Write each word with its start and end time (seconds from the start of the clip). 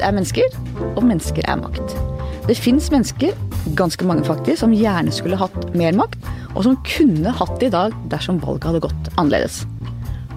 Makt 0.00 0.08
er 0.08 0.16
mennesker, 0.16 0.54
og 0.96 1.02
mennesker 1.04 1.44
er 1.44 1.58
makt. 1.60 1.90
Det 2.48 2.54
fins 2.56 2.86
mennesker, 2.88 3.34
ganske 3.76 4.06
mange 4.08 4.22
faktisk, 4.24 4.62
som 4.62 4.72
gjerne 4.72 5.12
skulle 5.12 5.36
hatt 5.36 5.74
mer 5.76 5.92
makt, 5.92 6.16
og 6.54 6.62
som 6.64 6.78
kunne 6.88 7.34
hatt 7.36 7.58
det 7.60 7.68
i 7.68 7.74
dag 7.74 7.92
dersom 8.08 8.38
valget 8.40 8.64
hadde 8.70 8.80
gått 8.86 9.10
annerledes. 9.20 9.58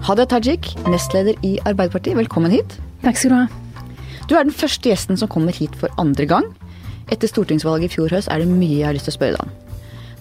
Hadia 0.04 0.26
Tajik, 0.28 0.68
nestleder 0.84 1.38
i 1.40 1.54
Arbeiderpartiet, 1.64 2.12
velkommen 2.18 2.52
hit. 2.52 2.76
Takk 3.06 3.16
skal 3.16 3.32
du 3.32 3.36
ha. 3.38 3.86
Du 4.28 4.34
er 4.36 4.44
den 4.44 4.52
første 4.52 4.92
gjesten 4.92 5.16
som 5.16 5.30
kommer 5.32 5.56
hit 5.56 5.72
for 5.80 5.88
andre 6.02 6.26
gang. 6.28 6.50
Etter 7.08 7.32
stortingsvalget 7.32 7.88
i 7.88 7.94
fjor 7.96 8.12
høst 8.12 8.28
er 8.28 8.44
det 8.44 8.50
mye 8.50 8.82
jeg 8.82 8.90
har 8.90 8.98
lyst 8.98 9.08
til 9.08 9.14
å 9.14 9.16
spørre 9.16 9.38
deg 9.38 9.46
om. 9.46 9.54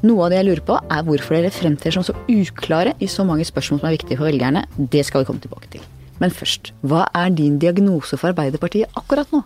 Noe 0.08 0.24
av 0.24 0.32
det 0.32 0.40
jeg 0.40 0.48
lurer 0.54 0.64
på, 0.72 0.80
er 0.88 1.04
hvorfor 1.04 1.36
dere 1.36 1.52
fremtrer 1.52 1.98
som 1.98 2.08
så 2.08 2.16
uklare 2.32 2.96
i 3.04 3.12
så 3.12 3.28
mange 3.28 3.44
spørsmål 3.52 3.84
som 3.84 3.92
er 3.92 3.98
viktige 3.98 4.22
for 4.22 4.32
velgerne. 4.32 4.64
Det 4.80 5.04
skal 5.04 5.26
vi 5.26 5.34
komme 5.34 5.44
tilbake 5.44 5.76
til. 5.76 5.84
Men 6.22 6.34
først, 6.34 6.74
hva 6.86 7.08
er 7.18 7.34
din 7.34 7.60
diagnose 7.62 8.18
for 8.20 8.34
Arbeiderpartiet 8.34 8.92
akkurat 9.00 9.32
nå? 9.34 9.44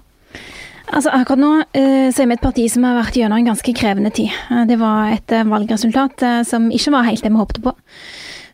Altså 0.87 1.11
Akkurat 1.11 1.41
nå 1.41 1.51
eh, 1.75 2.07
så 2.15 2.23
er 2.23 2.29
vi 2.29 2.37
et 2.37 2.43
parti 2.43 2.65
som 2.71 2.85
har 2.87 2.95
vært 3.01 3.17
gjennom 3.19 3.41
en 3.41 3.49
ganske 3.49 3.73
krevende 3.75 4.11
tid. 4.15 4.31
Eh, 4.51 4.63
det 4.69 4.79
var 4.79 5.11
et 5.11 5.35
eh, 5.35 5.47
valgresultat 5.47 6.23
som 6.47 6.69
ikke 6.71 6.93
var 6.95 7.07
helt 7.09 7.23
det 7.25 7.33
vi 7.33 7.41
håpte 7.41 7.63
på. 7.65 7.75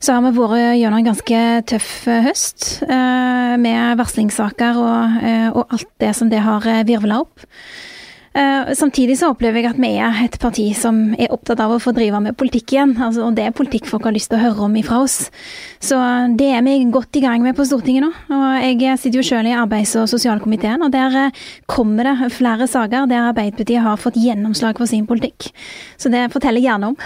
Så 0.03 0.15
har 0.15 0.25
vi 0.25 0.33
vært 0.35 0.79
gjennom 0.79 0.99
en 0.99 1.09
ganske 1.11 1.41
tøff 1.69 1.91
høst, 2.25 2.65
med 2.83 3.95
varslingssaker 3.95 4.75
og, 4.81 5.21
og 5.55 5.75
alt 5.77 5.87
det 6.03 6.09
som 6.17 6.27
det 6.27 6.41
har 6.43 6.65
virvla 6.83 7.21
opp. 7.23 7.45
Eh, 8.33 8.73
samtidig 8.73 9.19
så 9.19 9.29
opplever 9.29 9.61
jeg 9.61 9.69
at 9.69 9.79
vi 9.81 9.91
er 10.01 10.19
et 10.23 10.35
parti 10.41 10.65
som 10.73 11.11
er 11.21 11.29
opptatt 11.33 11.59
av 11.61 11.75
å 11.75 11.81
få 11.81 11.91
drive 11.93 12.17
med 12.23 12.37
politikk 12.39 12.73
igjen. 12.73 12.95
Altså, 12.97 13.27
og 13.27 13.35
det 13.37 13.45
er 13.45 13.53
politikk 13.53 13.85
folk 13.91 14.07
har 14.09 14.15
lyst 14.15 14.31
til 14.31 14.39
å 14.39 14.43
høre 14.47 14.65
om 14.65 14.77
ifra 14.79 15.03
oss. 15.05 15.17
Så 15.83 15.99
det 16.39 16.49
er 16.57 16.63
vi 16.65 16.79
godt 16.93 17.19
i 17.19 17.23
gang 17.23 17.43
med 17.45 17.53
på 17.57 17.65
Stortinget 17.69 18.07
nå. 18.07 18.09
Og 18.33 18.45
jeg 18.81 18.97
sitter 19.01 19.19
jo 19.21 19.27
selv 19.27 19.51
i 19.51 19.53
arbeids- 19.57 19.93
og 20.01 20.09
sosialkomiteen, 20.09 20.81
og 20.81 20.93
der 20.95 21.19
eh, 21.27 21.43
kommer 21.69 22.09
det 22.09 22.31
flere 22.33 22.67
saker 22.69 23.05
der 23.11 23.29
Arbeiderpartiet 23.29 23.85
har 23.85 24.01
fått 24.01 24.17
gjennomslag 24.17 24.81
for 24.81 24.89
sin 24.89 25.05
politikk. 25.09 25.51
Så 26.01 26.09
det 26.13 26.25
forteller 26.33 26.63
jeg 26.63 26.71
gjerne 26.71 26.89
om. 26.93 26.97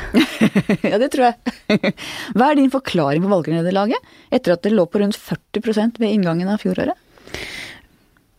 ja, 0.91 1.01
det 1.01 1.11
tror 1.11 1.27
jeg. 1.27 1.91
Hva 2.37 2.51
er 2.53 2.61
din 2.61 2.71
forklaring 2.71 3.25
på 3.25 3.33
valgnederlaget, 3.35 4.15
etter 4.31 4.55
at 4.55 4.63
det 4.63 4.71
lå 4.71 4.87
på 4.87 5.03
rundt 5.03 5.19
40% 5.19 5.99
ved 5.99 6.15
inngangen 6.15 6.55
av 6.55 6.63
fjoråret? 6.63 6.95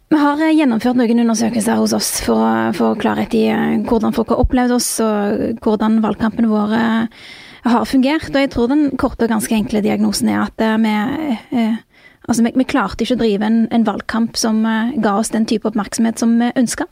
Vi 0.08 0.16
har 0.16 0.40
eh, 0.40 0.54
gjennomført 0.56 0.96
noen 0.96 1.20
undersøkelser 1.24 1.76
hos 1.76 1.92
oss 1.96 2.08
for 2.24 2.40
å 2.40 2.52
få 2.76 2.94
klarhet 3.00 3.34
i 3.36 3.44
eh, 3.52 3.74
hvordan 3.88 4.14
folk 4.16 4.32
har 4.32 4.40
opplevd 4.40 4.78
oss, 4.78 4.88
og 5.04 5.60
hvordan 5.64 6.00
valgkampene 6.04 6.48
våre 6.48 6.78
eh, 6.78 7.26
har 7.68 7.84
fungert. 7.88 8.30
Og 8.32 8.40
jeg 8.40 8.52
tror 8.54 8.70
den 8.72 8.86
korte 9.00 9.26
og 9.26 9.34
ganske 9.34 9.52
enkle 9.56 9.84
diagnosen 9.84 10.32
er 10.32 10.46
at 10.46 10.64
vi 10.80 11.76
Altså, 12.28 12.42
vi, 12.44 12.50
vi, 12.60 12.64
klarte 12.68 13.06
ikke 13.06 13.14
å 13.16 13.20
drive 13.22 13.46
en, 13.46 13.54
en, 13.72 13.84
valgkamp 13.88 14.34
som 14.36 14.58
ga 15.00 15.14
oss 15.16 15.30
den 15.32 15.46
type 15.48 15.64
oppmerksomhet 15.64 16.20
som 16.20 16.34
vi 16.36 16.50
ønska. 16.60 16.84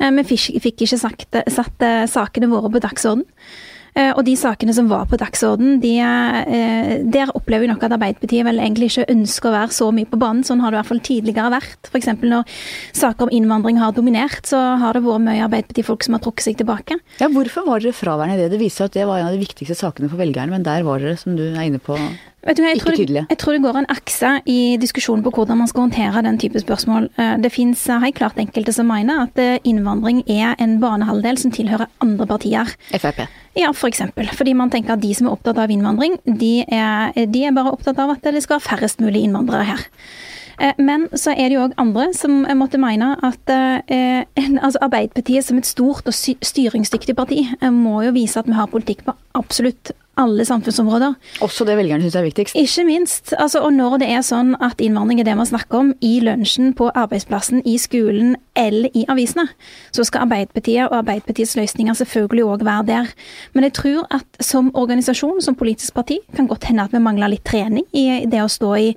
vi 0.00 0.22
fikk, 0.24 0.46
fikk 0.64 0.86
ikke 0.86 0.96
sagt, 0.96 1.36
satt 1.52 1.84
sakene 2.08 2.48
våre 2.48 2.70
på 2.72 2.80
dagsorden. 2.80 3.26
Eh, 3.92 4.08
og 4.16 4.22
de 4.24 4.32
sakene 4.40 4.72
som 4.72 4.86
var 4.88 5.04
på 5.10 5.18
dagsorden, 5.20 5.76
de, 5.82 5.98
eh, 6.00 6.92
der 7.04 7.32
opplever 7.36 7.66
vi 7.66 7.72
nok 7.72 7.82
at 7.84 7.92
Arbeiderpartiet 7.92 8.46
vel 8.46 8.60
egentlig 8.62 8.88
ikke 8.88 9.10
ønsker 9.12 9.50
å 9.50 9.52
være 9.52 9.76
så 9.76 9.90
mye 9.92 10.08
på 10.08 10.20
banen. 10.20 10.40
Sånn 10.48 10.62
har 10.64 10.72
det 10.72 10.78
i 10.78 10.80
hvert 10.80 10.92
fall 10.92 11.04
tidligere 11.04 11.52
vært. 11.52 11.90
F.eks. 11.92 12.08
når 12.22 12.48
saker 12.96 13.28
om 13.28 13.34
innvandring 13.36 13.78
har 13.82 13.92
dominert, 13.92 14.48
så 14.48 14.78
har 14.80 14.96
det 14.96 15.04
vært 15.04 15.26
mye 15.26 15.44
Arbeiderparti-folk 15.44 16.02
som 16.06 16.16
har 16.16 16.24
trukket 16.24 16.48
seg 16.48 16.56
tilbake. 16.62 16.96
Ja, 17.20 17.28
Hvorfor 17.28 17.66
var 17.68 17.80
dere 17.84 17.92
fraværende 17.92 18.38
i 18.38 18.42
det? 18.44 18.50
Det 18.56 18.62
viser 18.64 18.88
at 18.88 18.96
det 18.96 19.06
var 19.06 19.20
en 19.20 19.28
av 19.28 19.36
de 19.36 19.44
viktigste 19.44 19.76
sakene 19.76 20.08
for 20.08 20.16
velgerne, 20.16 20.56
men 20.56 20.64
der 20.64 20.84
var 20.88 20.98
dere, 20.98 21.20
som 21.20 21.36
du 21.36 21.44
er 21.52 21.68
inne 21.68 21.80
på, 21.82 21.98
Vet 22.42 22.58
du, 22.58 22.64
jeg, 22.66 22.80
tror 22.82 22.96
det, 22.98 23.22
jeg 23.30 23.38
tror 23.38 23.54
det 23.54 23.62
går 23.62 23.76
en 23.78 23.86
akse 23.92 24.30
i 24.50 24.74
diskusjonen 24.82 25.22
på 25.22 25.30
hvordan 25.36 25.60
man 25.60 25.68
skal 25.70 25.84
håndtere 25.84 26.24
den 26.26 26.40
type 26.42 26.58
spørsmål. 26.58 27.06
Eh, 27.14 27.36
det 27.38 27.52
fins 27.54 27.84
helt 28.02 28.16
klart 28.18 28.40
enkelte 28.42 28.74
som 28.74 28.90
mener 28.90 29.28
at 29.28 29.38
eh, 29.38 29.60
innvandring 29.68 30.24
er 30.26 30.56
en 30.58 30.80
banehalvdel 30.82 31.38
som 31.38 31.54
tilhører 31.54 31.86
andre 32.02 32.26
partier. 32.26 32.74
Frp? 32.90 33.22
Ja, 33.54 33.70
f.eks. 33.70 33.78
For 33.78 33.92
eksempel. 33.92 34.26
Fordi 34.34 34.56
man 34.58 34.74
tenker 34.74 34.96
at 34.96 35.04
de 35.04 35.12
som 35.14 35.28
er 35.28 35.36
opptatt 35.36 35.60
av 35.62 35.70
innvandring, 35.70 36.18
de 36.26 36.64
er, 36.66 37.14
de 37.30 37.46
er 37.46 37.54
bare 37.54 37.76
opptatt 37.76 38.00
av 38.02 38.16
at 38.16 38.26
det 38.26 38.42
skal 38.42 38.58
være 38.58 38.70
færrest 38.72 39.02
mulig 39.04 39.22
innvandrere 39.28 39.68
her. 39.70 39.86
Eh, 40.58 40.74
men 40.82 41.06
så 41.14 41.36
er 41.36 41.48
det 41.48 41.56
jo 41.56 41.64
òg 41.68 41.78
andre 41.80 42.10
som 42.16 42.42
måtte 42.58 42.80
mene 42.80 43.14
at 43.24 43.54
eh, 43.54 44.22
altså 44.64 44.82
Arbeiderpartiet 44.82 45.46
som 45.46 45.58
et 45.60 45.68
stort 45.68 46.10
og 46.10 46.14
styringsdyktig 46.16 47.16
parti 47.18 47.44
må 47.70 48.02
jo 48.06 48.14
vise 48.16 48.40
at 48.40 48.50
vi 48.50 48.58
har 48.58 48.70
politikk 48.72 49.06
på 49.06 49.16
absolutt 49.38 49.94
alle 50.20 50.44
samfunnsområder. 50.44 51.14
Også 51.44 51.64
det 51.64 51.76
velgerne 51.78 52.04
syns 52.04 52.16
er 52.18 52.26
viktigst? 52.26 52.56
Ikke 52.58 52.84
minst. 52.84 53.32
Altså, 53.38 53.62
og 53.64 53.72
når 53.72 53.98
det 54.02 54.08
er 54.12 54.24
sånn 54.26 54.52
at 54.60 54.80
innvandring 54.84 55.22
er 55.22 55.28
det 55.28 55.36
man 55.38 55.48
snakker 55.48 55.78
om 55.78 55.92
i 56.04 56.12
lunsjen, 56.24 56.74
på 56.76 56.90
arbeidsplassen, 56.90 57.62
i 57.68 57.78
skolen 57.80 58.34
eller 58.58 58.92
i 58.96 59.06
avisene, 59.12 59.46
så 59.92 60.04
skal 60.04 60.26
Arbeiderpartiet 60.26 60.84
og 60.88 60.98
Arbeiderpartiets 61.00 61.56
løsninger 61.56 61.96
selvfølgelig 61.96 62.44
òg 62.44 62.66
være 62.68 62.86
der. 62.90 63.12
Men 63.56 63.68
jeg 63.68 63.76
tror 63.80 64.06
at 64.12 64.44
som 64.44 64.70
organisasjon, 64.76 65.40
som 65.44 65.56
politisk 65.56 65.96
parti, 65.96 66.20
kan 66.36 66.50
godt 66.50 66.68
hende 66.68 66.84
at 66.84 66.92
vi 66.92 67.00
mangler 67.02 67.32
litt 67.32 67.46
trening 67.48 67.88
i 67.96 68.26
det 68.28 68.44
å 68.44 68.52
stå 68.52 68.74
i 68.80 68.92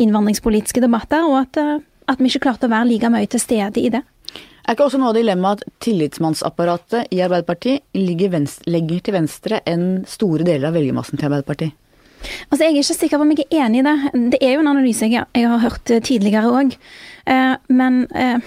innvandringspolitiske 0.00 0.80
debatter, 0.84 1.28
og 1.28 1.42
at, 1.44 1.60
eh, 1.60 1.84
at 2.08 2.20
vi 2.20 2.32
ikke 2.32 2.46
klarte 2.48 2.68
å 2.68 2.72
være 2.72 2.88
like 2.88 3.12
mye 3.12 3.28
til 3.28 3.40
stede 3.40 3.80
i 3.80 3.92
det. 3.92 4.04
Er 4.64 4.72
ikke 4.72 4.86
også 4.86 4.96
noe 4.96 5.10
av 5.12 5.16
dilemmaet 5.18 5.60
at 5.60 5.72
tillitsmannsapparatet 5.84 7.10
i 7.12 7.20
Arbeiderpartiet 7.20 7.84
ligger 7.98 8.30
venstre, 8.32 8.70
legger 8.72 9.02
til 9.04 9.16
venstre 9.18 9.58
enn 9.68 9.88
store 10.08 10.46
deler 10.46 10.70
av 10.70 10.78
velgermassen 10.78 11.20
til 11.20 11.28
Arbeiderpartiet? 11.28 11.74
Altså, 12.48 12.64
Jeg 12.64 12.70
er 12.70 12.78
ikke 12.78 12.96
sikker 12.96 13.20
på 13.20 13.26
om 13.26 13.32
jeg 13.34 13.44
er 13.44 13.66
enig 13.66 13.82
i 13.82 13.84
det. 13.84 13.96
Det 14.32 14.38
er 14.40 14.54
jo 14.54 14.62
en 14.62 14.70
analyse 14.72 15.04
jeg, 15.04 15.26
jeg 15.36 15.50
har 15.50 15.60
hørt 15.60 15.90
eh, 15.92 16.00
tidligere 16.00 16.48
òg. 16.48 16.76
Eh, 17.28 17.56
men 17.68 18.06
eh, 18.16 18.38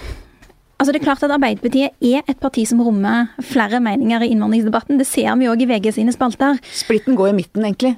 altså 0.80 0.96
det 0.96 1.04
er 1.04 1.06
klart 1.06 1.22
at 1.28 1.36
Arbeiderpartiet 1.36 1.94
er 2.02 2.26
et 2.26 2.42
parti 2.42 2.66
som 2.66 2.82
rommer 2.82 3.30
flere 3.46 3.78
meninger 3.78 4.26
i 4.26 4.32
innvandringsdebatten. 4.34 4.98
Det 4.98 5.06
ser 5.06 5.30
vi 5.38 5.52
òg 5.52 5.62
i 5.62 5.70
VG 5.70 5.92
sine 6.00 6.16
spalter. 6.16 6.58
Splitten 6.66 7.14
går 7.20 7.30
i 7.30 7.38
midten, 7.44 7.70
egentlig. 7.70 7.94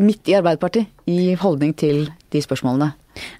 Midt 0.00 0.32
i 0.32 0.38
Arbeiderpartiet 0.40 0.88
i 1.04 1.34
holdning 1.36 1.76
til 1.76 2.06
de 2.32 2.40
spørsmålene. 2.40 2.94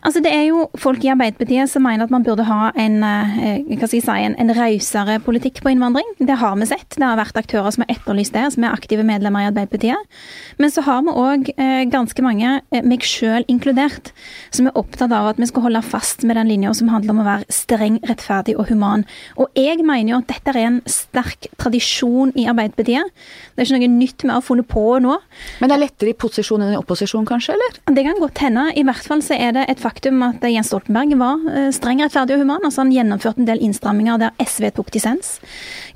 Altså 0.06 0.22
Det 0.24 0.32
er 0.32 0.44
jo 0.48 0.66
folk 0.78 1.04
i 1.04 1.10
Arbeiderpartiet 1.12 1.70
som 1.70 1.84
mener 1.86 2.06
at 2.06 2.12
man 2.14 2.24
burde 2.26 2.46
ha 2.48 2.70
en, 2.78 3.02
eh, 3.04 3.76
hva 3.78 3.88
si, 3.90 4.00
en, 4.00 4.36
en 4.38 4.54
rausere 4.56 5.18
politikk 5.24 5.62
på 5.64 5.72
innvandring. 5.72 6.06
Det 6.18 6.38
har 6.40 6.56
vi 6.58 6.68
sett. 6.70 6.96
Det 6.96 7.04
har 7.04 7.18
vært 7.18 7.38
aktører 7.40 7.74
som 7.74 7.84
har 7.84 7.94
etterlyst 7.94 8.34
det, 8.36 8.44
som 8.54 8.64
er 8.64 8.76
aktive 8.76 9.04
medlemmer 9.06 9.44
i 9.44 9.50
Arbeiderpartiet. 9.50 10.18
Men 10.58 10.72
så 10.74 10.84
har 10.86 11.02
vi 11.06 11.14
òg 11.14 11.50
eh, 11.56 11.84
ganske 11.90 12.24
mange, 12.24 12.58
eh, 12.72 12.84
meg 12.86 13.06
sjøl 13.06 13.46
inkludert, 13.50 14.12
som 14.54 14.68
er 14.68 14.78
opptatt 14.78 15.12
av 15.14 15.32
at 15.32 15.40
vi 15.40 15.48
skal 15.50 15.66
holde 15.68 15.84
fast 15.86 16.24
med 16.26 16.38
den 16.38 16.50
linja 16.50 16.74
som 16.76 16.90
handler 16.92 17.14
om 17.14 17.22
å 17.22 17.28
være 17.28 17.48
streng, 17.52 18.00
rettferdig 18.08 18.56
og 18.58 18.72
human. 18.72 19.04
Og 19.38 19.52
jeg 19.58 19.82
mener 19.84 20.14
jo 20.14 20.22
at 20.22 20.30
dette 20.32 20.54
er 20.54 20.62
en 20.64 20.80
sterk 20.88 21.50
tradisjon 21.60 22.32
i 22.38 22.48
Arbeiderpartiet. 22.50 23.12
Det 23.54 23.62
er 23.62 23.68
ikke 23.68 23.78
noe 23.78 23.92
nytt 23.98 24.26
vi 24.26 24.32
har 24.32 24.44
funnet 24.44 24.68
på 24.70 24.84
nå. 25.04 25.18
Men 25.60 25.70
det 25.70 25.76
er 25.76 25.84
lettere 25.84 26.12
i 26.12 26.18
posisjon 26.18 26.64
enn 26.64 26.74
i 26.74 26.80
opposisjon, 26.80 27.26
kanskje? 27.28 27.56
eller? 27.56 27.78
Det 27.94 28.04
kan 28.06 28.20
godt 28.22 28.42
hende. 28.44 28.66
I 28.78 28.84
hvert 28.86 29.06
fall 29.10 29.22
så 29.24 29.36
er 29.38 29.54
det 29.56 29.67
et 29.68 29.80
faktum 29.80 30.22
at 30.24 30.44
Jens 30.48 30.70
Stoltenberg 30.70 31.12
var 31.20 31.44
eh, 31.52 31.68
streng, 31.74 32.00
rettferdig 32.02 32.36
og 32.36 32.42
human. 32.44 32.64
altså 32.64 32.82
Han 32.82 32.92
gjennomførte 32.94 33.42
en 33.42 33.48
del 33.48 33.62
innstramminger 33.64 34.20
der 34.22 34.44
SV 34.44 34.70
tok 34.78 34.92
dissens. 34.94 35.36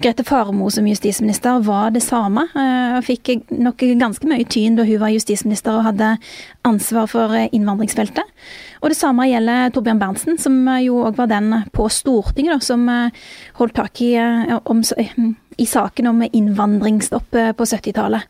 Grete 0.03 0.25
Faremo 0.29 0.69
som 0.73 0.89
justisminister 0.89 1.63
var 1.65 1.91
det 1.95 2.03
samme. 2.05 2.47
og 2.53 3.05
fikk 3.07 3.51
nok 3.51 3.83
ganske 3.99 4.29
mye 4.29 4.45
tyn 4.45 4.77
da 4.77 4.85
hun 4.85 5.01
var 5.01 5.15
justisminister 5.15 5.79
og 5.79 5.87
hadde 5.89 6.17
ansvar 6.69 7.09
for 7.11 7.37
eh, 7.37 7.49
innvandringsfeltet. 7.53 8.25
Og 8.83 8.91
det 8.93 8.99
samme 8.99 9.29
gjelder 9.31 9.71
Torbjørn 9.73 10.01
Berntsen, 10.01 10.39
som 10.39 10.59
jo 10.83 11.05
òg 11.07 11.17
var 11.17 11.31
den 11.31 11.53
på 11.73 11.89
Stortinget 11.89 12.57
da, 12.57 12.61
som 12.65 12.89
holdt 13.59 13.77
tak 13.79 14.01
i 14.03 14.17
om, 14.19 14.83
i 15.61 15.67
saken 15.69 16.09
om 16.11 16.23
innvandringsstopp 16.25 17.37
på 17.59 17.67
70-tallet. 17.69 18.25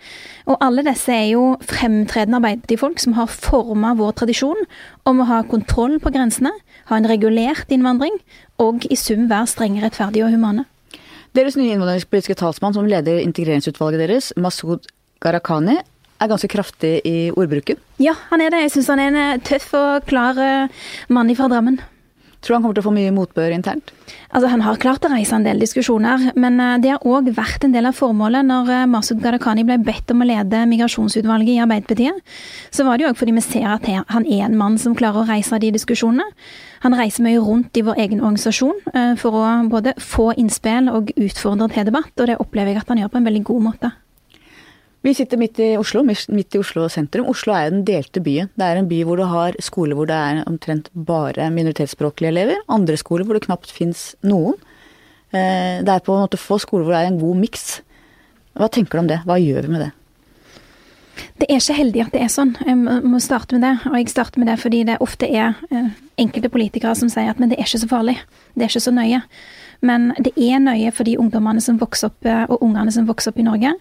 Og 0.50 0.58
alle 0.64 0.84
disse 0.86 1.12
er 1.14 1.28
jo 1.32 1.44
fremtredende 1.66 2.40
arbeiderpartifolk 2.40 3.02
som 3.02 3.16
har 3.18 3.30
forma 3.30 3.94
vår 3.98 4.16
tradisjon 4.22 4.64
om 5.08 5.22
å 5.22 5.28
ha 5.30 5.42
kontroll 5.48 5.98
på 6.02 6.12
grensene, 6.14 6.52
ha 6.90 6.98
en 6.98 7.08
regulert 7.10 7.70
innvandring, 7.72 8.16
og 8.62 8.86
i 8.90 8.98
sum 8.98 9.28
være 9.30 9.50
strenge, 9.50 9.82
rettferdige 9.84 10.26
og 10.26 10.34
humane. 10.34 10.66
Deres 11.32 11.56
nye 11.56 11.72
innvandringspolitiske 11.72 12.36
talsmann 12.42 12.74
som 12.76 12.88
leder 12.88 13.22
integreringsutvalget 13.22 14.02
deres, 14.04 14.32
Masud 14.36 14.90
Gharahkhani, 15.22 15.78
er 16.22 16.30
ganske 16.30 16.50
kraftig 16.50 17.00
i 17.08 17.30
ordbruken? 17.34 17.80
Ja, 18.02 18.14
han 18.30 18.42
er 18.44 18.52
det. 18.52 18.60
Jeg 18.66 18.74
syns 18.76 18.90
han 18.92 19.02
er 19.02 19.16
en 19.16 19.42
tøff 19.42 19.72
og 19.74 20.04
klar 20.06 20.38
eh, 20.38 20.84
mann 21.10 21.32
fra 21.38 21.48
Drammen. 21.50 21.80
Tror 22.42 22.54
du 22.54 22.56
han 22.56 22.64
kommer 22.64 22.74
til 22.74 22.82
å 22.82 22.88
få 22.88 22.94
mye 22.96 23.14
motbør 23.14 23.52
internt? 23.54 23.92
Altså, 24.34 24.48
Han 24.50 24.64
har 24.66 24.80
klart 24.82 25.04
å 25.06 25.10
reise 25.12 25.36
en 25.36 25.44
del 25.46 25.60
diskusjoner, 25.62 26.32
men 26.34 26.58
eh, 26.60 26.78
det 26.82 26.90
har 26.90 27.06
òg 27.06 27.30
vært 27.36 27.62
en 27.62 27.74
del 27.74 27.86
av 27.86 27.94
formålet 27.94 28.48
når 28.48 28.72
eh, 28.74 28.88
Masud 28.90 29.22
Gharahkhani 29.22 29.62
ble 29.68 29.78
bedt 29.86 30.10
om 30.10 30.24
å 30.24 30.26
lede 30.26 30.64
migrasjonsutvalget 30.66 31.54
i 31.54 31.62
Arbeiderpartiet. 31.62 32.18
Så 32.74 32.86
var 32.88 32.98
det 32.98 33.06
jo 33.06 33.12
òg 33.12 33.20
fordi 33.20 33.36
vi 33.38 33.46
ser 33.46 33.68
at 33.70 33.86
han 33.86 34.26
er 34.26 34.48
en 34.48 34.58
mann 34.58 34.80
som 34.82 34.96
klarer 34.98 35.22
å 35.22 35.28
reise 35.30 35.60
de 35.62 35.70
diskusjonene. 35.76 36.26
Han 36.82 36.98
reiser 36.98 37.22
mye 37.22 37.38
rundt 37.38 37.78
i 37.78 37.84
vår 37.86 38.00
egen 38.02 38.24
organisasjon 38.24 38.74
eh, 38.90 39.14
for 39.20 39.38
å 39.38 39.46
både 39.70 39.94
få 40.02 40.32
innspill 40.34 40.90
og 40.90 41.14
utfordre 41.14 41.70
til 41.70 41.86
debatt, 41.92 42.10
og 42.18 42.26
det 42.26 42.40
opplever 42.42 42.74
jeg 42.74 42.82
at 42.82 42.90
han 42.90 43.04
gjør 43.04 43.14
på 43.14 43.22
en 43.22 43.30
veldig 43.30 43.44
god 43.52 43.68
måte. 43.70 43.92
Vi 45.02 45.14
sitter 45.18 45.38
midt 45.40 45.58
i 45.58 45.72
Oslo, 45.74 46.04
midt 46.06 46.54
i 46.54 46.60
Oslo 46.62 46.84
sentrum. 46.90 47.26
Oslo 47.30 47.54
er 47.56 47.66
jo 47.66 47.72
den 47.74 47.86
delte 47.86 48.22
byen. 48.22 48.52
Det 48.54 48.66
er 48.66 48.78
en 48.78 48.90
by 48.90 49.00
hvor 49.06 49.18
du 49.18 49.24
har 49.26 49.56
skoler 49.62 49.98
hvor 49.98 50.06
det 50.06 50.14
er 50.14 50.44
omtrent 50.46 50.92
bare 50.94 51.48
minoritetsspråklige 51.50 52.30
elever. 52.30 52.60
Andre 52.70 52.98
skoler 53.00 53.26
hvor 53.26 53.38
det 53.38 53.48
knapt 53.48 53.72
fins 53.74 54.12
noen. 54.22 54.54
Eh, 55.34 55.82
det 55.82 55.90
er 55.90 56.04
på 56.06 56.14
en 56.14 56.22
måte 56.22 56.38
få 56.38 56.60
skoler 56.62 56.86
hvor 56.86 56.94
det 56.94 57.00
er 57.02 57.10
en 57.10 57.18
god 57.18 57.40
miks. 57.40 57.66
Hva 58.54 58.70
tenker 58.70 58.98
du 58.98 59.02
om 59.02 59.10
det? 59.10 59.18
Hva 59.26 59.40
gjør 59.42 59.66
vi 59.66 59.74
med 59.74 59.84
det? 59.88 59.90
Det 61.40 61.48
er 61.48 61.58
ikke 61.58 61.76
heldig 61.76 62.04
at 62.04 62.14
det 62.14 62.22
er 62.22 62.30
sånn. 62.32 62.52
Jeg 62.62 62.78
må 62.78 63.18
starte 63.22 63.58
med 63.58 63.66
det. 63.66 63.72
Og 63.90 63.98
jeg 63.98 64.12
starter 64.12 64.38
med 64.38 64.52
det 64.52 64.58
fordi 64.62 64.84
det 64.86 65.00
ofte 65.02 65.26
er 65.26 65.58
eh, 65.74 65.90
enkelte 66.22 66.52
politikere 66.52 66.94
som 66.98 67.10
sier 67.10 67.32
at 67.32 67.42
men 67.42 67.50
det 67.50 67.58
er 67.58 67.66
ikke 67.66 67.82
så 67.82 67.90
farlig. 67.90 68.16
Det 68.54 68.68
er 68.68 68.70
ikke 68.70 68.86
så 68.86 68.94
nøye. 68.94 69.22
Men 69.82 70.12
det 70.22 70.30
er 70.38 70.62
nøye 70.62 70.92
for 70.94 71.08
de 71.08 71.16
ungdommene 71.18 71.62
som 71.62 71.80
vokser 71.80 72.12
opp, 72.12 72.20
eh, 72.28 72.44
og 72.46 72.62
ungene 72.62 72.94
som 72.94 73.08
vokser 73.08 73.32
opp 73.32 73.40
i 73.42 73.46
Norge, 73.46 73.74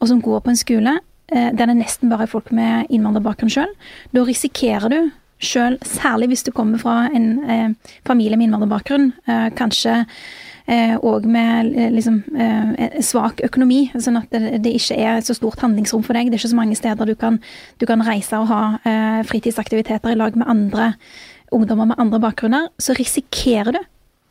og 0.00 0.10
som 0.10 0.22
går 0.24 0.44
på 0.44 0.52
en 0.52 0.60
skole 0.60 0.96
eh, 1.32 1.50
der 1.52 1.70
det 1.70 1.76
nesten 1.80 2.12
bare 2.12 2.26
er 2.26 2.32
folk 2.32 2.52
med 2.54 2.90
innvandrerbakgrunn 2.90 3.52
sjøl, 3.52 3.70
da 4.14 4.24
risikerer 4.24 4.92
du 4.92 4.98
sjøl, 5.44 5.76
særlig 5.84 6.30
hvis 6.32 6.46
du 6.46 6.52
kommer 6.54 6.80
fra 6.80 7.04
en 7.12 7.28
eh, 7.50 7.94
familie 8.06 8.38
med 8.38 8.48
innvandrerbakgrunn, 8.48 9.12
eh, 9.28 9.48
kanskje 9.58 10.04
òg 10.64 11.24
eh, 11.24 11.28
med 11.28 11.74
eh, 11.76 11.90
liksom, 11.92 12.22
eh, 12.40 13.00
svak 13.04 13.42
økonomi, 13.44 13.90
sånn 14.00 14.16
at 14.16 14.30
det, 14.32 14.62
det, 14.64 14.72
ikke 14.78 14.96
er 14.96 15.20
så 15.20 15.36
stort 15.36 15.60
handlingsrom 15.60 16.04
for 16.06 16.16
deg. 16.16 16.30
Det 16.30 16.38
er 16.38 16.42
ikke 16.42 16.54
så 16.54 16.60
mange 16.60 16.78
steder 16.78 17.06
du 17.06 17.14
kan, 17.14 17.40
du 17.78 17.86
kan 17.86 18.04
reise 18.04 18.38
og 18.40 18.48
ha 18.48 19.22
fritidsaktiviteter 19.28 20.14
i 20.14 20.16
lag 20.16 20.36
med 20.36 20.48
andre 20.48 20.94
ungdommer 21.52 21.92
med 21.92 22.00
andre 22.00 22.20
bakgrunner. 22.20 22.70
Så 22.80 22.96
risikerer 22.96 23.76
du 23.76 23.82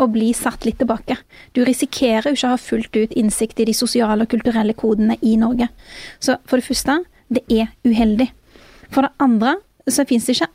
å 0.04 0.12
bli 0.12 0.32
satt 0.38 0.68
litt 0.68 0.80
tilbake. 0.82 1.18
Du 1.56 1.64
risikerer 1.66 2.30
jo 2.32 2.38
ikke 2.38 2.52
å 2.52 2.56
ha 2.56 2.62
fullt 2.62 2.96
ut 2.98 3.16
innsikt 3.20 3.62
i 3.64 3.68
de 3.70 3.76
sosiale 3.78 4.26
og 4.26 4.32
kulturelle 4.34 4.76
kodene 4.78 5.18
i 5.22 5.36
Norge. 5.40 5.70
Så 6.20 6.38
for 6.46 6.60
det 6.60 6.68
første, 6.68 7.00
det 7.34 7.44
er 7.52 7.72
uheldig. 7.88 8.30
For 8.94 9.08
det 9.08 9.16
andre 9.24 9.58
så 9.90 10.06
finnes 10.08 10.28
det 10.28 10.38
ikke 10.38 10.52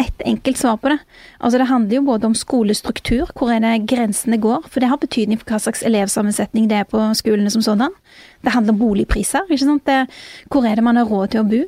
ett 0.00 0.22
enkelt 0.24 0.56
svar 0.56 0.76
på 0.76 0.88
det. 0.88 0.98
Altså 1.40 1.58
Det 1.58 1.66
handler 1.66 1.96
jo 1.96 2.02
både 2.02 2.26
om 2.26 2.34
skolestruktur, 2.34 3.30
hvor 3.36 3.52
er 3.52 3.60
det 3.60 3.86
grensene 3.90 4.38
går, 4.40 4.64
for 4.68 4.80
det 4.80 4.88
har 4.88 5.00
betydning 5.00 5.38
for 5.40 5.52
hva 5.52 5.60
slags 5.60 5.82
elevsammensetning 5.86 6.68
det 6.70 6.78
er 6.78 6.88
på 6.88 7.02
skolene 7.14 7.50
som 7.52 7.62
sådan. 7.62 7.92
Det 8.44 8.54
handler 8.54 8.72
om 8.72 8.78
boligpriser, 8.80 9.44
ikke 9.50 9.64
sant. 9.64 9.86
Det, 9.86 10.06
hvor 10.48 10.64
er 10.64 10.76
det 10.76 10.84
man 10.84 10.96
har 10.96 11.08
råd 11.10 11.34
til 11.34 11.42
å 11.42 11.48
bo? 11.48 11.60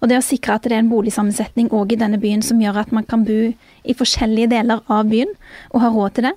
Og 0.00 0.10
det 0.10 0.18
å 0.18 0.24
sikre 0.24 0.58
at 0.58 0.68
det 0.68 0.76
er 0.76 0.84
en 0.84 0.92
boligsammensetning 0.92 1.72
òg 1.72 1.94
i 1.94 2.00
denne 2.00 2.20
byen 2.20 2.44
som 2.44 2.60
gjør 2.60 2.82
at 2.84 2.92
man 2.92 3.08
kan 3.08 3.24
bo 3.24 3.38
i 3.48 3.96
forskjellige 3.96 4.52
deler 4.52 4.84
av 4.88 5.08
byen, 5.08 5.32
og 5.72 5.82
ha 5.84 5.92
råd 5.94 6.18
til 6.18 6.28
det. 6.28 6.36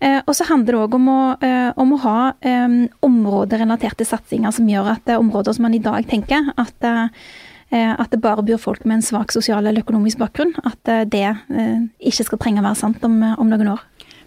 Eh, 0.00 0.20
og 0.26 0.34
så 0.36 0.46
handler 0.46 0.76
det 0.76 0.80
òg 0.84 0.94
om, 0.94 1.08
eh, 1.42 1.70
om, 1.74 1.92
å 1.94 2.00
ha 2.04 2.18
eh, 2.46 2.74
områderelaterte 3.02 4.06
satsinger 4.06 4.54
som 4.54 4.68
gjør 4.70 4.92
at 4.94 5.14
områder 5.16 5.56
som 5.56 5.66
man 5.66 5.74
i 5.74 5.82
dag 5.82 6.06
tenker 6.08 6.52
at 6.56 6.92
at 7.68 8.08
det 8.08 8.22
bare 8.24 8.40
bor 8.40 8.56
folk 8.56 8.86
med 8.88 8.94
en 8.96 9.02
svak 9.04 9.28
sosial 9.28 9.66
eller 9.68 9.82
økonomisk 9.84 10.16
bakgrunn. 10.22 10.54
At 10.64 10.88
det 11.12 11.34
ikke 12.00 12.24
skal 12.24 12.40
trenge 12.40 12.62
å 12.62 12.64
være 12.64 12.78
sant 12.80 13.02
om, 13.04 13.18
om 13.36 13.50
noen 13.50 13.74
år. 13.74 13.82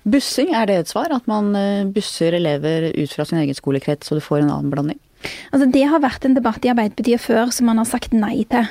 Bussing, 0.05 0.51
er 0.53 0.69
det 0.69 0.75
et 0.77 0.91
svar? 0.91 1.09
At 1.09 1.25
man 1.25 1.49
busser 1.89 2.37
elever 2.37 2.91
ut 2.93 3.15
fra 3.15 3.25
sin 3.25 3.41
egen 3.41 3.57
skolekrets, 3.57 4.05
så 4.05 4.19
du 4.19 4.21
får 4.21 4.43
en 4.43 4.51
annen 4.53 4.69
blanding? 4.69 4.99
Altså, 5.49 5.65
det 5.73 5.87
har 5.89 6.03
vært 6.05 6.27
en 6.29 6.37
debatt 6.37 6.61
i 6.61 6.69
Arbeiderpartiet 6.69 7.25
før 7.25 7.49
som 7.49 7.71
man 7.71 7.81
har 7.81 7.89
sagt 7.89 8.13
nei 8.13 8.43
til. 8.51 8.69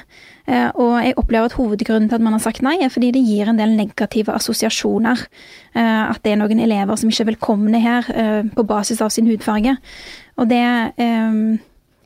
Eh, 0.48 0.68
og 0.80 0.96
jeg 1.04 1.16
opplever 1.20 1.50
at 1.50 1.56
hovedgrunnen 1.58 2.08
til 2.08 2.18
at 2.18 2.24
man 2.24 2.36
har 2.36 2.42
sagt 2.42 2.62
nei, 2.64 2.76
er 2.80 2.92
fordi 2.92 3.12
det 3.14 3.24
gir 3.26 3.50
en 3.50 3.60
del 3.60 3.74
negative 3.76 4.34
assosiasjoner. 4.34 5.24
Eh, 5.74 6.04
at 6.10 6.22
det 6.24 6.34
er 6.34 6.40
noen 6.40 6.62
elever 6.62 6.98
som 6.98 7.10
ikke 7.10 7.26
er 7.26 7.32
velkomne 7.34 7.82
her 7.82 8.12
eh, 8.14 8.44
på 8.54 8.66
basis 8.66 9.02
av 9.04 9.12
sin 9.14 9.28
hudfarge. 9.30 9.76
Og 10.40 10.48
det 10.48 10.62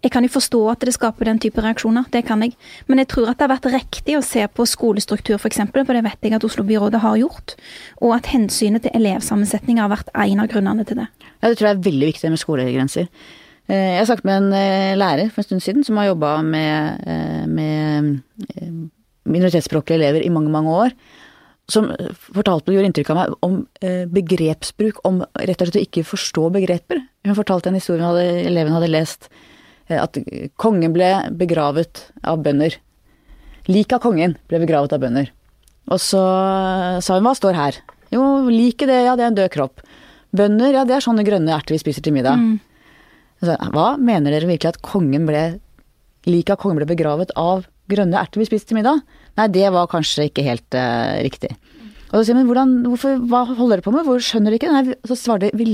Jeg 0.04 0.12
kan 0.12 0.24
jo 0.26 0.28
forstå 0.28 0.58
at 0.68 0.82
det 0.84 0.92
skaper 0.92 1.24
den 1.24 1.38
type 1.40 1.62
reaksjoner, 1.64 2.04
det 2.12 2.26
kan 2.28 2.42
jeg. 2.42 2.52
Men 2.86 2.98
jeg 3.00 3.08
tror 3.08 3.30
at 3.30 3.38
det 3.38 3.46
har 3.46 3.54
vært 3.54 3.72
riktig 3.72 4.18
å 4.18 4.20
se 4.20 4.42
på 4.52 4.66
skolestruktur 4.68 5.38
f.eks., 5.38 5.62
for, 5.72 5.80
for 5.80 5.96
det 5.96 6.02
vet 6.04 6.20
jeg 6.20 6.34
at 6.36 6.44
Oslo-byrådet 6.44 7.00
har 7.00 7.16
gjort. 7.16 7.54
Og 8.04 8.12
at 8.12 8.28
hensynet 8.28 8.84
til 8.84 8.92
elevsammensetning 8.92 9.80
har 9.80 9.88
vært 9.88 10.12
en 10.12 10.42
av 10.44 10.50
grunnene 10.52 10.84
til 10.84 11.00
det. 11.00 11.06
Ja, 11.40 11.48
det 11.48 11.56
tror 11.56 11.70
jeg 11.70 11.78
er 11.78 11.88
veldig 11.88 12.10
viktig 12.12 12.34
med 12.34 12.42
skolegrenser. 12.42 13.08
Eh, 13.64 13.96
jeg 13.96 14.08
snakket 14.10 14.26
med 14.28 14.42
en 14.42 14.56
eh, 14.58 14.94
lærer 14.98 15.30
for 15.32 15.40
en 15.40 15.48
stund 15.48 15.64
siden 15.64 15.84
som 15.86 15.96
har 15.96 16.10
jobba 16.10 16.36
med, 16.44 17.04
eh, 17.08 17.44
med 17.48 18.20
minoritetsspråklige 19.24 19.96
elever 20.02 20.24
i 20.24 20.32
mange, 20.32 20.52
mange 20.52 20.72
år. 20.72 20.96
Som 21.72 21.88
fortalte 22.12 22.68
og 22.68 22.76
gjorde 22.76 22.90
inntrykk 22.90 23.10
av 23.14 23.16
meg 23.16 23.36
om 23.40 23.54
begrepsbruk, 24.12 24.98
om 25.08 25.22
rett 25.40 25.62
og 25.62 25.70
slett 25.70 25.78
å 25.80 25.84
ikke 25.86 26.02
forstå 26.04 26.50
begreper. 26.52 26.98
Hun 27.24 27.38
fortalte 27.38 27.70
en 27.70 27.78
historie 27.78 28.04
hadde, 28.04 28.26
eleven 28.50 28.74
hadde 28.76 28.90
lest 28.92 29.30
at 29.88 30.18
kongen 30.60 30.92
ble 30.92 31.08
begravet 31.32 32.02
av 32.20 32.42
bønder. 32.44 32.76
Liket 33.64 33.96
av 33.96 34.04
kongen 34.04 34.36
ble 34.44 34.60
begravet 34.60 34.92
av 34.92 35.00
bønder. 35.06 35.32
Og 35.88 36.02
så 36.04 36.20
sa 37.00 37.16
hun 37.16 37.24
hva 37.24 37.32
står 37.32 37.56
her? 37.56 37.80
Jo, 38.12 38.44
liket 38.52 38.92
det, 38.92 39.00
ja 39.08 39.16
det 39.16 39.24
er 39.24 39.32
en 39.32 39.40
død 39.40 39.52
kropp. 39.56 39.80
Bønder, 40.36 40.68
ja 40.76 40.84
det 40.84 40.98
er 40.98 41.08
sånne 41.08 41.24
grønne 41.24 41.56
erter 41.56 41.78
vi 41.78 41.80
spiser 41.80 42.04
til 42.04 42.12
middag. 42.12 42.44
Mm. 42.44 42.60
Hva 43.44 43.94
mener 44.00 44.34
dere 44.34 44.48
virkelig 44.48 44.74
at 44.74 44.82
kongen 44.84 45.28
ble 45.28 45.44
Liket 46.24 46.54
av 46.54 46.60
kongen 46.62 46.78
ble 46.80 46.86
begravet 46.88 47.34
av 47.36 47.66
grønne 47.92 48.16
erter 48.16 48.40
vi 48.40 48.46
spiste 48.48 48.70
til 48.70 48.78
middag? 48.78 49.02
Nei, 49.36 49.44
det 49.52 49.66
var 49.74 49.90
kanskje 49.92 50.30
ikke 50.30 50.44
helt 50.46 50.72
uh, 50.72 51.20
riktig. 51.20 51.50
Og 52.14 52.20
så 52.20 52.28
sier 52.28 52.38
men 52.38 52.46
hvordan, 52.48 52.72
hvorfor, 52.86 53.18
hva 53.28 53.42
holder 53.50 53.80
dere 53.80 53.84
på 53.84 53.92
med, 53.92 54.06
hvor 54.06 54.22
skjønner 54.22 54.54
dere 54.54 54.60
ikke? 54.60 54.70
Nei, 54.72 54.96
så 55.10 55.18
svarer 55.18 55.50
de, 55.50 55.66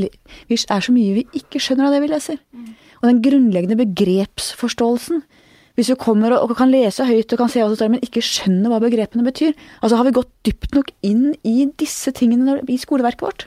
vi, 0.49 0.56
er 0.58 0.82
så 0.82 0.94
mye 0.94 1.19
vi 1.20 1.25
ikke 1.38 1.61
skjønner 1.62 1.87
av 1.87 1.94
det 1.94 2.00
vi 2.02 2.11
leser. 2.11 2.40
Og 2.99 3.06
den 3.06 3.20
grunnleggende 3.22 3.78
begrepsforståelsen. 3.78 5.23
Hvis 5.78 5.93
du 5.93 5.94
kommer 6.00 6.34
og, 6.34 6.50
og 6.50 6.58
kan 6.58 6.73
lese 6.73 7.06
høyt 7.06 7.31
og 7.31 7.44
kan 7.44 7.52
se 7.52 7.62
hva 7.62 7.70
som 7.70 7.78
står, 7.78 7.93
men 7.94 8.02
ikke 8.05 8.25
skjønner 8.25 8.73
hva 8.73 8.81
begrepene 8.82 9.25
betyr, 9.25 9.55
altså 9.81 10.00
har 10.00 10.08
vi 10.08 10.16
gått 10.16 10.32
dypt 10.49 10.75
nok 10.76 10.90
inn 11.06 11.31
i 11.46 11.69
disse 11.81 12.11
tingene 12.16 12.58
i 12.66 12.81
skoleverket 12.81 13.25
vårt? 13.25 13.46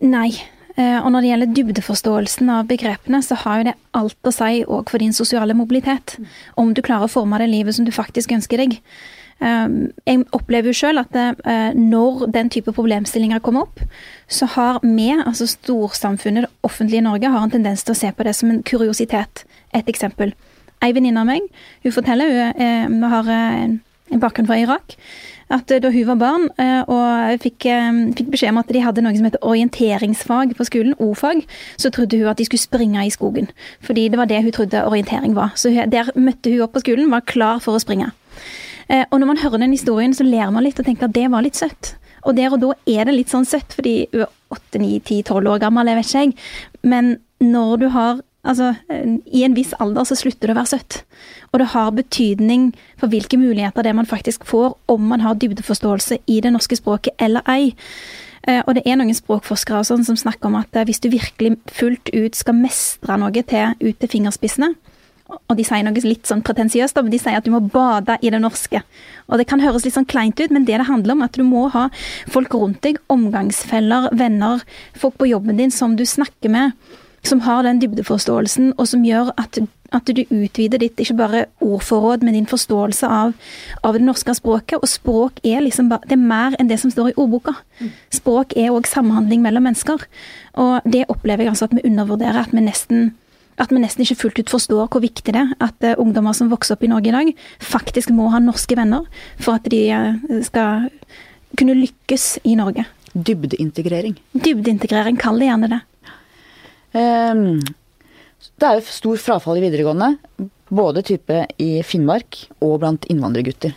Nei, 0.00 0.30
og 0.74 1.10
når 1.12 1.22
det 1.22 1.28
gjelder 1.28 1.50
dybdeforståelsen 1.54 2.48
av 2.50 2.64
begrepene, 2.66 3.20
så 3.22 3.36
har 3.44 3.60
jo 3.60 3.66
det 3.68 3.74
alt 3.94 4.26
å 4.26 4.32
si 4.34 4.64
òg 4.64 4.90
for 4.90 4.98
din 4.98 5.12
sosiale 5.14 5.54
mobilitet. 5.54 6.16
Om 6.58 6.72
du 6.74 6.82
klarer 6.82 7.06
å 7.06 7.12
forme 7.12 7.38
det 7.38 7.46
livet 7.52 7.76
som 7.76 7.86
du 7.86 7.92
faktisk 7.94 8.34
ønsker 8.34 8.58
deg. 8.58 8.80
Eh, 9.42 9.68
jeg 10.06 10.24
opplever 10.36 10.70
jo 10.70 10.78
sjøl 10.78 11.00
at 11.02 11.14
eh, 11.18 11.76
når 11.76 12.26
den 12.34 12.50
type 12.54 12.74
problemstillinger 12.74 13.42
kommer 13.44 13.66
opp, 13.66 13.82
så 14.28 14.48
har 14.54 14.80
vi, 14.82 15.10
altså 15.14 15.48
storsamfunnet, 15.50 16.46
det 16.46 16.66
offentlige 16.66 17.04
Norge, 17.04 17.30
har 17.30 17.44
en 17.44 17.54
tendens 17.54 17.84
til 17.84 17.94
å 17.94 17.98
se 17.98 18.12
på 18.14 18.26
det 18.26 18.34
som 18.38 18.52
en 18.52 18.62
kuriositet. 18.66 19.44
Et 19.74 19.88
eksempel. 19.90 20.34
Ei 20.84 20.92
venninne 20.94 21.22
av 21.22 21.26
meg 21.26 21.46
hun 21.84 21.94
forteller, 21.94 22.52
hun 22.90 23.06
har 23.08 23.30
en 23.32 24.20
bakgrunn 24.20 24.46
fra 24.46 24.58
Irak 24.60 24.96
at 25.54 25.70
eh, 25.70 25.80
da 25.82 25.90
hun 25.94 26.08
var 26.08 26.20
barn 26.20 26.46
eh, 26.60 26.82
og 26.90 27.42
fikk, 27.42 27.66
eh, 27.70 28.00
fikk, 28.18 28.30
beskjed 28.34 28.54
om 28.54 28.60
at 28.62 28.72
de 28.74 28.82
hadde 28.84 29.04
noe 29.04 29.14
som 29.16 29.28
heter 29.28 29.46
orienteringsfag 29.46 30.54
på 30.58 30.68
skolen, 30.68 30.96
O-fag, 31.02 31.44
så 31.80 31.92
trodde 31.94 32.20
hun 32.20 32.30
at 32.32 32.40
de 32.40 32.48
skulle 32.48 32.64
springe 32.64 33.04
i 33.04 33.12
skogen. 33.14 33.50
Fordi 33.84 34.08
det 34.10 34.20
var 34.20 34.30
det 34.30 34.42
hun 34.44 34.54
trodde 34.54 34.84
orientering 34.84 35.36
var. 35.38 35.54
Så 35.60 35.72
der 35.90 36.12
møtte 36.18 36.52
hun 36.52 36.64
opp 36.66 36.74
på 36.76 36.84
skolen, 36.84 37.12
var 37.12 37.26
klar 37.28 37.62
for 37.64 37.76
å 37.76 37.82
springe. 37.82 38.10
Og 38.84 39.16
når 39.16 39.28
man 39.30 39.38
hører 39.40 39.62
den 39.62 39.72
historien, 39.72 40.12
så 40.12 40.26
ler 40.26 40.50
man 40.52 40.66
litt 40.66 40.76
og 40.76 40.84
tenker 40.84 41.06
at 41.06 41.14
det 41.16 41.30
var 41.32 41.44
litt 41.44 41.56
søtt. 41.56 41.94
Og 42.28 42.36
der 42.36 42.52
og 42.52 42.60
da 42.60 42.72
er 42.88 43.08
det 43.08 43.14
litt 43.16 43.32
sånn 43.32 43.46
søtt, 43.48 43.72
fordi 43.72 43.94
hun 44.12 44.26
er 44.26 44.32
8, 44.52 44.80
9, 44.82 44.90
10, 45.00 45.22
12 45.24 45.50
år 45.54 45.62
gammel, 45.62 45.88
jeg 45.88 45.98
vet 45.98 46.10
ikke 46.10 46.24
jeg. 46.24 46.34
Men 46.92 47.10
når 47.44 47.80
du 47.80 47.86
har 47.94 48.20
Altså, 48.44 48.74
i 49.26 49.44
en 49.46 49.56
viss 49.56 49.72
alder 49.80 50.04
så 50.04 50.16
slutter 50.18 50.50
det 50.50 50.54
å 50.54 50.58
være 50.58 50.72
søtt. 50.74 51.00
Og 51.52 51.62
det 51.62 51.70
har 51.72 51.94
betydning 51.96 52.72
for 53.00 53.12
hvilke 53.12 53.38
muligheter 53.40 53.86
det 53.86 53.94
man 53.96 54.08
faktisk 54.08 54.44
får, 54.48 54.74
om 54.92 55.08
man 55.08 55.24
har 55.24 55.38
dybdeforståelse 55.40 56.20
i 56.26 56.40
det 56.44 56.52
norske 56.52 56.76
språket 56.76 57.16
eller 57.18 57.46
ei. 57.50 57.72
Eh, 58.44 58.60
og 58.66 58.74
det 58.76 58.84
er 58.84 58.98
noen 59.00 59.16
språkforskere 59.16 59.84
sånn 59.88 60.04
som 60.04 60.18
snakker 60.20 60.50
om 60.50 60.58
at 60.60 60.76
eh, 60.76 60.84
hvis 60.84 61.00
du 61.00 61.08
virkelig 61.12 61.56
fullt 61.72 62.10
ut 62.12 62.36
skal 62.36 62.58
mestre 62.58 63.16
noe 63.20 63.44
til 63.48 63.78
ut 63.80 63.96
til 64.00 64.12
fingerspissene, 64.12 64.74
og 65.24 65.56
de 65.56 65.64
sier 65.64 65.84
noe 65.86 66.02
litt 66.04 66.28
sånn 66.28 66.42
pretensiøst, 66.44 66.98
men 67.00 67.12
de 67.12 67.20
sier 67.20 67.38
at 67.38 67.46
du 67.46 67.52
må 67.54 67.62
bade 67.72 68.18
i 68.20 68.30
det 68.30 68.42
norske. 68.42 68.82
Og 69.32 69.40
det 69.40 69.46
kan 69.48 69.62
høres 69.64 69.86
litt 69.86 69.96
sånn 69.96 70.08
kleint 70.08 70.36
ut, 70.36 70.52
men 70.52 70.66
det 70.68 70.76
det 70.76 70.88
handler 70.90 71.16
om, 71.16 71.22
er 71.24 71.32
at 71.32 71.38
du 71.40 71.46
må 71.48 71.64
ha 71.72 71.86
folk 72.28 72.52
rundt 72.52 72.82
deg, 72.84 73.00
omgangsfeller, 73.12 74.10
venner, 74.12 74.66
folk 74.92 75.16
på 75.20 75.30
jobben 75.32 75.56
din 75.60 75.72
som 75.72 75.96
du 75.96 76.04
snakker 76.04 76.52
med, 76.52 76.76
som 77.24 77.40
har 77.46 77.64
den 77.64 77.80
dybdeforståelsen, 77.82 78.74
og 78.78 78.88
som 78.88 79.04
gjør 79.06 79.32
at 79.40 79.62
at 79.94 80.10
du 80.10 80.22
utvider 80.24 80.80
ditt 80.82 80.98
ikke 81.00 81.16
bare 81.18 81.40
ordforråd, 81.62 82.24
men 82.24 82.36
din 82.36 82.48
forståelse 82.50 83.06
av, 83.06 83.34
av 83.86 83.96
det 83.96 84.02
norske 84.04 84.34
språket. 84.36 84.80
Og 84.80 84.90
språk 84.90 85.38
er 85.46 85.62
liksom 85.64 85.90
bare, 85.92 86.06
det 86.08 86.16
er 86.16 86.24
mer 86.24 86.56
enn 86.58 86.70
det 86.70 86.80
som 86.82 86.92
står 86.92 87.12
i 87.12 87.18
ordboka. 87.20 87.54
Språk 88.14 88.56
er 88.58 88.72
òg 88.74 88.88
samhandling 88.90 89.44
mellom 89.44 89.68
mennesker. 89.68 90.06
Og 90.60 90.88
det 90.88 91.04
opplever 91.12 91.46
jeg 91.46 91.54
altså 91.54 91.68
at 91.68 91.76
vi 91.76 91.84
undervurderer. 91.86 92.42
At 92.42 92.54
vi 92.54 92.64
nesten 92.64 93.12
at 93.54 93.70
vi 93.70 93.78
nesten 93.78 94.02
ikke 94.02 94.18
fullt 94.18 94.38
ut 94.42 94.50
forstår 94.50 94.88
hvor 94.90 94.98
viktig 95.04 95.30
det 95.30 95.38
er 95.38 95.52
at 95.62 95.84
uh, 95.86 95.92
ungdommer 96.02 96.34
som 96.34 96.48
vokser 96.50 96.74
opp 96.74 96.82
i 96.82 96.90
Norge 96.90 97.06
i 97.06 97.14
dag, 97.14 97.28
faktisk 97.62 98.10
må 98.10 98.26
ha 98.32 98.40
norske 98.42 98.74
venner 98.74 99.06
for 99.38 99.60
at 99.60 99.68
de 99.70 99.84
uh, 99.94 100.40
skal 100.42 100.88
kunne 101.54 101.76
lykkes 101.78 102.40
i 102.50 102.56
Norge. 102.58 102.82
Dybdeintegrering. 103.14 104.16
Dybdeintegrering, 104.34 105.20
kall 105.22 105.38
det 105.38 105.52
gjerne 105.52 105.70
det. 105.70 105.80
Um, 106.94 107.58
det 108.60 108.68
er 108.68 108.78
jo 108.78 108.86
stor 108.86 109.20
frafall 109.20 109.58
i 109.58 109.64
videregående. 109.64 110.14
både 110.74 111.02
type 111.06 111.46
i 111.60 111.82
Finnmark 111.86 112.48
og 112.64 112.80
blant 112.82 113.04
innvandrergutter. 113.12 113.74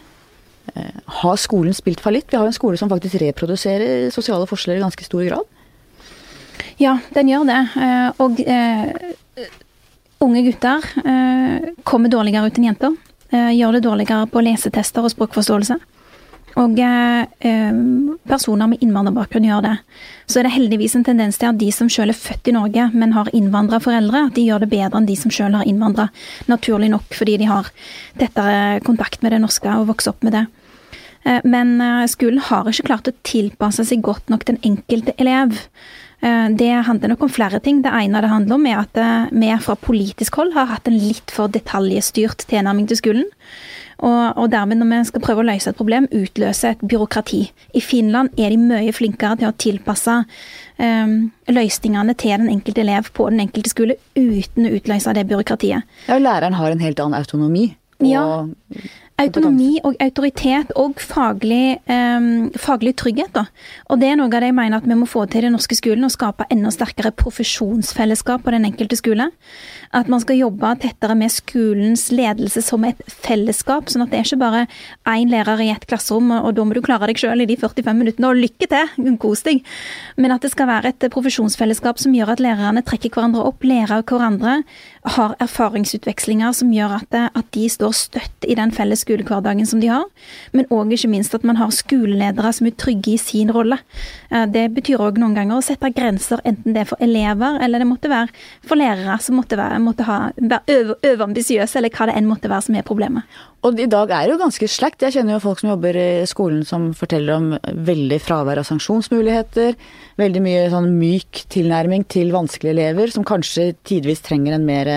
Eh, 0.74 0.96
har 1.22 1.36
skolen 1.38 1.76
spilt 1.76 2.02
fallitt? 2.02 2.32
Vi 2.32 2.38
har 2.38 2.46
jo 2.48 2.54
en 2.54 2.56
skole 2.56 2.80
som 2.80 2.90
faktisk 2.90 3.20
reproduserer 3.22 4.10
sosiale 4.10 4.48
forskjeller 4.50 4.80
i 4.80 4.86
ganske 4.86 5.06
stor 5.06 5.24
grad. 5.28 5.46
Ja, 6.82 6.98
den 7.14 7.30
gjør 7.30 7.46
det. 7.50 7.60
Eh, 7.84 8.10
og 8.24 8.42
uh, 8.48 9.46
unge 10.26 10.44
gutter 10.48 10.88
uh, 11.04 11.70
kommer 11.88 12.10
dårligere 12.14 12.50
ut 12.50 12.58
enn 12.58 12.70
jenter. 12.72 12.98
Uh, 13.34 13.52
gjør 13.54 13.78
det 13.78 13.86
dårligere 13.86 14.30
på 14.32 14.44
lesetester 14.46 15.06
og 15.06 15.14
språkforståelse. 15.14 15.80
Og 16.58 16.80
eh, 16.82 17.80
personer 18.28 18.70
med 18.72 18.82
innvandrerbakgrunn 18.82 19.46
gjør 19.46 19.66
det. 19.68 19.74
Så 20.26 20.40
er 20.40 20.48
det 20.48 20.56
heldigvis 20.56 20.96
en 20.98 21.06
tendens 21.06 21.38
til 21.38 21.52
at 21.52 21.60
de 21.62 21.70
som 21.76 21.90
selv 21.92 22.16
er 22.16 22.18
født 22.18 22.50
i 22.50 22.56
Norge, 22.56 22.90
men 22.98 23.14
har 23.14 23.30
innvandra 23.38 23.80
foreldre, 23.84 24.26
at 24.28 24.38
de 24.38 24.48
gjør 24.48 24.66
det 24.66 24.72
bedre 24.74 24.98
enn 24.98 25.10
de 25.10 25.18
som 25.20 25.34
selv 25.34 25.60
har 25.60 25.70
innvandra. 25.70 26.10
Naturlig 26.50 26.90
nok 26.94 27.14
fordi 27.14 27.38
de 27.44 27.52
har 27.52 27.70
tettere 28.18 28.80
kontakt 28.88 29.22
med 29.22 29.36
det 29.36 29.44
norske 29.44 29.76
og 29.78 29.92
vokser 29.92 30.16
opp 30.16 30.26
med 30.26 30.34
det. 30.40 30.48
Eh, 31.28 31.44
men 31.44 31.78
eh, 31.82 32.08
skolen 32.10 32.42
har 32.50 32.68
ikke 32.70 32.90
klart 32.90 33.10
å 33.10 33.16
tilpasse 33.28 33.86
seg 33.88 34.04
godt 34.06 34.32
nok 34.34 34.46
den 34.48 34.60
enkelte 34.66 35.16
elev. 35.22 35.58
Eh, 36.26 36.48
det 36.58 36.72
handler 36.88 37.14
nok 37.14 37.28
om 37.28 37.34
flere 37.34 37.62
ting. 37.64 37.82
Det 37.86 37.94
ene 37.94 38.24
det 38.24 38.32
handler 38.32 38.58
om 38.60 38.68
er 38.70 38.84
at 38.84 39.02
vi 39.32 39.52
fra 39.64 39.78
politisk 39.80 40.40
hold 40.40 40.56
har 40.58 40.72
hatt 40.72 40.88
en 40.90 41.00
litt 41.00 41.34
for 41.34 41.52
detaljstyrt 41.52 42.48
tilnærming 42.50 42.88
til 42.90 43.02
skolen. 43.02 43.28
Og, 43.98 44.38
og, 44.38 44.51
dermed, 44.51 44.77
når 44.77 44.92
vi 44.92 45.00
skal 45.10 45.24
prøve 45.24 45.42
å 45.42 45.48
løse 45.48 45.72
et 45.72 45.77
problem, 45.77 46.06
utløse 46.13 46.75
et 46.75 46.84
byråkrati. 46.86 47.39
I 47.74 47.82
Finland 47.82 48.30
er 48.38 48.54
de 48.54 48.60
mye 48.62 48.94
flinkere 48.94 49.39
til 49.39 49.50
å 49.50 49.56
tilpasse 49.58 50.20
um, 50.22 51.16
løsningene 51.50 52.13
til 52.13 52.36
den 52.36 52.51
enkelte 52.54 52.84
elev 52.86 53.10
på 53.18 53.30
den 53.34 53.42
enkelte 53.48 53.74
skole, 53.74 53.98
uten 54.13 54.70
å 54.70 54.75
utløse 54.77 55.16
det 55.18 55.25
byråkratiet. 55.32 55.98
Ja, 56.12 56.20
Læreren 56.22 56.60
har 56.60 56.72
en 56.72 56.84
helt 56.84 57.01
annen 57.01 57.18
autonomi. 57.18 57.72
Og 57.98 58.12
ja. 58.12 58.24
Autonomi 59.18 59.80
og 59.82 59.96
autoritet 59.98 60.70
og 60.78 61.00
faglig, 61.02 61.80
um, 61.90 62.52
faglig 62.54 62.92
trygghet. 63.02 63.32
Da. 63.34 63.48
Og 63.90 63.98
det 63.98 64.12
er 64.12 64.20
noe 64.20 64.30
av 64.30 64.44
det 64.44 64.52
jeg 64.52 64.56
mener 64.60 64.78
at 64.78 64.86
vi 64.86 64.98
må 65.00 65.08
få 65.10 65.24
til 65.26 65.42
i 65.42 65.48
den 65.48 65.56
norske 65.58 65.74
skolen. 65.74 66.06
Å 66.06 66.14
skape 66.14 66.46
enda 66.54 66.70
sterkere 66.70 67.10
profesjonsfellesskap 67.18 68.46
på 68.46 68.54
den 68.54 68.68
enkelte 68.70 69.00
skole. 69.00 69.32
At 69.98 70.12
man 70.12 70.22
skal 70.22 70.38
jobbe 70.38 70.70
tettere 70.84 71.16
med 71.18 71.34
skolens 71.34 72.12
ledelse 72.14 72.62
som 72.62 72.86
et 72.86 73.02
fellesskap. 73.10 73.90
Sånn 73.90 74.06
at 74.06 74.14
det 74.14 74.20
er 74.20 74.30
ikke 74.30 74.40
bare 74.44 74.62
én 75.10 75.34
lærer 75.34 75.66
i 75.66 75.72
et 75.74 75.90
klasserom, 75.90 76.30
og 76.38 76.54
da 76.54 76.68
må 76.68 76.78
du 76.78 76.84
klare 76.86 77.10
deg 77.10 77.18
sjøl 77.18 77.42
i 77.42 77.50
de 77.50 77.58
45 77.58 77.98
minuttene, 77.98 78.30
og 78.30 78.38
lykke 78.38 78.70
til, 78.70 79.18
kos 79.18 79.42
deg. 79.48 79.66
Men 80.22 80.36
at 80.36 80.46
det 80.46 80.54
skal 80.54 80.70
være 80.70 80.94
et 80.94 81.10
profesjonsfellesskap 81.14 81.98
som 82.04 82.14
gjør 82.14 82.36
at 82.36 82.46
lærerne 82.46 82.86
trekker 82.86 83.18
hverandre 83.18 83.50
opp, 83.50 83.66
lærer 83.66 83.98
av 83.98 84.06
hverandre, 84.06 84.60
har 85.16 85.36
erfaringsutvekslinger 85.44 86.54
som 86.56 86.72
gjør 86.74 86.98
at, 87.00 87.18
at 87.32 87.50
de 87.56 87.68
står 87.72 87.96
støtt 87.96 88.48
i 88.48 88.58
den 88.58 88.74
felles 88.76 89.04
skolehverdagen 89.06 89.68
som 89.70 89.82
de 89.82 89.92
har, 89.92 90.06
men 90.56 90.68
òg 90.74 90.94
ikke 90.96 91.12
minst 91.12 91.36
at 91.38 91.46
man 91.48 91.60
har 91.60 91.74
skoleledere 91.76 92.52
som 92.56 92.70
er 92.70 92.76
trygge 92.80 93.16
i 93.16 93.20
sin 93.22 93.52
rolle. 93.54 93.80
Eh, 94.32 94.48
det 94.52 94.68
betyr 94.76 95.04
òg 95.04 95.20
noen 95.22 95.38
ganger 95.38 95.60
å 95.60 95.66
sette 95.66 95.92
grenser, 95.96 96.42
enten 96.48 96.76
det 96.76 96.84
er 96.84 96.92
for 96.92 97.04
elever 97.04 97.60
eller 97.64 97.84
det 97.84 97.90
måtte 97.90 98.12
være 98.12 98.34
for 98.68 98.80
lærere 98.80 99.20
som 99.24 99.40
måtte 99.40 99.60
være, 99.60 99.82
måtte 99.84 100.08
ha, 100.08 100.20
være 100.38 100.98
overambisiøse, 101.14 101.80
eller 101.80 101.94
hva 101.94 102.10
det 102.10 102.18
enn 102.18 102.30
måtte 102.30 102.52
være 102.52 102.68
som 102.68 102.80
er 102.80 102.88
problemet. 102.88 103.28
Og 103.66 103.80
i 103.82 103.88
dag 103.90 104.12
er 104.14 104.28
det 104.28 104.36
jo 104.36 104.40
ganske 104.40 104.68
slakt. 104.70 105.02
Jeg 105.04 105.16
kjenner 105.16 105.36
jo 105.36 105.44
folk 105.44 105.60
som 105.60 105.72
jobber 105.72 105.98
i 105.98 106.10
skolen 106.30 106.62
som 106.68 106.92
forteller 106.96 107.34
om 107.36 107.48
veldig 107.88 108.20
fravær 108.22 108.62
av 108.62 108.68
sanksjonsmuligheter. 108.70 109.74
Veldig 110.22 110.44
mye 110.46 110.68
sånn 110.72 110.92
myk 111.00 111.42
tilnærming 111.52 112.06
til 112.10 112.32
vanskelige 112.36 112.76
elever, 112.76 113.12
som 113.12 113.26
kanskje 113.28 113.72
tidvis 113.88 114.22
trenger 114.26 114.56
en 114.56 114.68
mer 114.68 114.92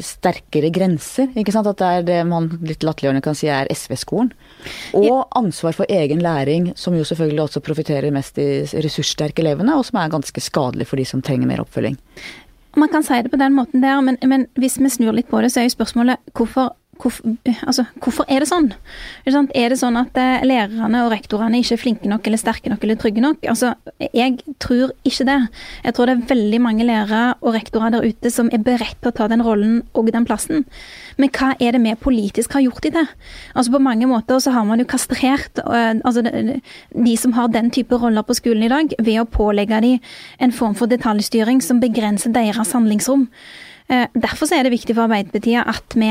sterkere 0.00 0.70
grenser. 0.74 1.28
ikke 1.38 1.52
sant? 1.54 1.68
At 1.70 1.78
det 1.78 1.88
er 1.88 2.06
det 2.06 2.20
man 2.28 2.48
litt 2.66 2.82
latterliggjørende 2.86 3.24
kan 3.24 3.36
si 3.38 3.50
er 3.52 3.70
SV-skolen. 3.70 4.32
Og 4.98 5.26
ansvar 5.38 5.76
for 5.76 5.90
egen 5.92 6.22
læring, 6.24 6.72
som 6.76 6.96
jo 6.96 7.04
selvfølgelig 7.06 7.44
også 7.46 7.62
profitterer 7.64 8.14
mest 8.14 8.38
de 8.40 8.64
ressurssterke 8.84 9.44
elevene, 9.44 9.76
og 9.76 9.86
som 9.86 10.00
er 10.00 10.12
ganske 10.12 10.42
skadelig 10.42 10.88
for 10.90 11.00
de 11.00 11.06
som 11.08 11.22
trenger 11.22 11.50
mer 11.50 11.62
oppfølging. 11.64 11.98
Man 12.76 12.90
kan 12.90 13.04
si 13.06 13.20
det 13.22 13.30
på 13.30 13.38
den 13.38 13.54
måten 13.54 13.84
der, 13.84 14.00
men, 14.02 14.18
men 14.26 14.48
hvis 14.58 14.80
vi 14.82 14.90
snur 14.90 15.14
litt 15.14 15.30
på 15.30 15.42
det, 15.44 15.52
så 15.54 15.62
er 15.62 15.68
jo 15.68 15.76
spørsmålet 15.76 16.34
hvorfor 16.34 16.72
Hvorfor, 17.00 17.36
altså, 17.66 17.84
hvorfor, 18.02 18.26
er 18.28 18.44
det 18.44 18.48
sånn? 18.48 18.70
Er 19.26 19.72
det 19.72 19.78
sånn 19.80 19.96
at 19.98 20.18
eh, 20.20 20.44
lærerne 20.46 21.04
og 21.04 21.10
rektorene 21.12 21.58
ikke 21.60 21.74
er 21.76 21.80
flinke 21.80 22.10
nok 22.10 22.26
eller 22.28 22.40
sterke 22.40 22.70
nok 22.70 22.84
eller 22.86 22.98
trygge 23.00 23.24
nok? 23.24 23.44
Altså, 23.50 23.72
jeg 24.14 24.38
tror 24.62 24.92
ikke 25.06 25.26
det. 25.28 25.38
Jeg 25.84 25.96
tror 25.96 26.10
det 26.10 26.14
er 26.16 26.28
veldig 26.30 26.60
mange 26.62 26.86
lærere 26.86 27.22
og 27.40 27.56
rektorer 27.56 27.94
der 27.94 28.06
ute 28.06 28.32
som 28.32 28.50
er 28.52 28.62
beredt 28.64 29.00
til 29.02 29.10
å 29.10 29.16
ta 29.16 29.28
den 29.30 29.42
rollen 29.44 29.82
og 29.94 30.12
den 30.14 30.26
plassen. 30.28 30.64
Men 31.20 31.32
hva 31.34 31.52
er 31.62 31.74
det 31.74 31.82
vi 31.84 31.96
politisk 31.98 32.56
har 32.56 32.64
gjort 32.64 32.88
i 32.88 32.94
det? 32.94 33.04
Altså 33.54 33.74
På 33.74 33.82
mange 33.82 34.08
måter 34.10 34.40
så 34.42 34.54
har 34.54 34.64
man 34.68 34.82
jo 34.82 34.88
kastrert 34.88 35.60
uh, 35.66 35.94
altså, 36.04 36.24
de, 36.24 37.16
som 37.20 37.34
har 37.36 37.52
den 37.52 37.70
type 37.74 37.94
roller 38.00 38.22
på 38.26 38.38
skolen 38.38 38.66
i 38.66 38.72
dag, 38.72 38.96
ved 38.98 39.20
å 39.20 39.28
pålegge 39.28 39.82
dem 39.84 40.00
en 40.42 40.54
form 40.54 40.74
for 40.78 40.90
detaljstyring 40.90 41.62
som 41.62 41.82
begrenser 41.82 42.34
deres 42.34 42.74
handlingsrom. 42.74 43.28
Uh, 43.90 44.06
derfor 44.14 44.50
er 44.54 44.66
det 44.66 44.74
viktig 44.74 44.96
for 44.96 45.06
Arbeiderpartiet 45.06 45.66
at 45.68 45.98
vi 45.98 46.10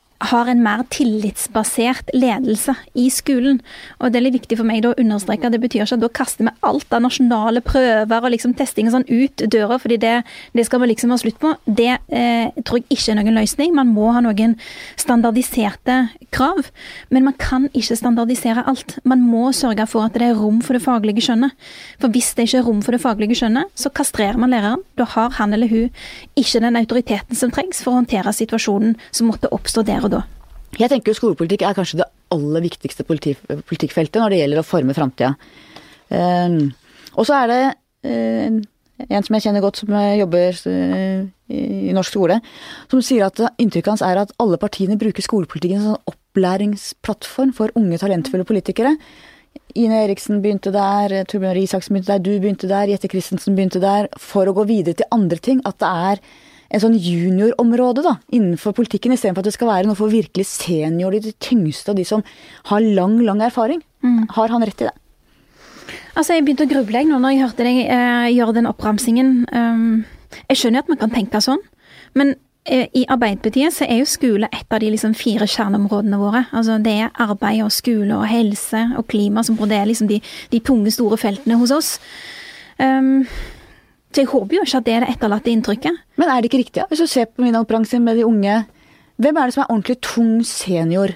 har 0.29 0.49
en 0.51 0.61
mer 0.63 0.83
tillitsbasert 0.93 2.11
ledelse 2.13 2.75
i 2.97 3.07
skolen. 3.13 3.61
Og 3.99 4.11
det 4.11 4.19
er 4.19 4.25
litt 4.27 4.37
viktig 4.41 4.59
for 4.59 4.67
meg 4.67 4.85
å 4.85 4.93
understreke 5.01 5.49
det 5.51 5.61
betyr 5.63 5.85
ikke 5.85 5.97
at 5.97 6.03
da 6.03 6.11
kaster 6.21 6.47
vi 6.47 6.53
alt 6.67 6.93
av 6.93 7.03
nasjonale 7.05 7.63
prøver 7.65 8.27
og 8.27 8.33
liksom 8.33 8.53
testing 8.57 8.89
og 8.89 8.95
sånn 8.95 9.07
ut 9.09 9.45
døra, 9.51 9.79
fordi 9.81 9.97
det, 10.01 10.15
det 10.57 10.65
skal 10.67 10.83
vi 10.83 10.91
liksom 10.91 11.13
ha 11.13 11.19
slutt 11.21 11.39
på. 11.41 11.53
Det 11.65 11.93
eh, 11.97 12.61
tror 12.61 12.81
jeg 12.81 12.87
ikke 12.93 13.15
er 13.15 13.19
noen 13.19 13.39
løsning. 13.39 13.73
Man 13.77 13.93
må 13.95 14.11
ha 14.15 14.21
noen 14.23 14.57
standardiserte 14.99 15.97
krav. 16.33 16.69
Men 17.09 17.25
man 17.27 17.37
kan 17.41 17.67
ikke 17.77 17.97
standardisere 17.99 18.65
alt. 18.69 18.97
Man 19.07 19.23
må 19.25 19.49
sørge 19.55 19.87
for 19.89 20.07
at 20.07 20.17
det 20.17 20.29
er 20.29 20.39
rom 20.39 20.61
for 20.65 20.77
det 20.77 20.83
faglige 20.85 21.25
skjønnet. 21.25 21.55
For 22.01 22.13
hvis 22.13 22.31
det 22.37 22.47
ikke 22.47 22.61
er 22.61 22.67
rom 22.69 22.81
for 22.85 22.95
det 22.95 23.01
faglige 23.03 23.39
skjønnet, 23.41 23.71
så 23.75 23.91
kastrerer 23.93 24.39
man 24.41 24.53
læreren. 24.53 24.85
Da 24.99 25.07
har 25.15 25.33
han 25.39 25.55
eller 25.55 25.71
hun 25.71 25.89
ikke 26.39 26.61
den 26.63 26.79
autoriteten 26.79 27.37
som 27.37 27.51
trengs 27.53 27.81
for 27.83 27.93
å 27.93 28.01
håndtere 28.01 28.33
situasjonen 28.35 28.95
som 29.11 29.31
måtte 29.31 29.51
oppstå 29.51 29.85
der 29.87 30.05
og 30.05 30.10
da. 30.13 30.23
Jeg 30.79 30.91
tenker 30.91 31.11
jo 31.11 31.19
skolepolitikk 31.19 31.65
er 31.67 31.75
kanskje 31.75 32.01
det 32.01 32.09
aller 32.31 32.63
viktigste 32.63 33.03
politikkfeltet 33.07 34.21
når 34.21 34.33
det 34.33 34.41
gjelder 34.41 34.61
å 34.61 34.67
forme 34.67 34.95
framtida. 34.95 35.33
Um, 36.11 36.71
og 37.19 37.27
så 37.27 37.41
er 37.41 37.51
det 37.51 37.59
uh, 38.07 38.61
en 39.07 39.25
som 39.25 39.35
jeg 39.35 39.45
kjenner 39.47 39.63
godt, 39.63 39.81
som 39.81 39.91
jobber 39.91 40.61
uh, 40.71 41.25
i 41.51 41.95
norsk 41.95 42.15
skole, 42.15 42.37
som 42.91 43.03
sier 43.03 43.27
at 43.27 43.41
inntrykket 43.59 43.91
hans 43.91 44.05
er 44.05 44.21
at 44.21 44.31
alle 44.39 44.59
partiene 44.61 44.99
bruker 44.99 45.25
skolepolitikken 45.25 45.83
som 45.83 45.97
en 45.97 46.13
opplæringsplattform 46.13 47.51
for 47.57 47.73
unge, 47.79 47.99
talentfulle 47.99 48.47
politikere. 48.47 48.95
Ine 49.75 50.03
Eriksen 50.05 50.39
begynte 50.43 50.71
der, 50.71 51.23
Torbjørn 51.27 51.59
Isaksen 51.59 51.95
begynte 51.95 52.13
der, 52.13 52.23
du 52.23 52.31
begynte 52.39 52.69
der, 52.71 52.91
Jette 52.91 53.09
Christensen 53.11 53.57
begynte 53.57 53.83
der, 53.83 54.07
for 54.19 54.47
å 54.47 54.55
gå 54.55 54.67
videre 54.69 54.99
til 54.99 55.11
andre 55.15 55.39
ting. 55.43 55.59
At 55.67 55.79
det 55.83 55.91
er 55.91 56.23
en 56.71 56.83
sånn 56.83 56.95
juniorområde 56.95 58.03
da, 58.05 58.15
innenfor 58.31 58.75
politikken, 58.77 59.13
istedenfor 59.15 59.43
at 59.43 59.49
det 59.49 59.55
skal 59.57 59.69
være 59.71 59.89
noe 59.89 59.99
for 59.99 60.11
virkelig 60.11 60.47
senior, 60.47 61.11
de 61.11 61.33
tyngste 61.43 61.91
og 61.91 61.99
de 61.99 62.05
som 62.07 62.23
har 62.71 62.85
lang, 62.95 63.17
lang 63.27 63.43
erfaring. 63.43 63.81
Mm. 64.05 64.23
Har 64.37 64.53
han 64.53 64.63
rett 64.65 64.85
i 64.85 64.87
det? 64.87 64.95
Altså, 66.15 66.35
Jeg 66.35 66.45
begynte 66.45 66.67
å 66.67 66.71
gruble 66.71 67.03
nå 67.07 67.19
når 67.19 67.35
jeg 67.35 67.43
hørte 67.43 67.67
deg 67.67 67.81
eh, 67.83 68.29
gjøre 68.37 68.55
den 68.59 68.69
oppramsingen. 68.69 69.35
Um, 69.51 70.39
jeg 70.47 70.61
skjønner 70.61 70.83
at 70.83 70.91
man 70.91 71.01
kan 71.01 71.13
tenke 71.13 71.43
sånn, 71.43 71.61
men 72.15 72.35
eh, 72.63 72.87
i 72.95 73.05
Arbeiderpartiet 73.11 73.75
så 73.75 73.87
er 73.87 74.01
jo 74.01 74.09
skole 74.09 74.49
et 74.51 74.71
av 74.71 74.83
de 74.83 74.91
liksom 74.93 75.15
fire 75.17 75.47
kjerneområdene 75.49 76.19
våre. 76.21 76.45
Altså 76.55 76.79
Det 76.83 76.97
er 77.05 77.15
arbeid 77.23 77.63
og 77.65 77.73
skole 77.75 78.15
og 78.15 78.29
helse 78.31 78.85
og 78.99 79.07
klima 79.11 79.43
som 79.47 79.59
både 79.59 79.79
er 79.79 79.89
liksom 79.91 80.11
de, 80.11 80.21
de 80.51 80.63
tunge, 80.63 80.93
store 80.95 81.19
feltene 81.19 81.59
hos 81.59 81.75
oss. 81.75 81.97
Um, 82.79 83.27
så 84.11 84.23
jeg 84.23 84.27
håper 84.27 84.57
jo 84.57 84.65
ikke 84.65 84.81
at 84.81 84.87
det 84.87 84.93
er 84.93 85.03
det 85.05 85.13
etterlatte 85.15 85.51
inntrykket. 85.51 85.99
Men 86.19 86.29
er 86.29 86.41
det 86.41 86.51
ikke 86.51 86.61
riktig? 86.65 86.81
Ja? 86.83 86.87
Hvis 86.91 86.99
du 87.03 87.07
ser 87.07 87.29
på 87.31 87.45
min 87.45 87.55
oppbransje 87.55 87.99
med 88.03 88.19
de 88.19 88.25
unge, 88.27 88.57
hvem 89.21 89.37
er 89.37 89.47
det 89.47 89.55
som 89.55 89.63
er 89.63 89.71
ordentlig 89.71 89.97
tung 90.03 90.31
senior? 90.47 91.15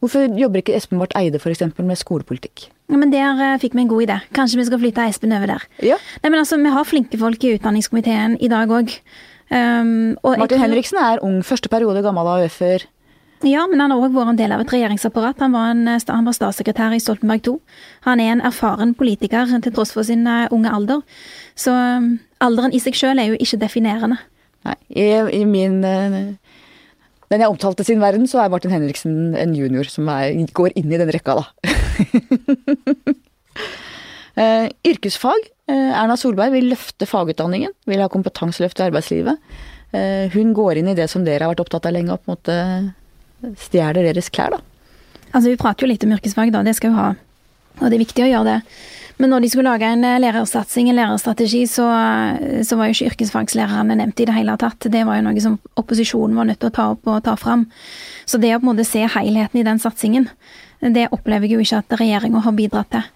Hvorfor 0.00 0.28
jobber 0.38 0.62
ikke 0.62 0.76
Espen 0.78 1.00
Barth 1.00 1.18
Eide 1.18 1.40
f.eks. 1.42 1.64
med 1.76 1.98
skolepolitikk? 1.98 2.68
Ja, 2.88 2.96
men 2.96 3.10
Der 3.12 3.34
uh, 3.36 3.58
fikk 3.60 3.74
vi 3.74 3.82
en 3.82 3.90
god 3.90 4.06
idé. 4.06 4.18
Kanskje 4.32 4.60
vi 4.60 4.68
skal 4.68 4.80
flytte 4.80 5.08
Espen 5.10 5.34
over 5.36 5.50
der. 5.50 5.64
Ja. 5.84 5.98
Nei, 6.22 6.30
men 6.30 6.38
altså, 6.40 6.56
Vi 6.56 6.70
har 6.72 6.86
flinke 6.86 7.18
folk 7.18 7.44
i 7.44 7.56
utdanningskomiteen 7.58 8.38
i 8.40 8.48
dag 8.48 8.70
òg. 8.70 8.94
Um, 9.50 10.14
Martin 10.22 10.48
tror... 10.48 10.62
Henriksen 10.62 11.00
er 11.02 11.24
ung, 11.24 11.42
første 11.44 11.68
periode 11.68 12.02
gammel 12.04 12.30
AUF-er. 12.36 12.86
Ja, 13.46 13.66
men 13.70 13.78
han 13.78 13.92
har 13.94 14.02
òg 14.02 14.14
vært 14.16 14.32
en 14.32 14.38
del 14.40 14.52
av 14.54 14.64
et 14.64 14.72
regjeringsapparat. 14.72 15.38
Han 15.44 15.54
var, 15.54 15.70
en, 15.70 15.86
eh, 15.86 16.00
han 16.08 16.26
var, 16.26 16.34
statssekretær 16.34 16.94
i 16.94 17.02
Stoltenberg 17.02 17.46
II. 17.46 17.58
Han 18.06 18.20
er 18.20 18.32
en 18.32 18.42
erfaren 18.42 18.94
politiker 18.98 19.46
til 19.62 19.74
tross 19.74 19.92
for 19.94 20.02
sin 20.06 20.26
uh, 20.26 20.48
unge 20.50 20.72
alder. 20.74 21.04
Så 21.54 21.70
um, 21.70 22.18
alderen 22.42 22.74
i 22.74 22.80
seg 22.82 22.98
sjøl 22.98 23.18
er 23.18 23.30
jo 23.30 23.38
ikke 23.38 23.60
definerende. 23.62 24.18
Nei, 24.66 24.74
i, 24.90 25.06
i 25.38 25.44
min 25.46 25.78
Den 25.84 27.42
jeg 27.44 27.46
omtalte 27.46 27.84
sin 27.86 28.02
verden, 28.02 28.26
så 28.26 28.42
er 28.42 28.50
Martin 28.50 28.74
Henriksen 28.74 29.36
en 29.38 29.54
junior 29.54 29.86
som 29.86 30.08
er, 30.10 30.34
går 30.50 30.74
inn 30.74 30.90
i 30.90 30.98
den 30.98 31.12
rekka, 31.14 31.38
da. 31.38 31.44
yrkesfag. 34.88 35.50
Erna 35.68 36.16
Solberg 36.16 36.54
vil 36.54 36.70
løfte 36.72 37.06
fagutdanningen. 37.06 37.74
Vil 37.90 38.02
ha 38.02 38.08
kompetanseløft 38.10 38.80
i 38.80 38.86
arbeidslivet. 38.86 39.36
Eh, 39.96 40.28
hun 40.34 40.52
går 40.56 40.80
inn 40.80 40.90
i 40.92 40.96
det 40.96 41.08
som 41.08 41.24
dere 41.24 41.46
har 41.46 41.54
vært 41.54 41.62
opptatt 41.64 41.88
av 41.88 41.94
lenge, 41.96 42.12
opp 42.12 42.28
måte 42.28 42.54
stjeler 43.58 44.06
deres 44.06 44.30
klær, 44.34 44.56
da. 44.56 44.62
Altså, 45.32 45.50
vi 45.50 45.58
prater 45.60 45.84
jo 45.84 45.90
litt 45.92 46.04
om 46.06 46.14
yrkesfag, 46.16 46.52
da. 46.54 46.62
Det 46.66 46.76
skal 46.78 46.92
jo 46.92 46.98
ha. 46.98 47.08
Og 47.78 47.84
det 47.86 47.98
er 47.98 48.02
viktig 48.02 48.24
å 48.24 48.30
gjøre 48.30 48.48
det. 48.48 48.60
Men 49.18 49.32
når 49.32 49.42
de 49.42 49.50
skulle 49.50 49.70
lage 49.70 49.86
en 49.90 50.04
eh, 50.06 50.20
lærersatsing, 50.22 50.90
en 50.90 50.98
lærerstrategi, 50.98 51.64
så, 51.66 51.86
så, 52.62 52.78
var 52.78 52.88
jo 52.88 52.94
ikke 52.94 53.12
yrkesfagslærerne 53.12 53.98
nevnt 53.98 54.22
i 54.22 54.28
det 54.28 54.36
hele 54.36 54.54
tatt. 54.60 54.86
Det 54.86 55.02
var 55.06 55.18
jo 55.18 55.26
noe 55.26 55.42
som 55.42 55.58
opposisjonen 55.80 56.38
var 56.38 56.48
nødt 56.48 56.62
til 56.62 56.70
å 56.70 56.76
ta 56.78 56.88
opp 56.94 57.10
og 57.10 57.24
ta 57.26 57.34
fram. 57.38 57.66
Så 58.26 58.38
det 58.38 58.54
å 58.54 58.60
på 58.60 58.68
en 58.68 58.72
måte 58.72 58.86
se 58.86 59.02
helheten 59.02 59.60
i 59.60 59.66
den 59.66 59.82
satsingen, 59.82 60.28
det 60.78 61.08
opplever 61.14 61.48
jeg 61.48 61.58
jo 61.58 61.64
ikke 61.66 61.82
at 61.82 61.98
regjeringa 61.98 62.44
har 62.44 62.54
bidratt 62.54 62.92
til. 62.94 63.06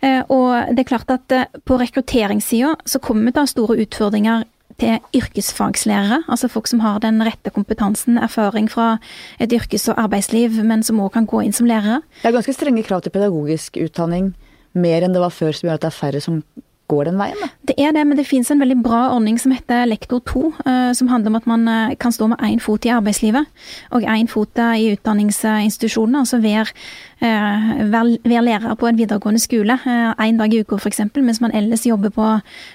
Eh, 0.00 0.22
og 0.30 0.72
det 0.72 0.84
er 0.84 0.90
klart 0.92 1.10
at 1.10 1.34
eh, 1.34 1.48
på 1.66 1.76
rekrutteringssida 1.80 2.76
så 2.86 3.00
kommer 3.02 3.28
vi 3.28 3.34
til 3.34 3.42
å 3.42 3.46
ha 3.46 3.52
store 3.52 3.78
utfordringer 3.82 4.46
til 4.78 4.98
yrkesfagslærere, 5.18 6.22
altså 6.28 6.48
folk 6.48 6.68
som 6.70 6.80
har 6.80 7.00
den 7.02 7.22
rette 7.26 7.50
kompetansen, 7.50 8.18
erfaring 8.18 8.70
fra 8.70 8.98
et 9.40 9.52
yrkes- 9.52 9.88
og 9.90 9.98
arbeidsliv, 10.04 10.62
men 10.64 10.82
som 10.82 11.00
òg 11.02 11.12
kan 11.16 11.26
gå 11.26 11.42
inn 11.44 11.52
som 11.52 11.66
lærere. 11.66 12.02
Det 12.22 12.30
er 12.30 12.36
ganske 12.38 12.54
strenge 12.54 12.84
krav 12.86 13.02
til 13.02 13.14
pedagogisk 13.14 13.76
utdanning 13.82 14.34
mer 14.78 15.02
enn 15.02 15.14
det 15.16 15.22
var 15.22 15.34
før, 15.34 15.52
som 15.52 15.68
gjør 15.68 15.78
at 15.78 15.86
det 15.86 15.90
er 15.90 15.98
færre 15.98 16.22
som 16.22 16.42
går 16.88 17.08
den 17.10 17.18
veien? 17.20 17.36
Da? 17.42 17.48
Det 17.68 17.76
er 17.76 17.92
det, 17.92 18.04
men 18.08 18.16
det 18.16 18.26
finnes 18.28 18.48
en 18.52 18.60
veldig 18.62 18.78
bra 18.84 19.00
ordning 19.12 19.36
som 19.40 19.52
heter 19.52 19.84
Lektor 19.88 20.22
2, 20.24 20.44
eh, 20.64 20.92
som 20.96 21.10
handler 21.12 21.32
om 21.32 21.38
at 21.40 21.48
man 21.50 21.68
eh, 21.68 21.96
kan 22.00 22.14
stå 22.14 22.30
med 22.32 22.40
én 22.46 22.62
fot 22.64 22.86
i 22.88 22.92
arbeidslivet 22.94 23.44
og 23.92 24.06
én 24.08 24.30
fot 24.30 24.62
i 24.64 24.92
utdanningsinstitusjonene. 24.94 26.22
Altså 26.24 26.40
være, 26.40 26.72
eh, 27.17 27.17
være 27.20 28.42
lærer 28.44 28.74
på 28.78 28.86
en 28.86 28.98
videregående 28.98 29.40
skole 29.42 29.78
én 29.84 30.38
dag 30.38 30.54
i 30.54 30.60
uka 30.60 30.76
f.eks., 30.76 31.00
mens 31.16 31.40
man 31.40 31.54
ellers 31.54 31.86
jobber 31.86 32.10
på, 32.10 32.26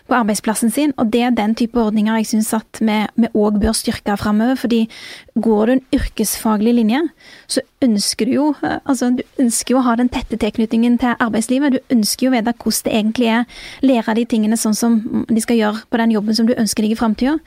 på, 0.07 0.13
arbeidsplassen 0.13 0.71
sin. 0.71 0.93
Og 0.97 1.13
det 1.13 1.21
er 1.21 1.29
den 1.29 1.55
type 1.55 1.79
ordninger 1.79 2.15
jeg 2.15 2.27
syns 2.27 2.53
at 2.53 2.81
vi 2.81 3.27
òg 3.33 3.59
bør 3.61 3.71
styrke 3.71 4.17
framover. 4.17 4.55
fordi 4.55 4.89
går 5.35 5.65
du 5.65 5.71
en 5.71 5.81
yrkesfaglig 5.93 6.73
linje, 6.73 7.01
så 7.47 7.61
ønsker 7.81 8.25
du 8.25 8.31
jo 8.31 8.53
altså 8.61 9.09
du 9.17 9.23
ønsker 9.41 9.73
jo 9.73 9.79
å 9.79 9.85
ha 9.87 9.95
den 9.99 10.09
tette 10.09 10.37
tilknytningen 10.37 10.97
til 11.01 11.15
arbeidslivet. 11.19 11.73
Du 11.73 11.95
ønsker 11.95 12.27
jo 12.27 12.31
å 12.31 12.35
vite 12.35 12.53
hvordan 12.53 12.83
det 12.85 12.93
egentlig 12.93 13.29
er. 13.33 13.45
Lære 13.81 14.15
de 14.19 14.25
tingene 14.29 14.57
sånn 14.59 14.77
som 14.77 15.25
de 15.29 15.41
skal 15.41 15.59
gjøre 15.59 15.83
på 15.89 15.99
den 16.01 16.13
jobben 16.13 16.37
som 16.37 16.47
du 16.49 16.53
ønsker 16.55 16.85
deg 16.85 16.95
i 16.95 16.99
framtida. 16.99 17.37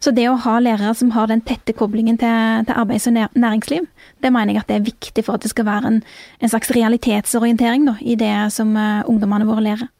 Så 0.00 0.14
det 0.14 0.28
å 0.30 0.38
ha 0.44 0.58
lærere 0.62 0.94
som 0.98 1.12
har 1.16 1.30
den 1.30 1.42
tette 1.46 1.74
koblingen 1.76 2.18
til, 2.20 2.66
til 2.68 2.78
arbeids- 2.78 3.08
og 3.10 3.16
næringsliv, 3.16 3.88
det 4.22 4.32
mener 4.32 4.54
jeg 4.54 4.62
at 4.62 4.70
det 4.70 4.78
er 4.78 4.86
viktig 4.86 5.24
for 5.26 5.38
at 5.38 5.44
det 5.44 5.52
skal 5.52 5.66
være 5.66 5.90
en, 5.90 6.00
en 6.42 6.50
slags 6.50 6.70
realitetsorientering 6.74 7.86
da, 7.86 7.96
i 8.02 8.16
det 8.18 8.34
som 8.54 8.74
uh, 8.76 9.02
ungdommene 9.08 9.46
våre 9.46 9.62
lærer. 9.62 9.90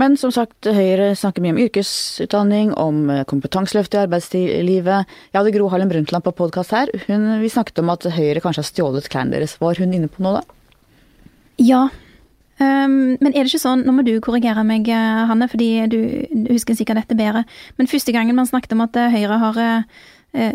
Men 0.00 0.14
som 0.16 0.32
sagt, 0.32 0.64
Høyre 0.64 1.10
snakker 1.18 1.44
mye 1.44 1.52
om 1.52 1.60
yrkesutdanning, 1.60 2.70
om 2.80 3.10
eh, 3.12 3.26
kompetanseløft 3.28 3.92
i 3.92 4.00
arbeidslivet. 4.00 5.10
Jeg 5.28 5.36
hadde 5.36 5.52
Gro 5.52 5.66
Harlem 5.68 5.90
Brundtland 5.92 6.24
på 6.24 6.32
podkast 6.38 6.72
her. 6.72 6.92
Hun, 7.04 7.26
vi 7.42 7.50
snakket 7.52 7.82
om 7.82 7.92
at 7.92 8.06
Høyre 8.14 8.40
kanskje 8.40 8.64
har 8.64 8.70
stjålet 8.70 9.10
klærne 9.12 9.36
deres. 9.36 9.58
Var 9.60 9.82
hun 9.82 9.92
inne 9.92 10.08
på 10.08 10.24
noe 10.24 10.40
da? 10.40 10.56
Ja. 11.60 11.82
Um, 12.56 13.18
men 13.20 13.32
er 13.32 13.42
det 13.42 13.50
ikke 13.50 13.66
sånn, 13.66 13.84
nå 13.84 13.92
må 13.92 14.04
du 14.06 14.14
korrigere 14.24 14.64
meg, 14.64 14.88
eh, 14.88 15.22
Hanne, 15.28 15.50
fordi 15.52 15.70
du, 15.92 16.00
du 16.32 16.52
husker 16.54 16.78
sikkert 16.78 17.02
dette 17.02 17.18
bedre. 17.18 17.44
Men 17.76 17.90
første 17.90 18.16
gangen 18.16 18.38
man 18.38 18.48
snakket 18.48 18.72
om 18.76 18.86
at 18.86 18.96
Høyre 19.12 19.40
har 19.44 19.62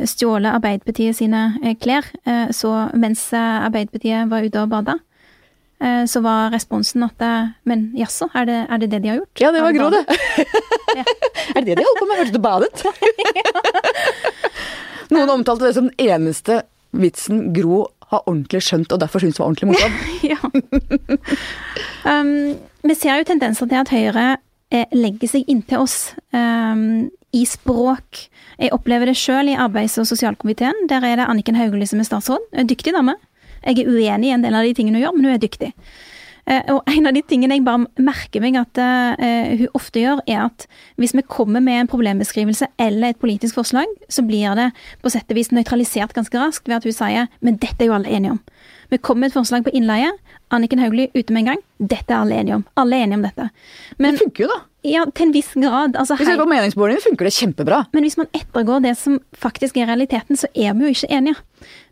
stjålet 0.10 0.56
Arbeiderpartiet 0.58 1.14
sine 1.20 1.76
klær, 1.78 2.08
så 2.50 2.72
mens 2.98 3.28
Arbeiderpartiet 3.38 4.26
var 4.32 4.48
ute 4.48 4.64
og 4.64 4.72
bada, 4.72 4.96
Eh, 4.98 5.07
så 6.10 6.22
var 6.26 6.50
responsen 6.50 7.04
at 7.06 7.22
eh, 7.22 7.52
Men 7.70 7.92
jaså, 7.98 8.26
er, 8.34 8.50
er, 8.66 8.78
det 8.82 8.90
det 8.92 9.02
de 9.04 9.12
har 9.12 9.20
gjort? 9.20 9.42
Ja, 9.44 9.52
det 9.54 9.62
var 9.62 9.76
Gro, 9.76 9.90
det. 9.94 10.04
ja. 11.00 11.04
Er 11.54 11.62
det 11.62 11.68
det 11.68 11.78
de 11.78 11.86
holdt 11.86 12.02
på 12.02 12.08
med? 12.10 12.18
Hørte 12.24 12.34
du 12.34 12.42
badet? 12.42 12.82
Noen 15.14 15.30
omtalte 15.30 15.68
det 15.68 15.76
som 15.78 15.92
den 15.92 16.10
eneste 16.10 16.64
vitsen 16.98 17.52
Gro 17.54 17.86
har 18.12 18.24
ordentlig 18.26 18.64
skjønt, 18.64 18.92
og 18.96 19.02
derfor 19.04 19.22
syntes 19.22 19.40
var 19.40 19.50
ordentlig 19.50 19.70
morsom. 19.74 19.94
ja. 20.32 20.40
Um, 22.08 22.56
vi 22.88 22.96
ser 22.96 23.20
jo 23.20 23.28
tendenser 23.28 23.68
til 23.68 23.82
at 23.82 23.92
Høyre 23.92 24.28
eh, 24.72 24.88
legger 24.96 25.32
seg 25.32 25.48
inntil 25.52 25.84
oss 25.84 25.98
um, 26.32 27.08
i 27.36 27.44
språk. 27.48 28.28
Jeg 28.58 28.74
opplever 28.76 29.12
det 29.12 29.18
sjøl 29.20 29.52
i 29.52 29.58
arbeids- 29.60 30.00
og 30.00 30.08
sosialkomiteen. 30.10 30.88
Der 30.90 31.04
er 31.04 31.20
det 31.20 31.28
Anniken 31.28 31.60
Hauglie 31.60 31.90
som 31.90 32.00
er 32.02 32.08
statsråd. 32.08 32.48
Dyktig 32.70 32.96
dame. 32.96 33.18
Jeg 33.64 33.82
er 33.82 33.90
uenig 33.90 34.30
i 34.30 34.36
en 34.36 34.46
del 34.46 34.58
av 34.58 34.68
de 34.68 34.76
tingene 34.78 35.00
hun 35.00 35.08
gjør, 35.08 35.18
men 35.18 35.28
hun 35.28 35.36
er 35.36 35.44
dyktig. 35.44 35.74
Uh, 36.48 36.78
og 36.78 36.88
en 36.88 37.10
av 37.10 37.16
de 37.16 37.22
tingene 37.28 37.58
jeg 37.58 37.66
bare 37.66 37.90
merker 38.00 38.40
meg 38.44 38.56
at 38.56 38.80
uh, 38.80 39.26
hun 39.60 39.74
ofte 39.76 40.00
gjør, 40.00 40.22
er 40.32 40.46
at 40.46 40.68
hvis 40.96 41.16
vi 41.18 41.26
kommer 41.28 41.64
med 41.64 41.82
en 41.82 41.90
problembeskrivelse 41.92 42.70
eller 42.80 43.12
et 43.12 43.20
politisk 43.20 43.60
forslag, 43.60 43.92
så 44.08 44.24
blir 44.24 44.56
det 44.56 44.70
på 45.04 45.12
sett 45.12 45.28
og 45.28 45.40
vis 45.40 45.52
nøytralisert 45.52 46.16
ganske 46.16 46.40
raskt 46.40 46.72
ved 46.72 46.80
at 46.80 46.88
hun 46.88 46.96
sier 46.96 47.28
men 47.44 47.60
dette 47.60 47.84
er 47.84 47.92
jo 47.92 47.98
alle 47.98 48.14
enige 48.16 48.38
om. 48.38 48.42
Vi 48.88 49.02
kommer 49.04 49.26
med 49.26 49.34
et 49.34 49.36
forslag 49.36 49.66
på 49.66 49.74
innleie. 49.76 50.14
Anniken 50.56 50.80
Hauglie 50.80 51.12
ute 51.12 51.34
med 51.34 51.44
en 51.44 51.52
gang. 51.52 51.64
Dette 51.78 52.14
er 52.14 52.22
alle 52.22 52.40
enige 52.40 52.62
om. 52.62 52.64
Alle 52.80 52.96
er 52.96 53.04
enige 53.04 53.20
om 53.20 53.26
dette. 53.28 53.50
Men, 53.98 54.16
det 54.16 54.22
funker 54.24 54.46
jo, 54.46 54.52
da. 54.54 54.62
Ja, 54.88 55.04
til 55.12 55.28
en 55.28 55.34
viss 55.36 55.50
grad. 55.58 55.98
Altså, 56.00 56.16
hvis 56.16 56.30
vi 56.30 56.38
går 56.40 56.50
meningsmålingene, 56.50 57.04
funker 57.04 57.28
det 57.28 57.34
kjempebra. 57.36 57.82
Men 57.96 58.06
hvis 58.06 58.18
man 58.20 58.30
ettergår 58.36 58.84
det 58.86 58.94
som 59.00 59.18
faktisk 59.36 59.78
er 59.82 59.90
realiteten, 59.92 60.40
så 60.40 60.48
er 60.56 60.78
vi 60.78 60.88
jo 60.88 60.94
ikke 60.96 61.12
enige. 61.18 61.42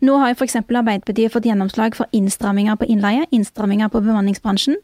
Nå 0.05 0.15
har 0.21 0.31
jo 0.31 0.37
f.eks. 0.39 0.61
Arbeiderpartiet 0.63 1.33
fått 1.33 1.49
gjennomslag 1.49 1.97
for 1.97 2.07
innstramminger 2.15 2.79
på 2.79 2.87
innleie, 2.87 3.27
innstramminger 3.35 3.91
på 3.91 4.03
bemanningsbransjen. 4.05 4.79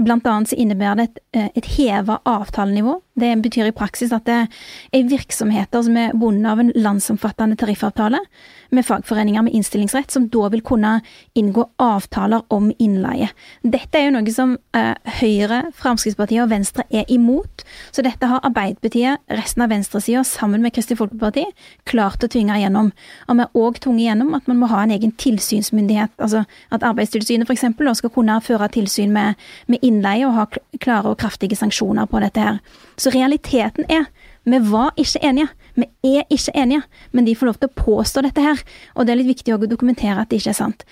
Blant 0.00 0.24
annet 0.30 0.48
så 0.48 0.56
innebærer 0.56 0.96
det 0.96 1.08
et, 1.08 1.18
eh, 1.36 1.48
et 1.56 1.66
heva 1.76 2.20
avtalenivå. 2.24 3.00
Det 3.20 3.34
betyr 3.42 3.68
i 3.68 3.76
praksis 3.76 4.12
at 4.16 4.24
det 4.24 4.48
er 4.92 5.10
virksomheter 5.10 5.82
som 5.82 5.96
er 5.96 6.14
bundet 6.14 6.50
av 6.50 6.60
en 6.60 6.72
landsomfattende 6.72 7.58
tariffavtale 7.58 8.22
med 8.70 8.86
fagforeninger 8.86 9.42
med 9.42 9.54
innstillingsrett, 9.56 10.10
som 10.10 10.28
da 10.32 10.48
vil 10.52 10.62
kunne 10.66 11.00
inngå 11.38 11.64
avtaler 11.82 12.42
om 12.48 12.70
innleie. 12.78 13.30
Dette 13.62 13.98
er 13.98 14.08
jo 14.08 14.14
noe 14.16 14.34
som 14.34 14.56
eh, 14.76 14.94
Høyre, 15.20 15.62
Fremskrittspartiet 15.76 16.44
og 16.44 16.50
Venstre 16.52 16.86
er 16.90 17.08
imot. 17.12 17.64
Så 17.90 18.04
dette 18.06 18.30
har 18.30 18.44
Arbeiderpartiet, 18.46 19.22
resten 19.40 19.64
av 19.64 19.72
venstresida, 19.72 20.24
sammen 20.26 20.62
med 20.64 20.74
Kristelig 20.76 21.00
Folkeparti, 21.00 21.46
klart 21.88 22.24
å 22.24 22.30
tvinge 22.30 22.58
igjennom. 22.58 22.92
Og 23.28 23.38
vi 23.38 23.46
har 23.46 23.62
òg 23.64 23.80
tvunget 23.82 24.06
igjennom 24.06 24.34
at 24.38 24.48
man 24.50 24.60
må 24.62 24.70
ha 24.70 24.84
en 24.84 24.94
egen 24.94 25.14
tilsynsmyndighet. 25.20 26.14
Altså 26.18 26.44
at 26.70 26.86
Arbeidstilsynet 26.86 27.48
f.eks. 27.50 27.66
skal 27.98 28.14
kunne 28.14 28.40
føre 28.44 28.70
tilsyn 28.72 29.12
med, 29.14 29.40
med 29.66 29.82
innleie 29.86 30.26
og 30.28 30.36
ha 30.38 30.46
klare 30.80 31.12
og 31.12 31.20
kraftige 31.20 31.58
sanksjoner 31.58 32.08
på 32.10 32.22
dette 32.22 32.44
her. 32.44 32.60
Så 33.00 33.12
realiteten 33.14 33.88
er 33.88 34.06
vi 34.44 34.60
var 34.70 34.94
ikke 34.96 35.20
enige. 35.26 35.48
Vi 35.76 35.86
er 36.16 36.24
ikke 36.32 36.54
enige, 36.56 36.82
men 37.12 37.26
de 37.26 37.34
får 37.36 37.50
lov 37.50 37.58
til 37.60 37.70
å 37.70 37.80
påstå 37.82 38.24
dette 38.24 38.44
her. 38.44 38.62
Og 38.96 39.06
det 39.06 39.12
er 39.12 39.20
litt 39.20 39.34
viktig 39.34 39.54
å 39.54 39.60
dokumentere 39.60 40.22
at 40.22 40.30
det 40.30 40.40
ikke 40.40 40.54
er 40.54 40.60
sant. 40.60 40.86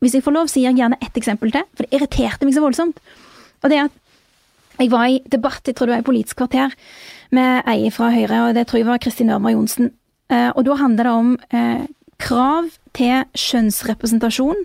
Hvis 0.00 0.16
jeg 0.16 0.24
får 0.24 0.34
lov, 0.36 0.48
gir 0.52 0.66
jeg 0.66 0.78
gjerne 0.80 1.00
ett 1.00 1.16
eksempel 1.16 1.52
til, 1.52 1.66
for 1.76 1.86
det 1.86 1.96
irriterte 1.96 2.46
meg 2.46 2.56
så 2.56 2.64
voldsomt. 2.64 2.98
Og 3.62 3.70
det 3.72 3.78
er 3.78 3.88
at 3.88 4.00
jeg 4.80 4.90
var 4.90 5.06
i 5.06 5.20
debatt, 5.30 5.62
jeg 5.66 5.76
tror 5.76 5.88
det 5.88 5.94
var 5.94 6.02
i 6.02 6.08
Politisk 6.08 6.40
kvarter, 6.40 6.72
med 7.34 7.68
ei 7.70 7.90
fra 7.94 8.10
Høyre, 8.10 8.48
og 8.48 8.56
det 8.56 8.66
tror 8.68 8.80
jeg 8.80 8.88
var 8.88 9.02
Kristin 9.02 9.30
Ørmer 9.30 9.54
Johnsen. 9.54 9.92
Eh, 10.32 10.50
og 10.50 10.64
da 10.66 10.76
handler 10.80 11.06
det 11.06 11.14
om 11.14 11.30
eh, 11.54 11.84
krav 12.22 12.72
til 12.96 13.22
kjønnsrepresentasjon 13.38 14.64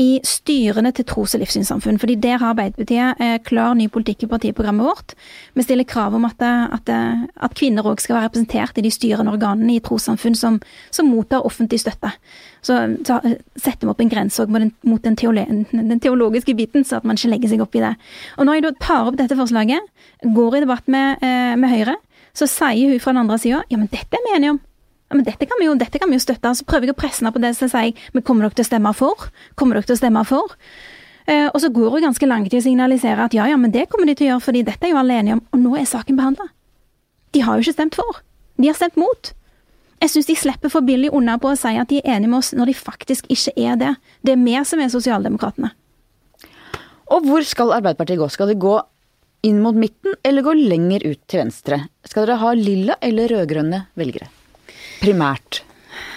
i 0.00 0.18
styrene 0.26 0.90
til 0.94 1.06
tros- 1.06 1.36
og 1.36 1.42
livssynssamfunn. 1.42 1.98
fordi 1.98 2.14
der 2.18 2.38
har 2.38 2.54
Arbeiderpartiet 2.54 3.20
eh, 3.20 3.38
klar 3.38 3.74
ny 3.74 3.86
politikk 3.88 4.24
i 4.24 4.26
partiprogrammet 4.26 4.84
vårt. 4.84 5.14
Vi 5.54 5.62
stiller 5.62 5.84
krav 5.84 6.14
om 6.14 6.24
at, 6.24 6.42
eh, 6.42 6.64
at, 6.74 6.88
eh, 6.88 7.26
at 7.36 7.54
kvinner 7.54 7.82
òg 7.82 8.00
skal 8.00 8.16
være 8.16 8.28
representert 8.28 8.78
i 8.78 8.82
de 8.82 8.90
styrende 8.90 9.30
organene 9.30 9.76
i 9.76 9.80
trossamfunn 9.80 10.34
som, 10.34 10.60
som, 10.90 11.06
mottar 11.06 11.46
offentlig 11.46 11.80
støtte. 11.80 12.10
Så, 12.60 12.74
så 13.06 13.20
setter 13.56 13.86
vi 13.86 13.92
opp 13.92 14.00
en 14.00 14.10
grense 14.10 14.42
òg 14.42 14.50
mot 14.50 15.02
den, 15.02 15.16
teolo 15.16 15.44
den, 15.46 16.00
teologiske 16.00 16.56
biten, 16.56 16.84
så 16.84 16.96
at 16.96 17.04
man 17.04 17.14
ikke 17.14 17.30
legger 17.30 17.48
seg 17.48 17.62
opp 17.62 17.74
i 17.76 17.84
det. 17.84 17.94
Og 18.38 18.46
når 18.46 18.54
jeg 18.54 18.62
da 18.66 18.74
tar 18.80 19.06
opp 19.06 19.16
dette 19.20 19.36
forslaget, 19.36 19.80
går 20.24 20.56
i 20.56 20.64
debatt 20.64 20.88
med, 20.88 21.22
med 21.60 21.70
Høyre, 21.70 21.96
så 22.34 22.48
sier 22.50 22.90
hun 22.90 22.98
fra 22.98 23.12
den 23.12 23.22
andre 23.22 23.38
sida 23.38 23.62
ja, 23.68 23.76
men 23.76 23.86
dette 23.92 24.16
er 24.16 24.24
vi 24.24 24.34
enige 24.34 24.56
om 24.56 24.62
ja, 25.14 25.20
men 25.20 25.26
dette 25.28 25.46
kan, 25.46 25.60
vi 25.60 25.68
jo, 25.68 25.76
dette 25.78 26.00
kan 26.02 26.10
vi 26.10 26.16
jo 26.18 26.24
støtte. 26.24 26.50
Så 26.58 26.66
prøver 26.66 26.88
jeg 26.88 26.96
å 26.96 26.98
presse 26.98 27.22
henne 27.22 27.30
på 27.30 27.38
det, 27.42 27.52
så 27.54 27.68
sier 27.70 27.92
jeg 27.92 27.94
men 28.16 28.24
kommer 28.26 28.48
dere 28.48 28.58
til 28.58 28.66
å 28.66 28.70
stemme 28.72 28.90
for? 28.98 29.28
Kommer 29.54 29.78
dere 29.78 29.86
til 29.86 29.94
å 29.94 30.00
stemme 30.00 30.24
for? 30.26 30.56
Eh, 31.30 31.46
og 31.46 31.60
så 31.62 31.70
går 31.72 31.94
hun 31.94 32.06
ganske 32.08 32.26
langt 32.26 32.52
i 32.52 32.58
å 32.58 32.64
signalisere 32.64 33.22
at 33.22 33.36
ja, 33.36 33.46
ja, 33.46 33.56
men 33.60 33.70
det 33.72 33.86
kommer 33.92 34.10
de 34.10 34.16
til 34.18 34.26
å 34.26 34.32
gjøre, 34.32 34.44
fordi 34.48 34.64
dette 34.66 34.88
er 34.88 34.92
jo 34.92 34.98
alle 34.98 35.20
enige 35.22 35.38
om, 35.38 35.44
og 35.54 35.62
nå 35.62 35.78
er 35.78 35.86
saken 35.86 36.18
behandla. 36.18 36.48
De 37.30 37.44
har 37.46 37.54
jo 37.54 37.64
ikke 37.64 37.76
stemt 37.78 38.00
for. 38.00 38.20
De 38.58 38.68
har 38.68 38.76
stemt 38.78 38.98
mot. 38.98 39.32
Jeg 40.02 40.12
syns 40.12 40.28
de 40.28 40.36
slipper 40.36 40.74
for 40.74 40.84
billig 40.84 41.14
unna 41.14 41.38
på 41.40 41.54
å 41.54 41.56
si 41.58 41.76
at 41.78 41.94
de 41.94 42.02
er 42.02 42.16
enige 42.16 42.34
med 42.34 42.42
oss, 42.42 42.50
når 42.58 42.72
de 42.72 42.76
faktisk 42.82 43.30
ikke 43.30 43.54
er 43.54 43.78
det. 43.80 43.94
Det 44.26 44.34
er 44.34 44.42
vi 44.42 44.58
som 44.66 44.82
er 44.82 44.92
sosialdemokratene. 44.92 45.70
Og 47.14 47.30
hvor 47.30 47.46
skal 47.46 47.72
Arbeiderpartiet 47.78 48.18
gå? 48.18 48.28
Skal 48.34 48.50
de 48.50 48.58
gå 48.58 48.74
inn 49.46 49.62
mot 49.62 49.78
midten, 49.78 50.18
eller 50.26 50.42
gå 50.42 50.58
lenger 50.58 51.06
ut 51.06 51.22
til 51.30 51.44
venstre? 51.46 51.84
Skal 52.02 52.26
dere 52.26 52.42
ha 52.42 52.56
lilla 52.58 52.98
eller 52.98 53.30
rød-grønne 53.30 53.86
velgere? 53.94 54.32
Primært? 55.04 55.62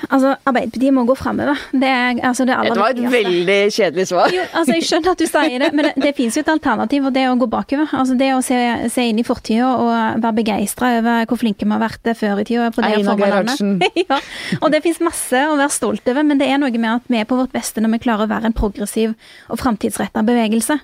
Altså, 0.08 0.36
Arbeiderpartiet 0.48 0.94
må 0.94 1.04
gå 1.08 1.16
framover. 1.18 1.58
Det, 1.72 1.90
altså, 2.26 2.46
det, 2.48 2.56
det 2.68 2.78
var 2.78 2.94
et 2.94 3.12
veldig 3.12 3.58
kjedelig 3.74 4.06
svar. 4.12 4.32
Jo, 4.34 4.46
altså, 4.52 4.76
Jeg 4.76 4.86
skjønner 4.88 5.14
at 5.14 5.22
du 5.22 5.26
sier 5.28 5.64
det, 5.64 5.70
men 5.74 5.88
det, 5.88 5.94
det 6.06 6.14
finnes 6.18 6.38
jo 6.38 6.44
et 6.46 6.52
alternativ, 6.54 7.08
og 7.10 7.16
det 7.16 7.24
er 7.26 7.34
å 7.34 7.38
gå 7.40 7.50
bakover. 7.52 7.90
Altså, 7.98 8.18
det 8.20 8.30
å 8.36 8.42
se, 8.46 8.60
se 8.94 9.08
inn 9.10 9.22
i 9.22 9.26
fortida 9.28 9.70
og 9.74 9.92
være 10.24 10.38
begeistra 10.40 10.94
over 11.00 11.28
hvor 11.30 11.42
flinke 11.42 11.66
vi 11.66 11.74
har 11.74 11.84
vært 11.84 12.12
før 12.20 12.44
i 12.44 12.48
tida. 12.48 12.70
Einar 12.88 13.22
Gerhardsen. 13.22 13.78
ja, 14.04 14.22
og 14.62 14.74
det 14.74 14.84
finnes 14.86 15.04
masse 15.10 15.46
å 15.48 15.58
være 15.58 15.74
stolt 15.76 16.14
over, 16.14 16.28
men 16.28 16.42
det 16.42 16.50
er 16.52 16.62
noe 16.62 16.74
med 16.78 16.92
at 16.94 17.10
vi 17.12 17.22
er 17.22 17.30
på 17.30 17.40
vårt 17.40 17.56
beste 17.56 17.84
når 17.84 17.98
vi 17.98 18.04
klarer 18.08 18.28
å 18.28 18.34
være 18.34 18.52
en 18.52 18.58
progressiv 18.58 19.16
og 19.50 19.62
framtidsretta 19.62 20.26
bevegelse. 20.28 20.80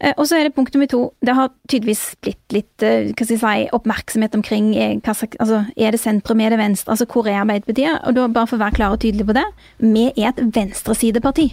Eh, 0.00 0.14
og 0.16 0.28
så 0.28 0.38
er 0.38 0.46
det 0.46 0.54
punkt 0.54 0.74
nummer 0.74 0.86
to. 0.90 1.00
Det 1.24 1.34
har 1.34 1.50
tydeligvis 1.68 2.04
blitt 2.22 2.54
litt 2.54 2.84
eh, 2.86 3.10
si, 3.18 3.38
oppmerksomhet 3.74 4.34
omkring 4.38 4.74
eh, 4.78 4.98
altså, 5.02 5.64
er 5.76 5.94
det 5.94 6.00
sentrum, 6.00 6.40
er 6.40 6.54
det 6.54 6.60
venstre, 6.60 6.94
altså 6.94 7.08
hvor 7.10 7.26
er 7.26 7.40
Arbeiderpartiet? 7.42 8.04
Og 8.06 8.14
da 8.14 8.28
bare 8.28 8.50
for 8.50 8.58
å 8.58 8.64
være 8.66 8.78
klar 8.78 8.94
og 8.94 9.02
tydelig 9.02 9.26
på 9.26 9.38
det, 9.38 9.46
vi 9.82 10.10
er 10.14 10.30
et 10.30 10.44
venstresideparti. 10.54 11.50